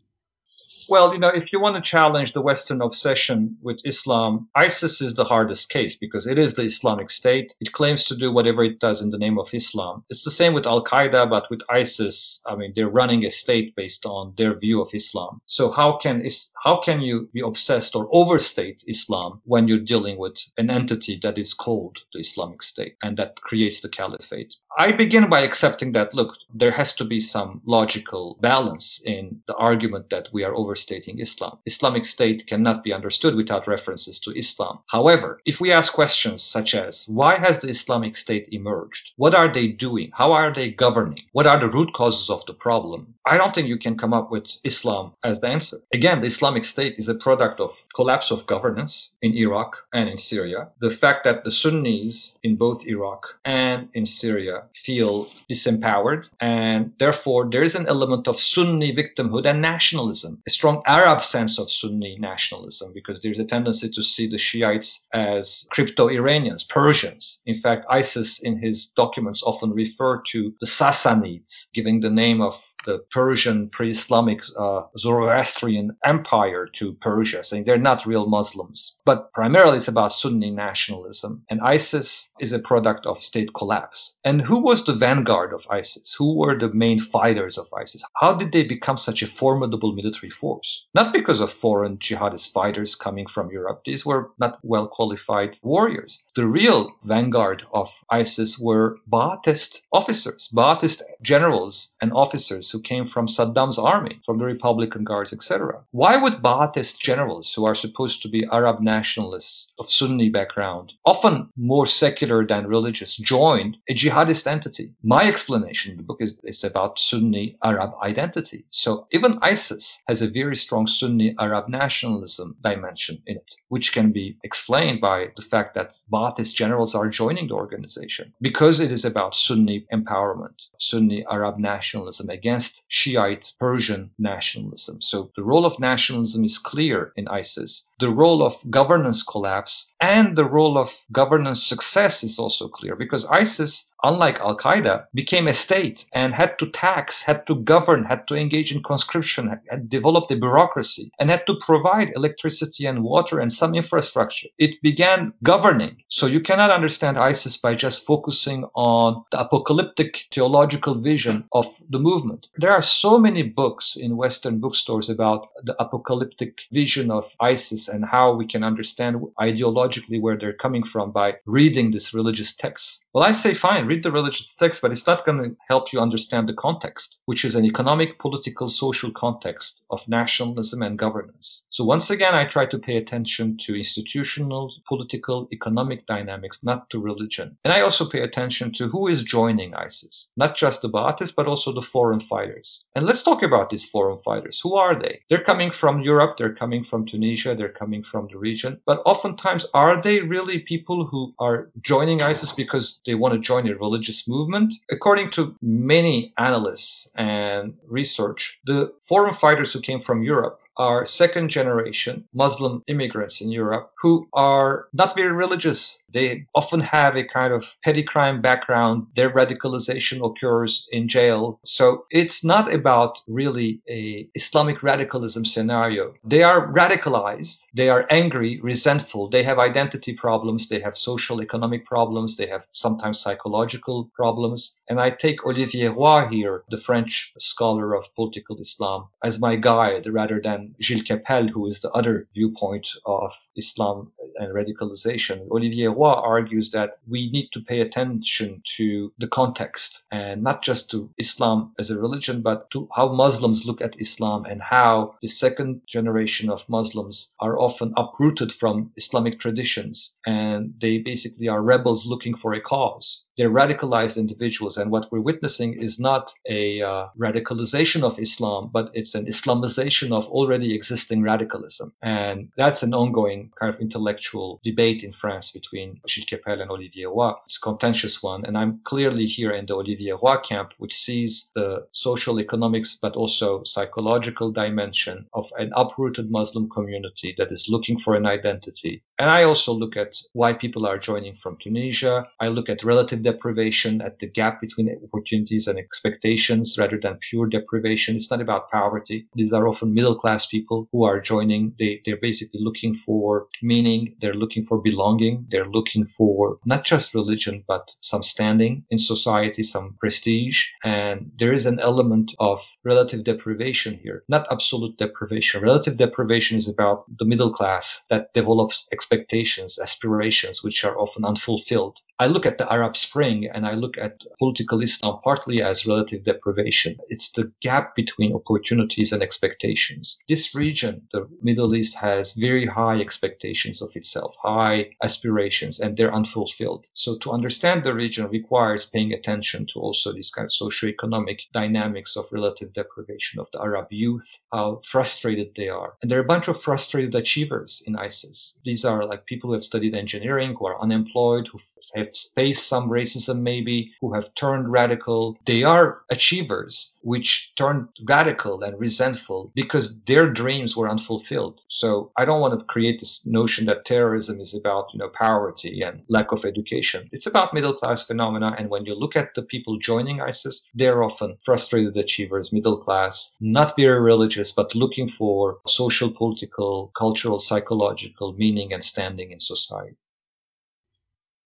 Well, 0.91 1.13
you 1.13 1.19
know, 1.19 1.29
if 1.29 1.53
you 1.53 1.61
want 1.61 1.77
to 1.77 1.89
challenge 1.89 2.33
the 2.33 2.41
Western 2.41 2.81
obsession 2.81 3.55
with 3.61 3.79
Islam, 3.85 4.49
ISIS 4.55 4.99
is 4.99 5.13
the 5.15 5.23
hardest 5.23 5.69
case 5.69 5.95
because 5.95 6.27
it 6.27 6.37
is 6.37 6.55
the 6.55 6.63
Islamic 6.63 7.09
State. 7.09 7.55
It 7.61 7.71
claims 7.71 8.03
to 8.03 8.13
do 8.17 8.29
whatever 8.29 8.61
it 8.61 8.81
does 8.81 9.01
in 9.01 9.09
the 9.09 9.17
name 9.17 9.39
of 9.39 9.53
Islam. 9.53 10.03
It's 10.09 10.25
the 10.25 10.31
same 10.31 10.53
with 10.53 10.67
Al 10.67 10.83
Qaeda, 10.83 11.29
but 11.29 11.49
with 11.49 11.61
ISIS, 11.69 12.41
I 12.45 12.57
mean, 12.57 12.73
they're 12.75 12.89
running 12.89 13.23
a 13.25 13.31
state 13.31 13.73
based 13.73 14.05
on 14.05 14.33
their 14.35 14.53
view 14.59 14.81
of 14.81 14.93
Islam. 14.93 15.39
So 15.45 15.71
how 15.71 15.93
can 15.95 16.27
how 16.61 16.81
can 16.81 16.99
you 16.99 17.29
be 17.33 17.39
obsessed 17.39 17.95
or 17.95 18.09
overstate 18.11 18.83
Islam 18.85 19.39
when 19.45 19.69
you're 19.69 19.87
dealing 19.93 20.17
with 20.17 20.43
an 20.57 20.69
entity 20.69 21.17
that 21.23 21.37
is 21.37 21.53
called 21.53 21.99
the 22.11 22.19
Islamic 22.19 22.63
State 22.63 22.95
and 23.01 23.15
that 23.15 23.39
creates 23.39 23.79
the 23.79 23.87
caliphate? 23.87 24.55
I 24.78 24.93
begin 24.93 25.30
by 25.30 25.41
accepting 25.41 25.91
that, 25.91 26.13
look, 26.13 26.38
there 26.53 26.72
has 26.72 26.93
to 26.93 27.03
be 27.03 27.19
some 27.19 27.61
logical 27.65 28.38
balance 28.39 29.01
in 29.05 29.41
the 29.47 29.55
argument 29.55 30.09
that 30.09 30.30
we 30.32 30.45
are 30.45 30.55
overstating 30.55 31.19
Islam. 31.19 31.59
Islamic 31.65 32.05
State 32.05 32.47
cannot 32.47 32.84
be 32.84 32.93
understood 32.93 33.36
without 33.36 33.67
references 33.67 34.17
to 34.22 34.32
Islam. 34.32 34.80
However, 34.88 35.41
if 35.45 35.59
we 35.59 35.72
ask 35.72 35.91
questions 35.91 36.41
such 36.41 36.74
as, 36.74 37.05
why 37.07 37.38
has 37.38 37.59
the 37.59 37.67
Islamic 37.67 38.15
State 38.15 38.47
emerged? 38.51 39.11
What 39.17 39.36
are 39.36 39.51
they 39.51 39.67
doing? 39.67 40.11
How 40.13 40.32
are 40.32 40.53
they 40.53 40.72
governing? 40.72 41.19
What 41.34 41.47
are 41.47 41.59
the 41.59 41.69
root 41.69 41.93
causes 41.93 42.30
of 42.30 42.45
the 42.45 42.53
problem? 42.53 43.13
I 43.26 43.38
don't 43.38 43.53
think 43.53 43.67
you 43.67 43.78
can 43.78 43.97
come 43.97 44.13
up 44.13 44.32
with 44.32 44.57
Islam 44.63 45.13
as 45.24 45.39
the 45.41 45.47
answer. 45.47 45.78
Again, 45.93 46.22
the 46.22 46.28
Islamic 46.28 46.63
State 46.63 46.95
is 46.97 47.09
a 47.09 47.15
product 47.15 47.59
of 47.59 47.84
collapse 47.93 48.32
of 48.32 48.47
governance 48.47 49.13
in 49.22 49.36
Iraq 49.36 49.76
and 49.93 50.09
in 50.09 50.17
Syria. 50.17 50.69
The 50.80 50.89
fact 50.89 51.24
that 51.26 51.43
the 51.43 51.51
Sunnis 51.51 52.38
in 52.41 52.55
both 52.55 52.88
Iraq 52.88 53.36
and 53.45 53.89
in 53.93 54.05
Syria 54.05 54.61
feel 54.76 55.28
disempowered. 55.49 56.26
And 56.39 56.91
therefore, 56.99 57.49
there 57.49 57.64
is 57.64 57.76
an 57.76 57.88
element 57.88 58.28
of 58.28 58.39
Sunni 58.39 58.95
victimhood 58.95 59.45
and 59.45 59.62
nationalism, 59.62 60.41
a 60.47 60.49
strong 60.49 60.82
Arab 60.86 61.24
sense 61.24 61.59
of 61.59 61.70
Sunni 61.70 62.18
nationalism, 62.20 62.91
because 62.93 63.22
there's 63.22 63.39
a 63.39 63.45
tendency 63.45 63.89
to 63.89 64.03
see 64.03 64.28
the 64.28 64.38
Shiites 64.38 65.07
as 65.14 65.68
crypto 65.72 66.07
Iranians, 66.07 66.64
Persians. 66.64 67.41
In 67.45 67.55
fact, 67.55 67.86
ISIS 67.89 68.39
in 68.39 68.57
his 68.57 68.88
documents 68.88 69.43
often 69.43 69.72
refer 69.72 70.22
to 70.28 70.53
the 70.59 70.68
Sassanids, 70.68 71.68
giving 71.74 71.99
the 71.99 72.09
name 72.09 72.41
of 72.41 72.62
the 72.86 72.99
Persian 73.11 73.69
pre-Islamic 73.69 74.43
uh, 74.57 74.84
Zoroastrian 74.97 75.95
empire 76.03 76.67
to 76.73 76.93
Persia, 76.93 77.43
saying 77.43 77.63
they're 77.63 77.77
not 77.77 78.05
real 78.05 78.27
Muslims. 78.27 78.97
But 79.05 79.32
primarily 79.34 79.77
it's 79.77 79.88
about 79.88 80.11
Sunni 80.11 80.51
nationalism. 80.51 81.43
And 81.49 81.61
ISIS 81.61 82.32
is 82.39 82.53
a 82.53 82.59
product 82.59 83.05
of 83.05 83.21
state 83.21 83.53
collapse. 83.53 84.19
And 84.23 84.41
who 84.41 84.59
was 84.59 84.86
the 84.86 84.93
vanguard 84.93 85.53
of 85.53 85.67
ISIS? 85.69 86.15
Who 86.17 86.38
were 86.38 86.57
the 86.57 86.71
main 86.73 86.99
fighters 86.99 87.57
of 87.57 87.67
ISIS? 87.77 88.03
How 88.15 88.34
did 88.34 88.51
they 88.51 88.63
become 88.63 88.97
such 88.97 89.21
a 89.21 89.27
formidable 89.27 89.93
military 89.93 90.29
force? 90.29 90.86
Not 90.93 91.13
because 91.13 91.39
of 91.39 91.51
foreign 91.51 91.97
jihadist 91.97 92.51
fighters 92.51 92.95
coming 92.95 93.27
from 93.27 93.51
Europe. 93.51 93.82
These 93.86 94.05
were 94.05 94.32
not 94.39 94.59
well 94.63 94.88
qualified 94.88 95.57
warriors. 95.61 96.25
The 96.36 96.47
real 96.47 96.91
vanguard 97.03 97.63
of 97.73 97.91
ISIS 98.09 98.57
were 98.59 98.97
Ba'athist 99.11 99.82
officers, 99.91 100.49
Ba'athist 100.53 101.01
generals 101.21 101.95
and 102.01 102.11
officers 102.13 102.70
who 102.72 102.82
came 102.82 103.07
from 103.07 103.28
Saddam's 103.28 103.80
army, 103.80 104.22
from 104.26 104.38
the 104.38 104.45
Republican 104.45 105.03
Guards, 105.03 105.34
etc. 105.34 105.84
Why 105.91 106.17
would 106.17 106.41
Ba'athist 106.41 106.99
generals, 106.99 107.53
who 107.53 107.65
are 107.65 107.76
supposed 107.76 108.22
to 108.22 108.30
be 108.30 108.47
Arab 108.51 108.80
nationalists 108.80 109.74
of 109.80 109.89
Sunni 109.89 110.30
background, 110.30 110.93
often 111.05 111.49
more 111.57 111.86
secular 111.86 112.45
than 112.45 112.67
religious, 112.67 113.15
join 113.15 113.76
a 113.89 113.93
jihadist 113.93 114.47
entity. 114.47 114.91
My 115.03 115.28
explanation 115.28 115.91
in 115.91 115.97
the 115.97 116.03
book 116.03 116.22
is, 116.22 116.39
is 116.43 116.63
about 116.63 116.99
Sunni 116.99 117.57
Arab 117.63 117.91
identity. 118.01 118.65
So 118.69 119.07
even 119.11 119.39
ISIS 119.41 120.01
has 120.07 120.22
a 120.22 120.30
very 120.30 120.55
strong 120.55 120.88
Sunni 120.88 121.36
Arab 121.39 121.67
nationalism 121.67 122.55
dimension 122.63 123.22
in 123.28 123.38
it, 123.38 123.55
which 123.69 123.93
can 123.93 124.11
be 124.11 124.38
explained 124.43 125.01
by 125.01 125.28
the 125.36 125.41
fact 125.41 125.74
that 125.76 125.97
Ba'athist 126.11 126.53
generals 126.55 126.95
are 126.95 127.09
joining 127.09 127.47
the 127.47 127.55
organization 127.55 128.34
because 128.41 128.80
it 128.80 128.91
is 128.91 129.05
about 129.05 129.36
Sunni 129.36 129.86
empowerment, 129.91 130.57
Sunni 130.80 131.26
Arab 131.30 131.57
nationalism 131.57 132.30
against 132.30 132.61
Shiite 132.88 133.53
Persian 133.59 134.12
nationalism. 134.20 135.01
So 135.01 135.32
the 135.36 135.43
role 135.43 135.66
of 135.66 135.80
nationalism 135.80 136.43
is 136.43 136.57
clear 136.57 137.14
in 137.16 137.28
ISIS. 137.28 137.89
The 138.02 138.10
role 138.10 138.41
of 138.41 138.56
governance 138.72 139.22
collapse 139.22 139.93
and 139.99 140.36
the 140.36 140.45
role 140.45 140.76
of 140.76 141.06
governance 141.12 141.64
success 141.64 142.24
is 142.24 142.39
also 142.39 142.68
clear 142.68 142.95
because 142.95 143.28
ISIS 143.28 143.91
unlike 144.04 144.39
Al 144.39 144.58
Qaeda, 144.58 145.06
became 145.14 145.47
a 145.47 145.54
state 145.54 146.06
and 146.14 146.34
had 146.34 146.58
to 146.60 146.68
tax, 146.68 147.22
had 147.22 147.45
to 147.47 147.56
govern, 147.56 148.04
had 148.04 148.28
to 148.28 148.36
engage 148.36 148.74
in 148.74 148.84
conscription, 148.84 149.60
had 149.70 149.89
developed 149.89 150.32
a 150.32 150.36
bureaucracy, 150.36 151.12
and 151.20 151.30
had 151.30 151.45
to 151.47 151.56
provide 151.56 152.12
electricity 152.16 152.86
and 152.86 153.04
water 153.04 153.39
and 153.39 153.52
some 153.54 153.76
infrastructure. 153.76 154.47
It 154.58 154.82
began 154.82 155.34
governing. 155.43 156.04
So 156.10 156.26
you 156.26 156.41
cannot 156.41 156.72
understand 156.72 157.18
ISIS 157.18 157.58
by 157.58 157.76
just 157.76 158.06
focusing 158.06 158.66
on 158.76 159.24
the 159.32 159.39
apocalyptic 159.39 160.26
theological 160.32 160.95
vision 160.95 161.45
of 161.52 161.66
the 161.89 161.99
movement. 161.99 162.47
There 162.58 162.72
are 162.72 162.82
so 162.82 163.18
many 163.18 163.43
books 163.43 163.95
in 163.95 164.18
Western 164.18 164.60
bookstores 164.60 165.10
about 165.10 165.49
the 165.64 165.76
apocalyptic 165.82 166.64
vision 166.72 167.12
of 167.12 167.36
ISIS 167.39 167.88
and 167.91 168.05
how 168.05 168.33
we 168.33 168.45
can 168.45 168.63
understand 168.63 169.21
ideologically 169.39 170.21
where 170.21 170.37
they're 170.37 170.53
coming 170.53 170.83
from 170.83 171.11
by 171.11 171.35
reading 171.45 171.91
these 171.91 172.13
religious 172.13 172.55
texts. 172.55 173.03
Well, 173.13 173.23
I 173.23 173.31
say, 173.31 173.53
fine, 173.53 173.87
read 173.87 174.03
the 174.03 174.11
religious 174.11 174.55
text, 174.55 174.81
but 174.81 174.91
it's 174.91 175.07
not 175.07 175.25
going 175.25 175.37
to 175.37 175.55
help 175.67 175.91
you 175.91 175.99
understand 175.99 176.47
the 176.47 176.53
context, 176.53 177.21
which 177.25 177.43
is 177.43 177.55
an 177.55 177.65
economic, 177.65 178.19
political, 178.19 178.69
social 178.69 179.11
context 179.11 179.83
of 179.89 180.07
nationalism 180.07 180.81
and 180.81 180.97
governance. 180.97 181.65
So 181.69 181.83
once 181.83 182.09
again, 182.09 182.33
I 182.33 182.45
try 182.45 182.65
to 182.67 182.79
pay 182.79 182.97
attention 182.97 183.57
to 183.61 183.75
institutional, 183.75 184.73
political, 184.87 185.47
economic 185.51 186.05
dynamics, 186.07 186.63
not 186.63 186.89
to 186.91 186.99
religion. 186.99 187.57
And 187.65 187.73
I 187.73 187.81
also 187.81 188.07
pay 188.07 188.21
attention 188.21 188.71
to 188.73 188.87
who 188.87 189.07
is 189.07 189.23
joining 189.23 189.75
ISIS, 189.75 190.31
not 190.37 190.55
just 190.55 190.81
the 190.81 190.89
Ba'athists, 190.89 191.35
but 191.35 191.47
also 191.47 191.73
the 191.73 191.81
foreign 191.81 192.19
fighters. 192.19 192.87
And 192.95 193.05
let's 193.05 193.23
talk 193.23 193.43
about 193.43 193.69
these 193.69 193.85
foreign 193.85 194.19
fighters. 194.19 194.59
Who 194.61 194.75
are 194.75 194.97
they? 194.97 195.21
They're 195.29 195.43
coming 195.43 195.71
from 195.71 196.01
Europe, 196.01 196.37
they're 196.37 196.55
coming 196.55 196.83
from 196.83 197.05
Tunisia, 197.05 197.55
they're 197.55 197.69
coming 197.82 198.03
from 198.03 198.27
the 198.32 198.38
region. 198.38 198.79
But 198.86 199.01
oftentimes, 199.05 199.65
are 199.73 200.01
they 200.01 200.19
really 200.21 200.59
people 200.59 201.05
who 201.05 201.34
are 201.39 201.69
joining 201.82 202.21
ISIS 202.21 202.51
because 202.51 202.99
they 203.05 203.15
want 203.15 203.34
to 203.34 203.39
join 203.39 203.67
a 203.67 203.75
religious 203.75 204.27
movement. 204.27 204.73
According 204.91 205.32
to 205.32 205.55
many 205.61 206.34
analysts 206.38 207.09
and 207.15 207.73
research, 207.88 208.59
the 208.65 208.93
foreign 209.01 209.34
fighters 209.34 209.73
who 209.73 209.82
came 209.82 210.01
from 210.01 210.21
Europe 210.21 210.61
are 210.78 211.05
second 211.05 211.49
generation 211.49 212.24
Muslim 212.34 212.84
immigrants 212.88 213.41
in 213.41 213.51
Europe 213.51 213.91
who 214.01 214.28
are 214.34 214.88
not 214.93 215.15
very 215.15 215.32
religious. 215.32 216.01
They 216.13 216.45
often 216.55 216.80
have 216.82 217.15
a 217.15 217.24
kind 217.24 217.53
of 217.53 217.76
petty 217.84 218.03
crime 218.03 218.41
background. 218.41 219.07
Their 219.15 219.30
radicalization 219.30 220.26
occurs 220.26 220.88
in 220.91 221.07
jail. 221.07 221.59
So 221.65 222.05
it's 222.11 222.43
not 222.43 222.74
about 222.74 223.22
really 223.28 223.82
a 223.89 224.28
Islamic 224.36 224.84
radicalism 224.84 225.45
scenario. 225.45 226.13
They 226.24 226.43
are 226.43 226.72
radicalized. 226.72 227.65
They 227.74 227.89
are 227.89 228.05
angry, 228.09 228.59
resentful. 228.61 229.30
They 229.30 229.43
have 229.43 229.59
identity 229.59 230.13
problems. 230.13 230.67
They 230.67 230.80
have 230.80 230.97
social 230.97 231.41
economic 231.41 231.86
problems. 231.86 232.36
They 232.36 232.47
have 232.47 232.67
sometimes 232.72 233.19
psychological 233.19 234.09
problems. 234.13 234.82
And 234.89 234.99
I 234.99 235.09
take 235.11 235.45
Olivier 235.45 235.88
Roy 235.88 236.28
here, 236.30 236.63
the 236.69 236.78
French 236.78 237.34
scholar 237.38 237.95
of 237.95 238.13
political 238.15 238.57
Islam, 238.57 239.07
as 239.24 239.39
my 239.39 239.55
guide 239.55 240.07
rather 240.07 240.41
than 240.41 240.61
Gilles 240.80 241.03
Kepel, 241.03 241.49
who 241.49 241.68
is 241.68 241.82
the 241.82 241.91
other 241.91 242.28
viewpoint 242.34 242.88
of 243.05 243.34
Islam 243.55 244.12
and 244.38 244.53
radicalization. 244.53 245.49
Olivier 245.51 245.88
Roy 245.88 246.14
argues 246.14 246.72
that 246.72 246.97
we 247.07 247.30
need 247.32 247.49
to 247.51 247.62
pay 247.62 247.82
attention 247.82 248.62
to 248.78 249.12
the 249.18 249.28
context 249.28 250.03
and 250.12 250.41
not 250.41 250.64
just 250.64 250.89
to 250.91 251.09
Islam 251.18 251.74
as 251.80 251.91
a 251.91 251.99
religion, 251.99 252.41
but 252.41 252.70
to 252.72 252.88
how 252.95 253.12
Muslims 253.14 253.66
look 253.66 253.82
at 253.82 253.99
Islam 253.99 254.45
and 254.45 254.62
how 254.62 255.16
the 255.22 255.28
second 255.28 255.82
generation 255.88 256.49
of 256.49 256.68
Muslims 256.70 257.36
are 257.39 257.59
often 257.59 257.93
uprooted 257.97 258.51
from 258.51 258.91
Islamic 258.95 259.39
traditions 259.39 260.20
and 260.26 260.74
they 260.80 260.97
basically 260.97 261.47
are 261.47 261.62
rebels 261.62 262.05
looking 262.05 262.36
for 262.36 262.53
a 262.53 262.62
cause. 262.62 263.28
They're 263.38 263.49
radicalized 263.49 264.17
individuals, 264.17 264.77
and 264.77 264.91
what 264.91 265.11
we're 265.11 265.21
witnessing 265.21 265.82
is 265.82 265.99
not 265.99 266.34
a 266.49 266.82
uh, 266.82 267.07
radicalization 267.17 268.03
of 268.03 268.19
Islam, 268.19 268.69
but 268.73 268.91
it's 268.93 269.15
an 269.15 269.25
Islamization 269.25 270.11
of 270.11 270.27
already 270.27 270.73
existing 270.73 271.23
radicalism. 271.23 271.93
And 272.01 272.49
that's 272.57 272.84
an 272.84 272.93
ongoing 272.93 273.51
kind 273.59 273.73
of 273.73 273.79
intellectual 273.79 274.59
debate 274.63 275.03
in 275.03 275.11
France 275.11 275.51
between 275.51 275.99
Gilles 276.07 276.25
Kepel 276.25 276.61
and 276.61 276.71
Olivier 276.71 277.05
Roy. 277.05 277.34
It's 277.45 277.57
a 277.57 277.61
contentious 277.61 278.21
one. 278.21 278.45
And 278.45 278.57
I'm 278.57 278.82
clearly 278.84 279.25
here 279.25 279.51
in 279.51 279.65
the 279.65 279.75
Olivier 279.75 280.13
Roy 280.21 280.38
camp, 280.38 280.73
which 280.77 280.95
sees 280.95 281.51
the 281.55 281.88
social 281.91 282.39
economics, 282.39 282.97
but 283.01 283.15
also 283.15 283.63
psychological 283.63 284.51
dimension 284.51 285.25
of 285.34 285.51
an 285.57 285.71
uprooted 285.75 286.29
Muslim 286.32 286.69
community 286.69 287.34
that 287.38 287.51
is 287.51 287.69
looking 287.69 287.97
for 287.97 288.15
an 288.15 288.25
identity. 288.25 289.03
And 289.22 289.30
I 289.30 289.43
also 289.43 289.72
look 289.72 289.95
at 289.95 290.17
why 290.34 290.51
people 290.51 290.88
are 290.88 290.97
joining 290.97 291.36
from 291.36 291.55
Tunisia. 291.57 292.28
I 292.39 292.47
look 292.47 292.69
at 292.69 292.84
relative 292.84 293.22
deprivation, 293.22 294.01
at 294.01 294.17
the 294.17 294.26
gap 294.26 294.59
between 294.59 294.89
opportunities 295.03 295.67
and 295.67 295.78
expectations 295.78 296.76
rather 296.80 296.99
than 296.99 297.19
pure 297.22 297.45
deprivation. 297.45 298.15
It's 298.15 298.32
not 298.32 298.41
about 298.41 298.72
poverty. 298.72 299.28
These 299.36 299.53
are 299.53 299.67
often 299.67 299.93
middle 299.93 300.15
class 300.15 300.47
people 300.47 300.89
who 300.91 301.03
are 301.03 301.22
joining. 301.22 301.76
They, 301.78 302.01
they're 302.03 302.17
basically 302.19 302.61
looking 302.63 302.95
for 302.95 303.45
meaning. 303.61 304.15
They're 304.19 304.34
looking 304.34 304.65
for 304.65 304.82
belonging. 304.82 305.45
They're 305.51 305.69
looking 305.69 306.07
for 306.07 306.57
not 306.65 306.84
just 306.84 307.13
religion, 307.13 307.63
but 307.67 307.95
some 308.01 308.24
standing 308.24 308.86
in 308.89 308.97
society, 308.97 309.61
some 309.61 309.97
prestige. 309.99 310.65
And 310.84 311.30
there 311.38 311.53
is 311.53 311.67
an 311.67 311.80
element 311.80 312.34
of 312.39 312.76
relative 312.84 313.24
deprivation 313.24 313.99
here, 314.01 314.24
not 314.30 314.47
absolute 314.51 314.97
deprivation. 314.97 315.61
Relative 315.61 315.97
deprivation 315.97 316.57
is 316.57 316.67
about 316.67 317.05
the 317.19 317.26
middle 317.26 317.53
class 317.53 318.03
that 318.09 318.34
develops 318.34 318.88
expectations, 319.12 319.78
aspirations, 319.80 320.64
which 320.64 320.84
are 320.84 320.97
often 320.97 321.26
unfulfilled. 321.26 321.99
I 322.22 322.28
look 322.28 322.45
at 322.45 322.59
the 322.59 322.72
Arab 322.72 322.95
Spring 322.95 323.49
and 323.51 323.65
I 323.65 323.74
look 323.74 323.97
at 323.97 324.24
political 324.38 324.80
Islam 324.80 325.19
partly 325.24 325.59
as 325.63 325.88
relative 325.88 326.24
deprivation. 326.24 326.97
It's 327.09 327.32
the 327.32 327.51
gap 327.61 327.95
between 327.95 328.36
opportunities 328.36 329.11
and 329.11 329.24
expectations. 329.24 330.22
This 330.28 330.53
region, 330.53 331.01
the 331.13 331.28
Middle 331.41 331.74
East, 331.74 331.95
has 331.95 332.34
very 332.34 332.67
high 332.67 332.99
expectations 332.99 333.82
of 333.82 333.95
itself, 333.95 334.36
high 334.43 334.91
aspirations, 335.01 335.80
and 335.80 335.97
they're 335.97 336.13
unfulfilled. 336.13 336.89
So 336.93 337.17
to 337.17 337.32
understand 337.32 337.84
the 337.84 337.95
region 337.95 338.28
requires 338.28 338.86
paying 338.86 339.13
attention 339.13 339.65
to 339.74 339.80
also 339.80 340.13
these 340.13 340.30
kind 340.30 340.45
of 340.45 340.51
socioeconomic 340.51 341.39
dynamics 341.53 342.15
of 342.15 342.32
relative 342.32 342.72
deprivation 342.74 343.39
of 343.39 343.49
the 343.49 343.61
Arab 343.61 343.88
youth, 343.89 344.41
how 344.53 344.82
frustrated 344.86 345.55
they 345.55 345.69
are. 345.69 345.95
And 346.03 346.11
there 346.11 346.19
are 346.19 346.24
a 346.24 346.34
bunch 346.34 346.47
of 346.47 346.61
frustrated 346.61 347.15
achievers 347.15 347.82
in 347.88 347.95
ISIS. 347.95 348.59
These 348.63 348.86
are 348.86 349.07
like 349.07 349.26
people 349.26 349.47
who 349.49 349.55
have 349.55 349.63
studied 349.63 349.95
engineering, 349.95 350.55
who 350.59 350.67
are 350.67 350.80
unemployed, 350.80 351.47
who 351.47 351.57
have 351.95 352.11
faced 352.36 352.68
some 352.68 352.89
racism 352.89 353.41
maybe, 353.41 353.91
who 354.01 354.14
have 354.14 354.34
turned 354.36 354.72
radical. 354.72 355.38
They 355.45 355.64
are 355.64 356.01
achievers 356.09 356.97
which 357.03 357.51
turned 357.55 357.88
radical 358.05 358.64
and 358.64 358.80
resentful 358.80 359.51
because 359.55 359.99
their 360.01 360.30
dreams 360.30 360.78
were 360.78 360.89
unfulfilled. 360.89 361.62
So 361.68 362.12
I 362.18 362.26
don't 362.26 362.41
want 362.41 362.59
to 362.59 362.66
create 362.66 362.99
this 362.99 363.26
notion 363.26 363.66
that 363.66 363.86
terrorism 363.86 364.39
is 364.39 364.53
about, 364.53 364.88
you 364.93 364.99
know, 364.99 365.09
poverty 365.09 365.82
and 365.82 366.03
lack 366.09 366.32
of 366.32 366.45
education. 366.45 367.09
It's 367.12 367.26
about 367.26 367.53
middle 367.53 367.74
class 367.74 368.03
phenomena. 368.03 368.55
And 368.57 368.70
when 368.70 368.86
you 368.86 368.93
look 368.93 369.16
at 369.16 369.34
the 369.34 369.41
people 369.41 369.80
joining 369.80 370.22
ISIS, 370.22 370.68
they're 370.74 371.03
often 371.03 371.38
frustrated 371.43 371.97
achievers, 371.97 372.53
middle 372.53 372.78
class, 372.78 373.36
not 373.39 373.76
very 373.76 373.99
religious, 373.99 374.51
but 374.51 374.76
looking 374.76 375.07
for 375.07 375.59
social, 375.68 376.12
political, 376.12 376.91
cultural, 376.97 377.39
psychological 377.39 378.34
meaning 378.34 378.74
and 378.74 378.84
standing 378.84 379.32
in 379.32 379.39
society. 379.39 379.95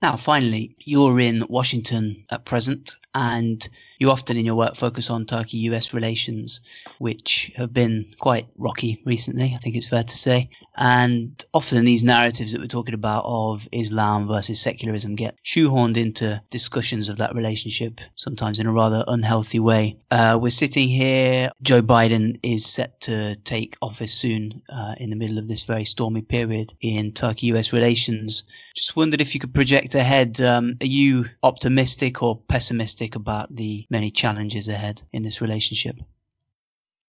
Now, 0.05 0.17
finally, 0.17 0.75
you're 0.81 1.19
in 1.19 1.41
Washington 1.49 2.25
at 2.29 2.45
present, 2.45 2.91
and 3.15 3.67
you 3.97 4.11
often 4.11 4.37
in 4.37 4.45
your 4.45 4.55
work 4.55 4.75
focus 4.75 5.09
on 5.09 5.25
Turkey 5.25 5.57
US 5.69 5.93
relations, 5.93 6.59
which 6.99 7.51
have 7.55 7.73
been 7.73 8.05
quite 8.19 8.45
rocky 8.59 9.01
recently, 9.05 9.53
I 9.55 9.57
think 9.57 9.75
it's 9.75 9.87
fair 9.87 10.03
to 10.03 10.17
say. 10.17 10.49
And 10.77 11.43
often 11.53 11.85
these 11.85 12.03
narratives 12.03 12.51
that 12.51 12.59
we're 12.59 12.67
talking 12.67 12.93
about 12.93 13.23
of 13.25 13.67
Islam 13.71 14.27
versus 14.27 14.59
secularism 14.59 15.15
get 15.15 15.35
shoehorned 15.43 15.95
into 15.97 16.41
discussions 16.49 17.07
of 17.07 17.17
that 17.17 17.33
relationship, 17.33 18.01
sometimes 18.15 18.59
in 18.59 18.67
a 18.67 18.73
rather 18.73 19.05
unhealthy 19.07 19.59
way. 19.59 19.97
Uh, 20.11 20.37
we're 20.41 20.49
sitting 20.49 20.89
here, 20.89 21.49
Joe 21.61 21.81
Biden 21.81 22.37
is 22.43 22.65
set 22.65 22.99
to 23.01 23.35
take 23.45 23.77
office 23.81 24.13
soon 24.13 24.61
uh, 24.69 24.95
in 24.99 25.09
the 25.09 25.15
middle 25.15 25.37
of 25.37 25.47
this 25.47 25.63
very 25.63 25.85
stormy 25.85 26.21
period 26.21 26.73
in 26.81 27.13
Turkey 27.13 27.47
US 27.47 27.71
relations. 27.71 28.43
Just 28.75 28.97
wondered 28.97 29.21
if 29.21 29.33
you 29.33 29.39
could 29.39 29.55
project 29.55 29.95
ahead. 29.95 30.41
Um, 30.41 30.75
are 30.81 30.85
you 30.85 31.25
optimistic 31.43 32.21
or 32.21 32.37
pessimistic 32.49 33.04
about 33.13 33.53
the 33.55 33.85
many 33.91 34.09
challenges 34.09 34.67
ahead 34.67 35.03
in 35.11 35.21
this 35.21 35.41
relationship? 35.41 35.97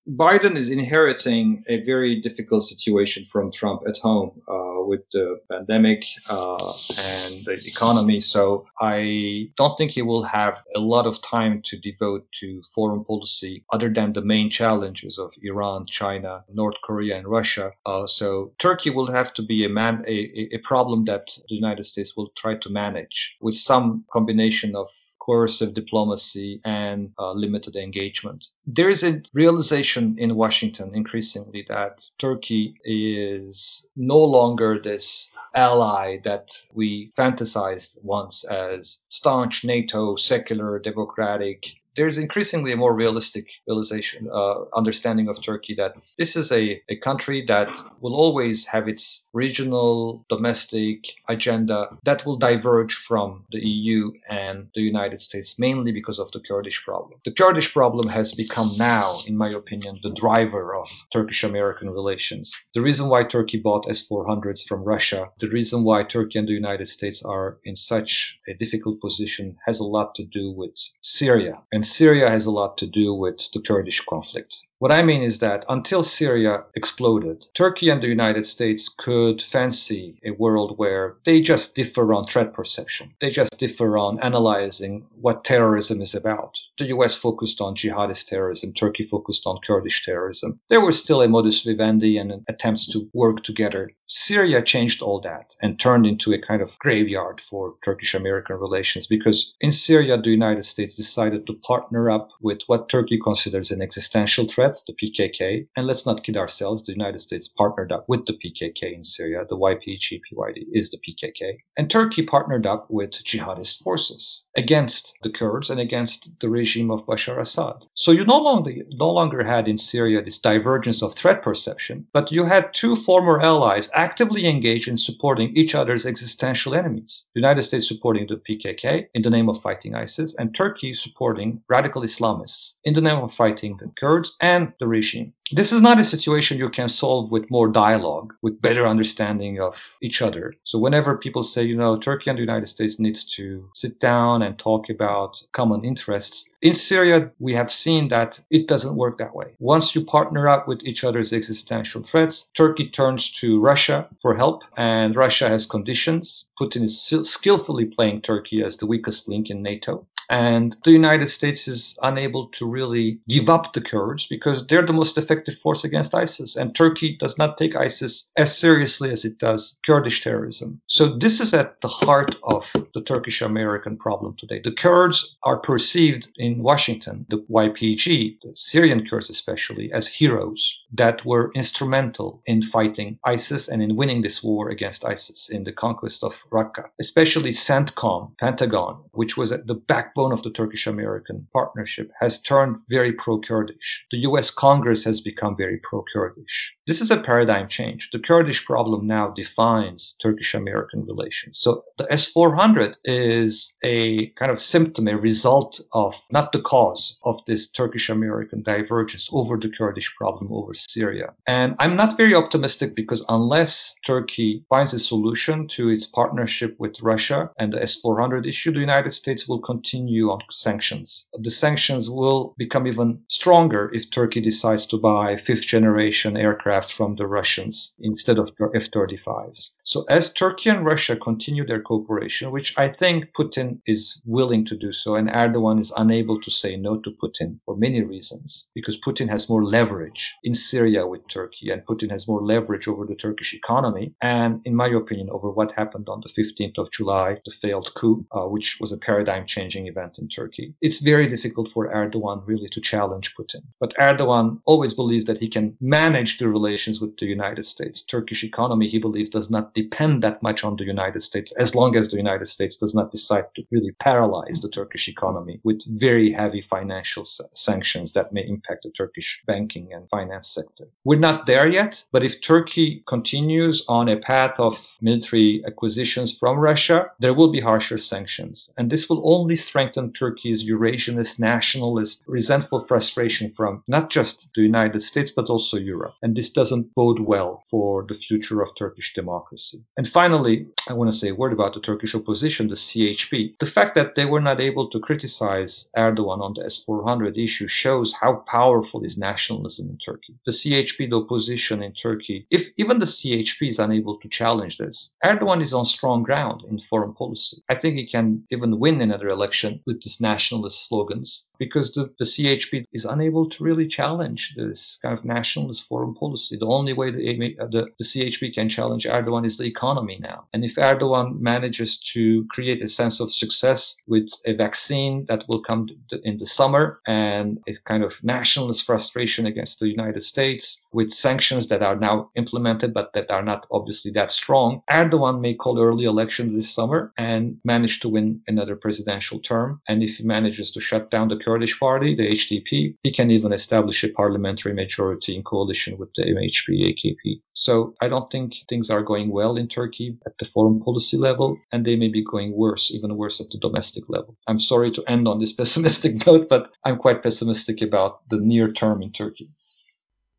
Biden 0.08 0.56
is 0.56 0.68
inheriting 0.68 1.64
a 1.68 1.82
very 1.84 2.20
difficult 2.20 2.64
situation 2.64 3.24
from 3.24 3.50
Trump 3.50 3.82
at 3.88 3.96
home 3.98 4.42
uh, 4.48 4.65
with 4.86 5.02
the 5.12 5.40
pandemic 5.50 6.04
uh, 6.28 6.72
and 6.98 7.44
the 7.44 7.60
economy. 7.66 8.20
So 8.20 8.66
I 8.80 9.50
don't 9.56 9.76
think 9.76 9.90
he 9.92 10.02
will 10.02 10.22
have 10.22 10.62
a 10.74 10.80
lot 10.80 11.06
of 11.06 11.20
time 11.22 11.62
to 11.62 11.76
devote 11.76 12.26
to 12.40 12.62
foreign 12.74 13.04
policy 13.04 13.64
other 13.72 13.88
than 13.88 14.12
the 14.12 14.22
main 14.22 14.50
challenges 14.50 15.18
of 15.18 15.32
Iran, 15.42 15.86
China, 15.86 16.44
North 16.52 16.76
Korea, 16.82 17.16
and 17.18 17.26
Russia. 17.26 17.72
Uh, 17.84 18.06
so 18.06 18.52
Turkey 18.58 18.90
will 18.90 19.10
have 19.10 19.32
to 19.34 19.42
be 19.42 19.64
a 19.64 19.68
man 19.68 20.04
a, 20.06 20.48
a 20.54 20.58
problem 20.58 21.04
that 21.06 21.26
the 21.48 21.54
United 21.54 21.84
States 21.84 22.16
will 22.16 22.30
try 22.36 22.54
to 22.56 22.70
manage 22.70 23.36
with 23.40 23.56
some 23.56 24.04
combination 24.12 24.74
of 24.76 24.90
coercive 25.26 25.74
diplomacy 25.74 26.60
and 26.64 27.10
uh, 27.18 27.32
limited 27.32 27.74
engagement. 27.74 28.46
There 28.66 28.88
is 28.88 29.02
a 29.02 29.22
realization 29.34 30.16
in 30.18 30.36
Washington 30.36 30.94
increasingly 30.94 31.66
that 31.68 32.08
Turkey 32.18 32.74
is 32.84 33.88
no 33.96 34.18
longer 34.18 34.75
this 34.78 35.32
ally 35.54 36.18
that 36.24 36.50
we 36.72 37.12
fantasized 37.16 37.98
once 38.02 38.44
as 38.44 39.04
staunch 39.08 39.64
NATO, 39.64 40.16
secular, 40.16 40.78
democratic, 40.78 41.66
there's 41.96 42.18
increasingly 42.18 42.72
a 42.72 42.76
more 42.76 42.94
realistic 42.94 43.46
realization, 43.66 44.28
uh, 44.32 44.64
understanding 44.76 45.28
of 45.28 45.42
Turkey 45.42 45.74
that 45.74 45.94
this 46.18 46.36
is 46.36 46.52
a, 46.52 46.80
a 46.88 46.96
country 46.96 47.44
that 47.46 47.68
will 48.00 48.14
always 48.14 48.66
have 48.66 48.88
its 48.88 49.28
regional, 49.32 50.24
domestic 50.28 51.06
agenda 51.28 51.88
that 52.04 52.24
will 52.24 52.36
diverge 52.36 52.94
from 52.94 53.44
the 53.50 53.66
EU 53.66 54.12
and 54.28 54.68
the 54.74 54.82
United 54.82 55.20
States, 55.20 55.58
mainly 55.58 55.92
because 55.92 56.18
of 56.18 56.30
the 56.32 56.40
Kurdish 56.40 56.84
problem. 56.84 57.18
The 57.24 57.32
Kurdish 57.32 57.72
problem 57.72 58.08
has 58.08 58.32
become 58.32 58.70
now, 58.78 59.20
in 59.26 59.36
my 59.36 59.50
opinion, 59.50 59.98
the 60.02 60.12
driver 60.12 60.74
of 60.74 60.88
Turkish 61.12 61.42
American 61.42 61.90
relations. 61.90 62.54
The 62.74 62.82
reason 62.82 63.08
why 63.08 63.24
Turkey 63.24 63.58
bought 63.58 63.88
S 63.88 64.06
400s 64.06 64.66
from 64.66 64.84
Russia, 64.84 65.30
the 65.38 65.48
reason 65.48 65.84
why 65.84 66.02
Turkey 66.02 66.38
and 66.38 66.48
the 66.48 66.52
United 66.52 66.88
States 66.88 67.22
are 67.22 67.58
in 67.64 67.74
such 67.74 68.38
a 68.48 68.54
difficult 68.54 69.00
position 69.00 69.56
has 69.66 69.80
a 69.80 69.84
lot 69.84 70.14
to 70.16 70.24
do 70.24 70.50
with 70.50 70.76
Syria 71.00 71.58
and 71.72 71.85
Syria 71.86 72.28
has 72.30 72.46
a 72.46 72.50
lot 72.50 72.76
to 72.78 72.86
do 72.86 73.14
with 73.14 73.50
the 73.52 73.60
Kurdish 73.60 74.04
conflict. 74.04 74.62
What 74.78 74.92
I 74.92 75.02
mean 75.02 75.22
is 75.22 75.38
that 75.38 75.64
until 75.70 76.02
Syria 76.02 76.64
exploded, 76.74 77.46
Turkey 77.54 77.88
and 77.88 78.02
the 78.02 78.08
United 78.08 78.44
States 78.44 78.90
could 78.90 79.40
fancy 79.40 80.20
a 80.22 80.32
world 80.32 80.76
where 80.76 81.16
they 81.24 81.40
just 81.40 81.74
differ 81.74 82.12
on 82.12 82.26
threat 82.26 82.52
perception. 82.52 83.14
They 83.20 83.30
just 83.30 83.58
differ 83.58 83.96
on 83.96 84.20
analyzing 84.20 85.06
what 85.18 85.44
terrorism 85.44 86.02
is 86.02 86.14
about. 86.14 86.58
The 86.76 86.88
US 86.88 87.16
focused 87.16 87.62
on 87.62 87.74
jihadist 87.74 88.26
terrorism, 88.26 88.74
Turkey 88.74 89.02
focused 89.02 89.46
on 89.46 89.60
Kurdish 89.66 90.04
terrorism. 90.04 90.60
There 90.68 90.82
was 90.82 90.98
still 90.98 91.22
a 91.22 91.28
modus 91.28 91.62
vivendi 91.62 92.18
and 92.18 92.44
attempts 92.46 92.86
to 92.92 93.08
work 93.14 93.42
together. 93.42 93.92
Syria 94.08 94.62
changed 94.62 95.00
all 95.00 95.20
that 95.22 95.56
and 95.62 95.80
turned 95.80 96.06
into 96.06 96.32
a 96.32 96.38
kind 96.38 96.60
of 96.60 96.78
graveyard 96.78 97.40
for 97.40 97.76
Turkish 97.82 98.14
American 98.14 98.56
relations 98.56 99.06
because 99.06 99.54
in 99.60 99.72
Syria, 99.72 100.20
the 100.20 100.30
United 100.30 100.64
States 100.64 100.96
decided 100.96 101.46
to 101.46 101.54
partner 101.54 102.10
up 102.10 102.28
with 102.42 102.60
what 102.66 102.88
Turkey 102.88 103.18
considers 103.18 103.70
an 103.70 103.80
existential 103.80 104.46
threat, 104.46 104.65
the 104.74 104.92
PKK. 104.92 105.66
And 105.76 105.86
let's 105.86 106.06
not 106.06 106.24
kid 106.24 106.36
ourselves, 106.36 106.82
the 106.82 106.92
United 106.92 107.20
States 107.20 107.48
partnered 107.48 107.92
up 107.92 108.04
with 108.08 108.26
the 108.26 108.34
PKK 108.34 108.94
in 108.94 109.04
Syria. 109.04 109.44
The 109.48 109.56
YPG 109.56 110.20
PYD 110.30 110.66
is 110.72 110.90
the 110.90 110.98
PKK. 110.98 111.58
And 111.76 111.90
Turkey 111.90 112.22
partnered 112.22 112.66
up 112.66 112.86
with 112.90 113.12
jihadist 113.24 113.82
forces 113.82 114.46
against 114.56 115.14
the 115.22 115.30
Kurds 115.30 115.70
and 115.70 115.80
against 115.80 116.38
the 116.40 116.48
regime 116.48 116.90
of 116.90 117.06
Bashar 117.06 117.38
Assad. 117.38 117.86
So 117.94 118.12
you 118.12 118.24
no 118.24 118.38
longer, 118.38 118.72
no 118.90 119.10
longer 119.10 119.44
had 119.44 119.68
in 119.68 119.76
Syria 119.76 120.22
this 120.22 120.38
divergence 120.38 121.02
of 121.02 121.14
threat 121.14 121.42
perception, 121.42 122.06
but 122.12 122.32
you 122.32 122.44
had 122.44 122.72
two 122.72 122.96
former 122.96 123.40
allies 123.40 123.90
actively 123.94 124.46
engaged 124.46 124.88
in 124.88 124.96
supporting 124.96 125.56
each 125.56 125.74
other's 125.74 126.06
existential 126.06 126.74
enemies. 126.74 127.28
The 127.34 127.40
United 127.40 127.62
States 127.64 127.88
supporting 127.88 128.26
the 128.26 128.36
PKK 128.36 129.06
in 129.14 129.22
the 129.22 129.30
name 129.30 129.48
of 129.48 129.60
fighting 129.60 129.94
ISIS, 129.94 130.34
and 130.36 130.54
Turkey 130.54 130.94
supporting 130.94 131.62
radical 131.68 132.02
Islamists 132.02 132.74
in 132.84 132.94
the 132.94 133.00
name 133.00 133.18
of 133.18 133.34
fighting 133.34 133.76
the 133.78 133.90
Kurds 133.96 134.34
and 134.40 134.55
the 134.78 134.86
regime. 134.86 135.32
This 135.52 135.72
is 135.72 135.80
not 135.80 136.00
a 136.00 136.04
situation 136.04 136.58
you 136.58 136.68
can 136.68 136.88
solve 136.88 137.30
with 137.30 137.50
more 137.50 137.68
dialogue, 137.68 138.34
with 138.42 138.60
better 138.60 138.84
understanding 138.84 139.60
of 139.60 139.96
each 140.02 140.20
other. 140.20 140.54
So 140.64 140.76
whenever 140.78 141.16
people 141.16 141.44
say, 141.44 141.62
you 141.62 141.76
know, 141.76 141.96
Turkey 141.96 142.30
and 142.30 142.36
the 142.36 142.48
United 142.50 142.66
States 142.66 142.98
needs 142.98 143.22
to 143.36 143.68
sit 143.74 144.00
down 144.00 144.42
and 144.42 144.58
talk 144.58 144.90
about 144.90 145.40
common 145.52 145.84
interests, 145.84 146.50
in 146.62 146.74
Syria, 146.74 147.30
we 147.38 147.54
have 147.54 147.70
seen 147.70 148.08
that 148.08 148.40
it 148.50 148.66
doesn't 148.66 148.96
work 148.96 149.18
that 149.18 149.36
way. 149.36 149.54
Once 149.60 149.94
you 149.94 150.04
partner 150.04 150.48
up 150.48 150.66
with 150.66 150.82
each 150.82 151.04
other's 151.04 151.32
existential 151.32 152.02
threats, 152.02 152.50
Turkey 152.54 152.88
turns 152.88 153.30
to 153.30 153.60
Russia 153.60 154.08
for 154.20 154.34
help, 154.34 154.64
and 154.76 155.14
Russia 155.14 155.48
has 155.48 155.64
conditions. 155.64 156.46
Putin 156.60 156.82
is 156.82 157.00
skillfully 157.22 157.84
playing 157.84 158.22
Turkey 158.22 158.64
as 158.64 158.76
the 158.76 158.86
weakest 158.86 159.28
link 159.28 159.48
in 159.48 159.62
NATO. 159.62 160.06
And 160.28 160.76
the 160.84 160.90
United 160.90 161.28
States 161.28 161.68
is 161.68 161.96
unable 162.02 162.48
to 162.48 162.66
really 162.66 163.20
give 163.28 163.48
up 163.48 163.72
the 163.72 163.80
Kurds 163.80 164.26
because 164.26 164.45
they're 164.54 164.86
the 164.86 164.92
most 164.92 165.18
effective 165.18 165.58
force 165.58 165.84
against 165.84 166.14
ISIS. 166.14 166.56
And 166.56 166.74
Turkey 166.74 167.16
does 167.18 167.38
not 167.38 167.58
take 167.58 167.76
ISIS 167.76 168.30
as 168.36 168.56
seriously 168.56 169.10
as 169.10 169.24
it 169.24 169.38
does 169.38 169.78
Kurdish 169.84 170.22
terrorism. 170.22 170.80
So 170.86 171.16
this 171.16 171.40
is 171.40 171.54
at 171.54 171.80
the 171.80 171.88
heart 171.88 172.36
of 172.44 172.70
the 172.94 173.02
Turkish 173.02 173.42
American 173.42 173.96
problem 173.96 174.36
today. 174.36 174.60
The 174.62 174.72
Kurds 174.72 175.36
are 175.42 175.56
perceived 175.58 176.28
in 176.36 176.62
Washington, 176.62 177.26
the 177.28 177.38
YPG, 177.50 178.38
the 178.42 178.52
Syrian 178.54 179.06
Kurds 179.06 179.30
especially, 179.30 179.92
as 179.92 180.06
heroes 180.06 180.80
that 180.92 181.24
were 181.24 181.50
instrumental 181.54 182.42
in 182.46 182.62
fighting 182.62 183.18
ISIS 183.24 183.68
and 183.68 183.82
in 183.82 183.96
winning 183.96 184.22
this 184.22 184.42
war 184.42 184.70
against 184.70 185.04
ISIS 185.04 185.48
in 185.48 185.64
the 185.64 185.72
conquest 185.72 186.22
of 186.22 186.44
Raqqa, 186.50 186.84
especially 187.00 187.50
CENTCOM, 187.50 188.36
Pentagon, 188.38 189.02
which 189.12 189.36
was 189.36 189.52
at 189.52 189.66
the 189.66 189.74
backbone 189.74 190.32
of 190.32 190.42
the 190.42 190.50
Turkish 190.50 190.86
American 190.86 191.46
partnership, 191.52 192.10
has 192.20 192.40
turned 192.40 192.76
very 192.88 193.12
pro 193.12 193.38
Kurdish. 193.40 194.06
The 194.10 194.18
US 194.18 194.35
Congress 194.50 195.04
has 195.04 195.20
become 195.20 195.56
very 195.56 195.78
pro 195.82 196.04
Kurdish. 196.12 196.74
This 196.86 197.00
is 197.00 197.10
a 197.10 197.20
paradigm 197.20 197.68
change. 197.68 198.10
The 198.12 198.18
Kurdish 198.18 198.64
problem 198.64 199.06
now 199.06 199.28
defines 199.30 200.16
Turkish 200.22 200.54
American 200.54 201.04
relations. 201.04 201.58
So 201.58 201.84
the 201.98 202.06
S 202.12 202.28
400 202.28 202.96
is 203.04 203.76
a 203.82 204.28
kind 204.38 204.50
of 204.50 204.60
symptom, 204.60 205.08
a 205.08 205.16
result 205.16 205.80
of, 205.92 206.14
not 206.30 206.52
the 206.52 206.60
cause 206.60 207.18
of 207.24 207.44
this 207.46 207.70
Turkish 207.70 208.08
American 208.08 208.62
divergence 208.62 209.28
over 209.32 209.56
the 209.56 209.68
Kurdish 209.68 210.14
problem 210.14 210.52
over 210.52 210.74
Syria. 210.74 211.32
And 211.46 211.74
I'm 211.78 211.96
not 211.96 212.16
very 212.16 212.34
optimistic 212.34 212.94
because 212.94 213.24
unless 213.28 213.94
Turkey 214.06 214.64
finds 214.68 214.92
a 214.92 214.98
solution 214.98 215.66
to 215.68 215.88
its 215.88 216.06
partnership 216.06 216.76
with 216.78 217.00
Russia 217.00 217.50
and 217.58 217.72
the 217.72 217.82
S 217.82 217.96
400 217.96 218.46
issue, 218.46 218.72
the 218.72 218.80
United 218.80 219.12
States 219.12 219.48
will 219.48 219.60
continue 219.60 220.30
on 220.30 220.40
sanctions. 220.50 221.28
The 221.34 221.50
sanctions 221.50 222.10
will 222.10 222.54
become 222.58 222.86
even 222.86 223.20
stronger 223.28 223.90
if 223.92 224.10
Turkey 224.10 224.25
decides 224.34 224.86
to 224.86 224.98
buy 224.98 225.36
fifth 225.36 225.66
generation 225.66 226.36
aircraft 226.36 226.92
from 226.92 227.16
the 227.16 227.26
Russians 227.26 227.94
instead 228.00 228.38
of 228.38 228.50
F 228.74 228.90
35s. 228.90 229.74
So, 229.84 230.04
as 230.08 230.32
Turkey 230.32 230.70
and 230.70 230.84
Russia 230.84 231.16
continue 231.16 231.66
their 231.66 231.80
cooperation, 231.80 232.50
which 232.50 232.76
I 232.78 232.88
think 232.88 233.26
Putin 233.38 233.80
is 233.86 234.20
willing 234.24 234.64
to 234.66 234.76
do 234.76 234.92
so, 234.92 235.14
and 235.14 235.28
Erdogan 235.28 235.80
is 235.80 235.92
unable 235.96 236.40
to 236.40 236.50
say 236.50 236.76
no 236.76 236.98
to 236.98 237.10
Putin 237.10 237.58
for 237.64 237.76
many 237.76 238.02
reasons, 238.02 238.70
because 238.74 238.98
Putin 239.00 239.28
has 239.28 239.48
more 239.48 239.64
leverage 239.64 240.34
in 240.44 240.54
Syria 240.54 241.06
with 241.06 241.28
Turkey, 241.28 241.70
and 241.70 241.84
Putin 241.86 242.10
has 242.10 242.28
more 242.28 242.44
leverage 242.44 242.88
over 242.88 243.06
the 243.06 243.14
Turkish 243.14 243.54
economy, 243.54 244.14
and 244.22 244.60
in 244.64 244.74
my 244.74 244.88
opinion, 244.88 245.28
over 245.30 245.50
what 245.50 245.72
happened 245.72 246.08
on 246.08 246.22
the 246.22 246.42
15th 246.42 246.78
of 246.78 246.90
July, 246.90 247.38
the 247.44 247.50
failed 247.50 247.92
coup, 247.94 248.26
uh, 248.32 248.46
which 248.46 248.78
was 248.80 248.92
a 248.92 248.98
paradigm 248.98 249.46
changing 249.46 249.86
event 249.86 250.18
in 250.18 250.28
Turkey. 250.28 250.74
It's 250.80 251.00
very 251.00 251.28
difficult 251.28 251.68
for 251.68 251.92
Erdogan 251.92 252.42
really 252.46 252.68
to 252.70 252.80
challenge 252.80 253.34
Putin. 253.38 253.62
But 253.80 253.94
Erdogan 253.94 254.15
always 254.20 254.94
believes 254.94 255.24
that 255.24 255.38
he 255.38 255.48
can 255.48 255.76
manage 255.80 256.38
the 256.38 256.48
relations 256.48 257.00
with 257.00 257.16
the 257.18 257.26
United 257.26 257.66
States. 257.66 258.02
Turkish 258.02 258.44
economy, 258.44 258.88
he 258.88 258.98
believes, 258.98 259.28
does 259.28 259.50
not 259.50 259.74
depend 259.74 260.22
that 260.22 260.42
much 260.42 260.64
on 260.64 260.76
the 260.76 260.84
United 260.84 261.22
States 261.22 261.52
as 261.52 261.74
long 261.74 261.96
as 261.96 262.08
the 262.08 262.16
United 262.16 262.46
States 262.46 262.76
does 262.76 262.94
not 262.94 263.10
decide 263.10 263.44
to 263.54 263.62
really 263.70 263.92
paralyze 264.00 264.60
the 264.60 264.68
Turkish 264.68 265.08
economy 265.08 265.60
with 265.64 265.82
very 265.98 266.32
heavy 266.32 266.60
financial 266.60 267.24
sanctions 267.54 268.12
that 268.12 268.32
may 268.32 268.46
impact 268.46 268.82
the 268.82 268.90
Turkish 268.90 269.42
banking 269.46 269.92
and 269.92 270.08
finance 270.08 270.48
sector. 270.48 270.88
We're 271.04 271.18
not 271.18 271.46
there 271.46 271.68
yet, 271.68 272.04
but 272.12 272.24
if 272.24 272.40
Turkey 272.40 273.02
continues 273.06 273.84
on 273.88 274.08
a 274.08 274.16
path 274.16 274.58
of 274.58 274.96
military 275.00 275.62
acquisitions 275.66 276.36
from 276.36 276.58
Russia, 276.58 277.06
there 277.18 277.34
will 277.34 277.48
be 277.48 277.60
harsher 277.60 277.98
sanctions. 277.98 278.70
And 278.76 278.90
this 278.90 279.08
will 279.08 279.22
only 279.24 279.56
strengthen 279.56 280.12
Turkey's 280.12 280.64
Eurasianist, 280.64 281.38
nationalist, 281.38 282.24
resentful 282.26 282.78
frustration 282.78 283.48
from 283.50 283.82
not 283.88 284.05
just 284.10 284.50
the 284.54 284.62
United 284.62 285.02
States, 285.02 285.30
but 285.30 285.50
also 285.50 285.76
Europe. 285.76 286.14
And 286.22 286.36
this 286.36 286.50
doesn't 286.50 286.94
bode 286.94 287.20
well 287.20 287.62
for 287.70 288.04
the 288.08 288.14
future 288.14 288.62
of 288.62 288.74
Turkish 288.74 289.14
democracy. 289.14 289.78
And 289.96 290.08
finally, 290.08 290.66
I 290.88 290.92
want 290.92 291.10
to 291.10 291.16
say 291.16 291.28
a 291.28 291.34
word 291.34 291.52
about 291.52 291.74
the 291.74 291.80
Turkish 291.80 292.14
opposition, 292.14 292.68
the 292.68 292.74
CHP. 292.74 293.58
The 293.58 293.66
fact 293.66 293.94
that 293.94 294.14
they 294.14 294.24
were 294.24 294.40
not 294.40 294.60
able 294.60 294.88
to 294.90 295.00
criticize 295.00 295.90
Erdogan 295.96 296.40
on 296.40 296.54
the 296.54 296.64
S 296.64 296.84
400 296.84 297.36
issue 297.38 297.66
shows 297.66 298.12
how 298.12 298.44
powerful 298.46 299.02
is 299.02 299.18
nationalism 299.18 299.88
in 299.90 299.98
Turkey. 299.98 300.34
The 300.44 300.52
CHP, 300.52 301.10
the 301.10 301.20
opposition 301.20 301.82
in 301.82 301.92
Turkey, 301.92 302.46
if 302.50 302.70
even 302.76 302.98
the 302.98 303.06
CHP 303.06 303.68
is 303.68 303.78
unable 303.78 304.18
to 304.18 304.28
challenge 304.28 304.78
this, 304.78 305.14
Erdogan 305.24 305.62
is 305.62 305.74
on 305.74 305.84
strong 305.84 306.22
ground 306.22 306.62
in 306.68 306.78
foreign 306.78 307.12
policy. 307.12 307.62
I 307.68 307.74
think 307.74 307.96
he 307.96 308.06
can 308.06 308.44
even 308.50 308.78
win 308.78 309.00
another 309.00 309.28
election 309.28 309.80
with 309.86 310.02
these 310.02 310.20
nationalist 310.20 310.88
slogans 310.88 311.48
because 311.58 311.92
the, 311.92 312.10
the 312.18 312.24
CHP 312.24 312.84
is 312.92 313.04
unable 313.04 313.48
to 313.50 313.64
really 313.64 313.86
challenge 313.86 314.54
this 314.56 314.98
kind 315.02 315.16
of 315.16 315.24
nationalist 315.24 315.86
foreign 315.88 316.14
policy. 316.14 316.56
The 316.56 316.66
only 316.66 316.92
way 316.92 317.08
uh, 317.08 317.12
the, 317.12 317.56
the, 317.70 317.86
the 317.98 318.04
CHP 318.04 318.54
can 318.54 318.68
challenge 318.68 319.06
Erdogan 319.06 319.44
is 319.44 319.56
the 319.56 319.64
economy 319.64 320.18
now. 320.20 320.46
And 320.52 320.64
if 320.64 320.74
Erdogan 320.76 321.40
manages 321.40 321.98
to 322.12 322.46
create 322.50 322.82
a 322.82 322.88
sense 322.88 323.20
of 323.20 323.32
success 323.32 323.96
with 324.06 324.30
a 324.44 324.54
vaccine 324.54 325.24
that 325.26 325.44
will 325.48 325.60
come 325.60 325.88
in 326.24 326.38
the 326.38 326.46
summer 326.46 327.00
and 327.06 327.58
a 327.66 327.74
kind 327.84 328.02
of 328.02 328.22
nationalist 328.22 328.84
frustration 328.84 329.46
against 329.46 329.80
the 329.80 329.88
United 329.88 330.22
States 330.22 330.86
with 330.92 331.10
sanctions 331.10 331.68
that 331.68 331.82
are 331.82 331.96
now 331.96 332.30
implemented 332.34 332.92
but 332.92 333.12
that 333.12 333.30
are 333.30 333.42
not 333.42 333.66
obviously 333.70 334.10
that 334.12 334.32
strong, 334.32 334.82
Erdogan 334.90 335.40
may 335.40 335.54
call 335.54 335.80
early 335.80 336.04
elections 336.04 336.52
this 336.52 336.70
summer 336.70 337.12
and 337.18 337.58
manage 337.64 338.00
to 338.00 338.08
win 338.08 338.40
another 338.46 338.76
presidential 338.76 339.38
term. 339.38 339.80
And 339.88 340.02
if 340.02 340.16
he 340.16 340.24
manages 340.24 340.70
to 340.72 340.80
shut 340.80 341.10
down 341.10 341.28
the 341.28 341.36
Kurdish 341.46 341.78
party, 341.78 342.14
the 342.14 342.28
HDP. 342.28 342.96
He 343.04 343.12
can 343.12 343.30
even 343.30 343.52
establish 343.52 344.02
a 344.02 344.08
parliamentary 344.08 344.74
majority 344.74 345.36
in 345.36 345.44
coalition 345.44 345.96
with 345.96 346.12
the 346.14 346.24
MHP 346.24 346.66
AKP. 346.90 347.40
So 347.52 347.94
I 348.00 348.08
don't 348.08 348.30
think 348.32 348.54
things 348.68 348.90
are 348.90 349.02
going 349.02 349.30
well 349.30 349.56
in 349.56 349.68
Turkey 349.68 350.18
at 350.26 350.36
the 350.38 350.44
foreign 350.46 350.80
policy 350.80 351.16
level, 351.16 351.56
and 351.70 351.84
they 351.84 351.94
may 351.94 352.08
be 352.08 352.24
going 352.24 352.52
worse, 352.52 352.90
even 352.90 353.16
worse 353.16 353.40
at 353.40 353.50
the 353.50 353.58
domestic 353.58 354.04
level. 354.08 354.36
I'm 354.48 354.58
sorry 354.58 354.90
to 354.90 355.04
end 355.06 355.28
on 355.28 355.38
this 355.38 355.52
pessimistic 355.60 356.26
note, 356.26 356.48
but 356.48 356.70
I'm 356.84 356.96
quite 356.96 357.22
pessimistic 357.22 357.80
about 357.80 358.28
the 358.28 358.38
near 358.40 358.72
term 358.72 359.00
in 359.02 359.12
Turkey. 359.12 359.48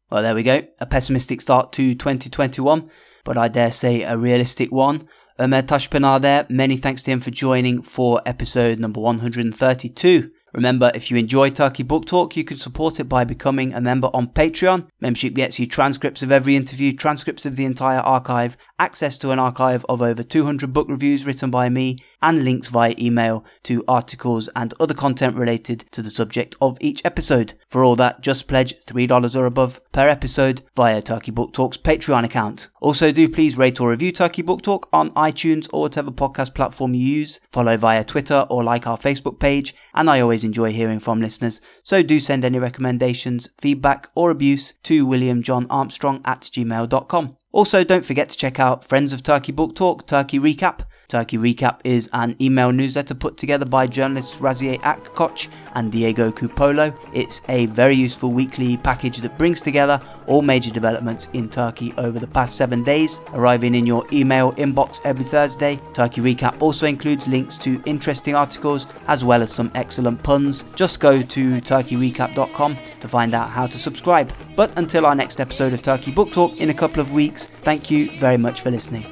Well, 0.09 0.23
there 0.23 0.35
we 0.35 0.43
go. 0.43 0.61
A 0.79 0.85
pessimistic 0.85 1.41
start 1.41 1.71
to 1.73 1.95
2021, 1.95 2.89
but 3.23 3.37
I 3.37 3.47
dare 3.47 3.71
say 3.71 4.03
a 4.03 4.17
realistic 4.17 4.71
one. 4.71 5.07
Ömer 5.39 5.61
Taşpınar 5.67 6.21
there. 6.21 6.45
Many 6.49 6.77
thanks 6.77 7.03
to 7.03 7.11
him 7.11 7.19
for 7.19 7.31
joining 7.31 7.81
for 7.81 8.21
episode 8.25 8.79
number 8.79 8.99
132. 9.01 10.31
Remember, 10.57 10.89
if 10.95 11.11
you 11.11 11.17
enjoy 11.17 11.51
Turkey 11.51 11.83
Book 11.83 12.07
Talk, 12.07 12.35
you 12.35 12.43
can 12.43 12.57
support 12.57 12.99
it 12.99 13.03
by 13.03 13.23
becoming 13.23 13.75
a 13.75 13.79
member 13.79 14.09
on 14.11 14.25
Patreon. 14.25 14.87
Membership 15.01 15.35
gets 15.35 15.59
you 15.59 15.67
transcripts 15.67 16.23
of 16.23 16.31
every 16.31 16.55
interview, 16.55 16.93
transcripts 16.93 17.45
of 17.45 17.55
the 17.55 17.65
entire 17.65 17.99
archive, 17.99 18.57
access 18.79 19.17
to 19.17 19.31
an 19.31 19.39
archive 19.39 19.85
of 19.89 20.01
over 20.01 20.23
200 20.23 20.71
book 20.71 20.87
reviews 20.89 21.25
written 21.25 21.49
by 21.49 21.69
me, 21.69 21.97
and 22.21 22.43
links 22.43 22.69
via 22.69 22.93
email 22.99 23.43
to 23.63 23.83
articles 23.87 24.49
and 24.55 24.73
other 24.79 24.93
content 24.93 25.35
related 25.35 25.85
to 25.91 26.01
the 26.01 26.09
subject 26.09 26.55
of 26.61 26.77
each 26.81 27.01
episode. 27.05 27.53
For 27.69 27.83
all 27.83 27.95
that, 27.97 28.21
just 28.21 28.47
pledge 28.47 28.73
$3 28.85 29.35
or 29.35 29.45
above 29.45 29.79
per 29.91 30.09
episode 30.09 30.61
via 30.75 31.01
Turkey 31.01 31.31
Book 31.31 31.53
Talk's 31.53 31.77
Patreon 31.77 32.23
account. 32.23 32.69
Also, 32.81 33.11
do 33.11 33.27
please 33.27 33.57
rate 33.57 33.79
or 33.81 33.89
review 33.89 34.11
Turkey 34.11 34.41
Book 34.41 34.61
Talk 34.61 34.87
on 34.93 35.11
iTunes 35.11 35.67
or 35.73 35.81
whatever 35.81 36.11
podcast 36.11 36.53
platform 36.53 36.93
you 36.93 37.05
use. 37.05 37.39
Follow 37.51 37.77
via 37.77 38.03
Twitter 38.03 38.45
or 38.49 38.63
like 38.63 38.87
our 38.87 38.97
Facebook 38.97 39.39
page, 39.39 39.75
and 39.95 40.09
I 40.09 40.21
always 40.21 40.43
enjoy 40.43 40.71
hearing 40.71 40.99
from 40.99 41.21
listeners, 41.21 41.61
so 41.83 42.03
do 42.03 42.19
send 42.19 42.45
any 42.45 42.59
recommendations, 42.59 43.49
feedback, 43.59 44.07
or 44.15 44.31
abuse 44.31 44.73
to 44.83 45.05
williamjohnarmstrong 45.05 46.21
at 46.25 46.41
gmail.com. 46.41 47.35
Also, 47.51 47.83
don't 47.83 48.05
forget 48.05 48.29
to 48.29 48.37
check 48.37 48.59
out 48.59 48.83
Friends 48.83 49.13
of 49.13 49.23
Turkey 49.23 49.51
Book 49.51 49.75
Talk, 49.75 50.05
Turkey 50.05 50.39
Recap. 50.39 50.81
Turkey 51.07 51.37
Recap 51.37 51.79
is 51.85 52.09
an 52.11 52.35
email 52.41 52.73
newsletter 52.73 53.15
put 53.15 53.37
together 53.37 53.65
by 53.65 53.87
journalists 53.87 54.39
Raziye 54.39 54.77
Akkoç 54.81 55.47
and 55.75 55.89
Diego 55.89 56.31
Cupolo. 56.31 56.93
It's 57.13 57.41
a 57.47 57.67
very 57.67 57.95
useful 57.95 58.33
weekly 58.33 58.75
package 58.75 59.19
that 59.19 59.37
brings 59.37 59.61
together 59.61 60.01
all 60.25 60.41
major 60.41 60.69
developments 60.69 61.29
in 61.31 61.47
Turkey 61.47 61.93
over 61.97 62.19
the 62.19 62.27
past 62.27 62.57
seven 62.57 62.83
days, 62.83 63.21
arriving 63.33 63.73
in 63.73 63.85
your 63.85 64.05
email 64.11 64.51
inbox 64.53 64.99
every 65.05 65.23
Thursday. 65.23 65.79
Turkey 65.93 66.19
Recap 66.19 66.61
also 66.61 66.85
includes 66.85 67.25
links 67.25 67.57
to 67.59 67.81
interesting 67.85 68.35
articles 68.35 68.85
as 69.07 69.23
well 69.23 69.41
as 69.41 69.49
some 69.49 69.71
excellent 69.75 70.21
puns. 70.23 70.63
Just 70.75 70.99
go 70.99 71.21
to 71.21 71.61
turkeyrecap.com 71.61 72.77
to 72.99 73.07
find 73.07 73.33
out 73.33 73.47
how 73.47 73.65
to 73.65 73.77
subscribe. 73.77 74.29
But 74.57 74.77
until 74.77 75.05
our 75.05 75.15
next 75.15 75.39
episode 75.39 75.71
of 75.71 75.81
Turkey 75.81 76.11
Book 76.11 76.33
Talk 76.33 76.57
in 76.57 76.69
a 76.69 76.73
couple 76.73 76.99
of 76.99 77.13
weeks, 77.13 77.45
thank 77.45 77.89
you 77.89 78.11
very 78.19 78.37
much 78.37 78.59
for 78.59 78.71
listening. 78.71 79.05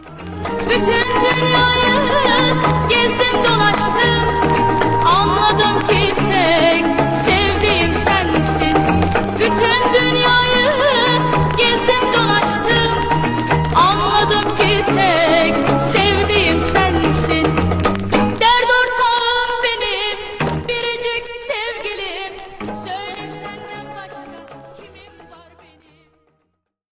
Gezdim 2.89 3.43
dolaştım. 3.43 4.21
Anladım 5.05 5.87
ki 5.87 6.34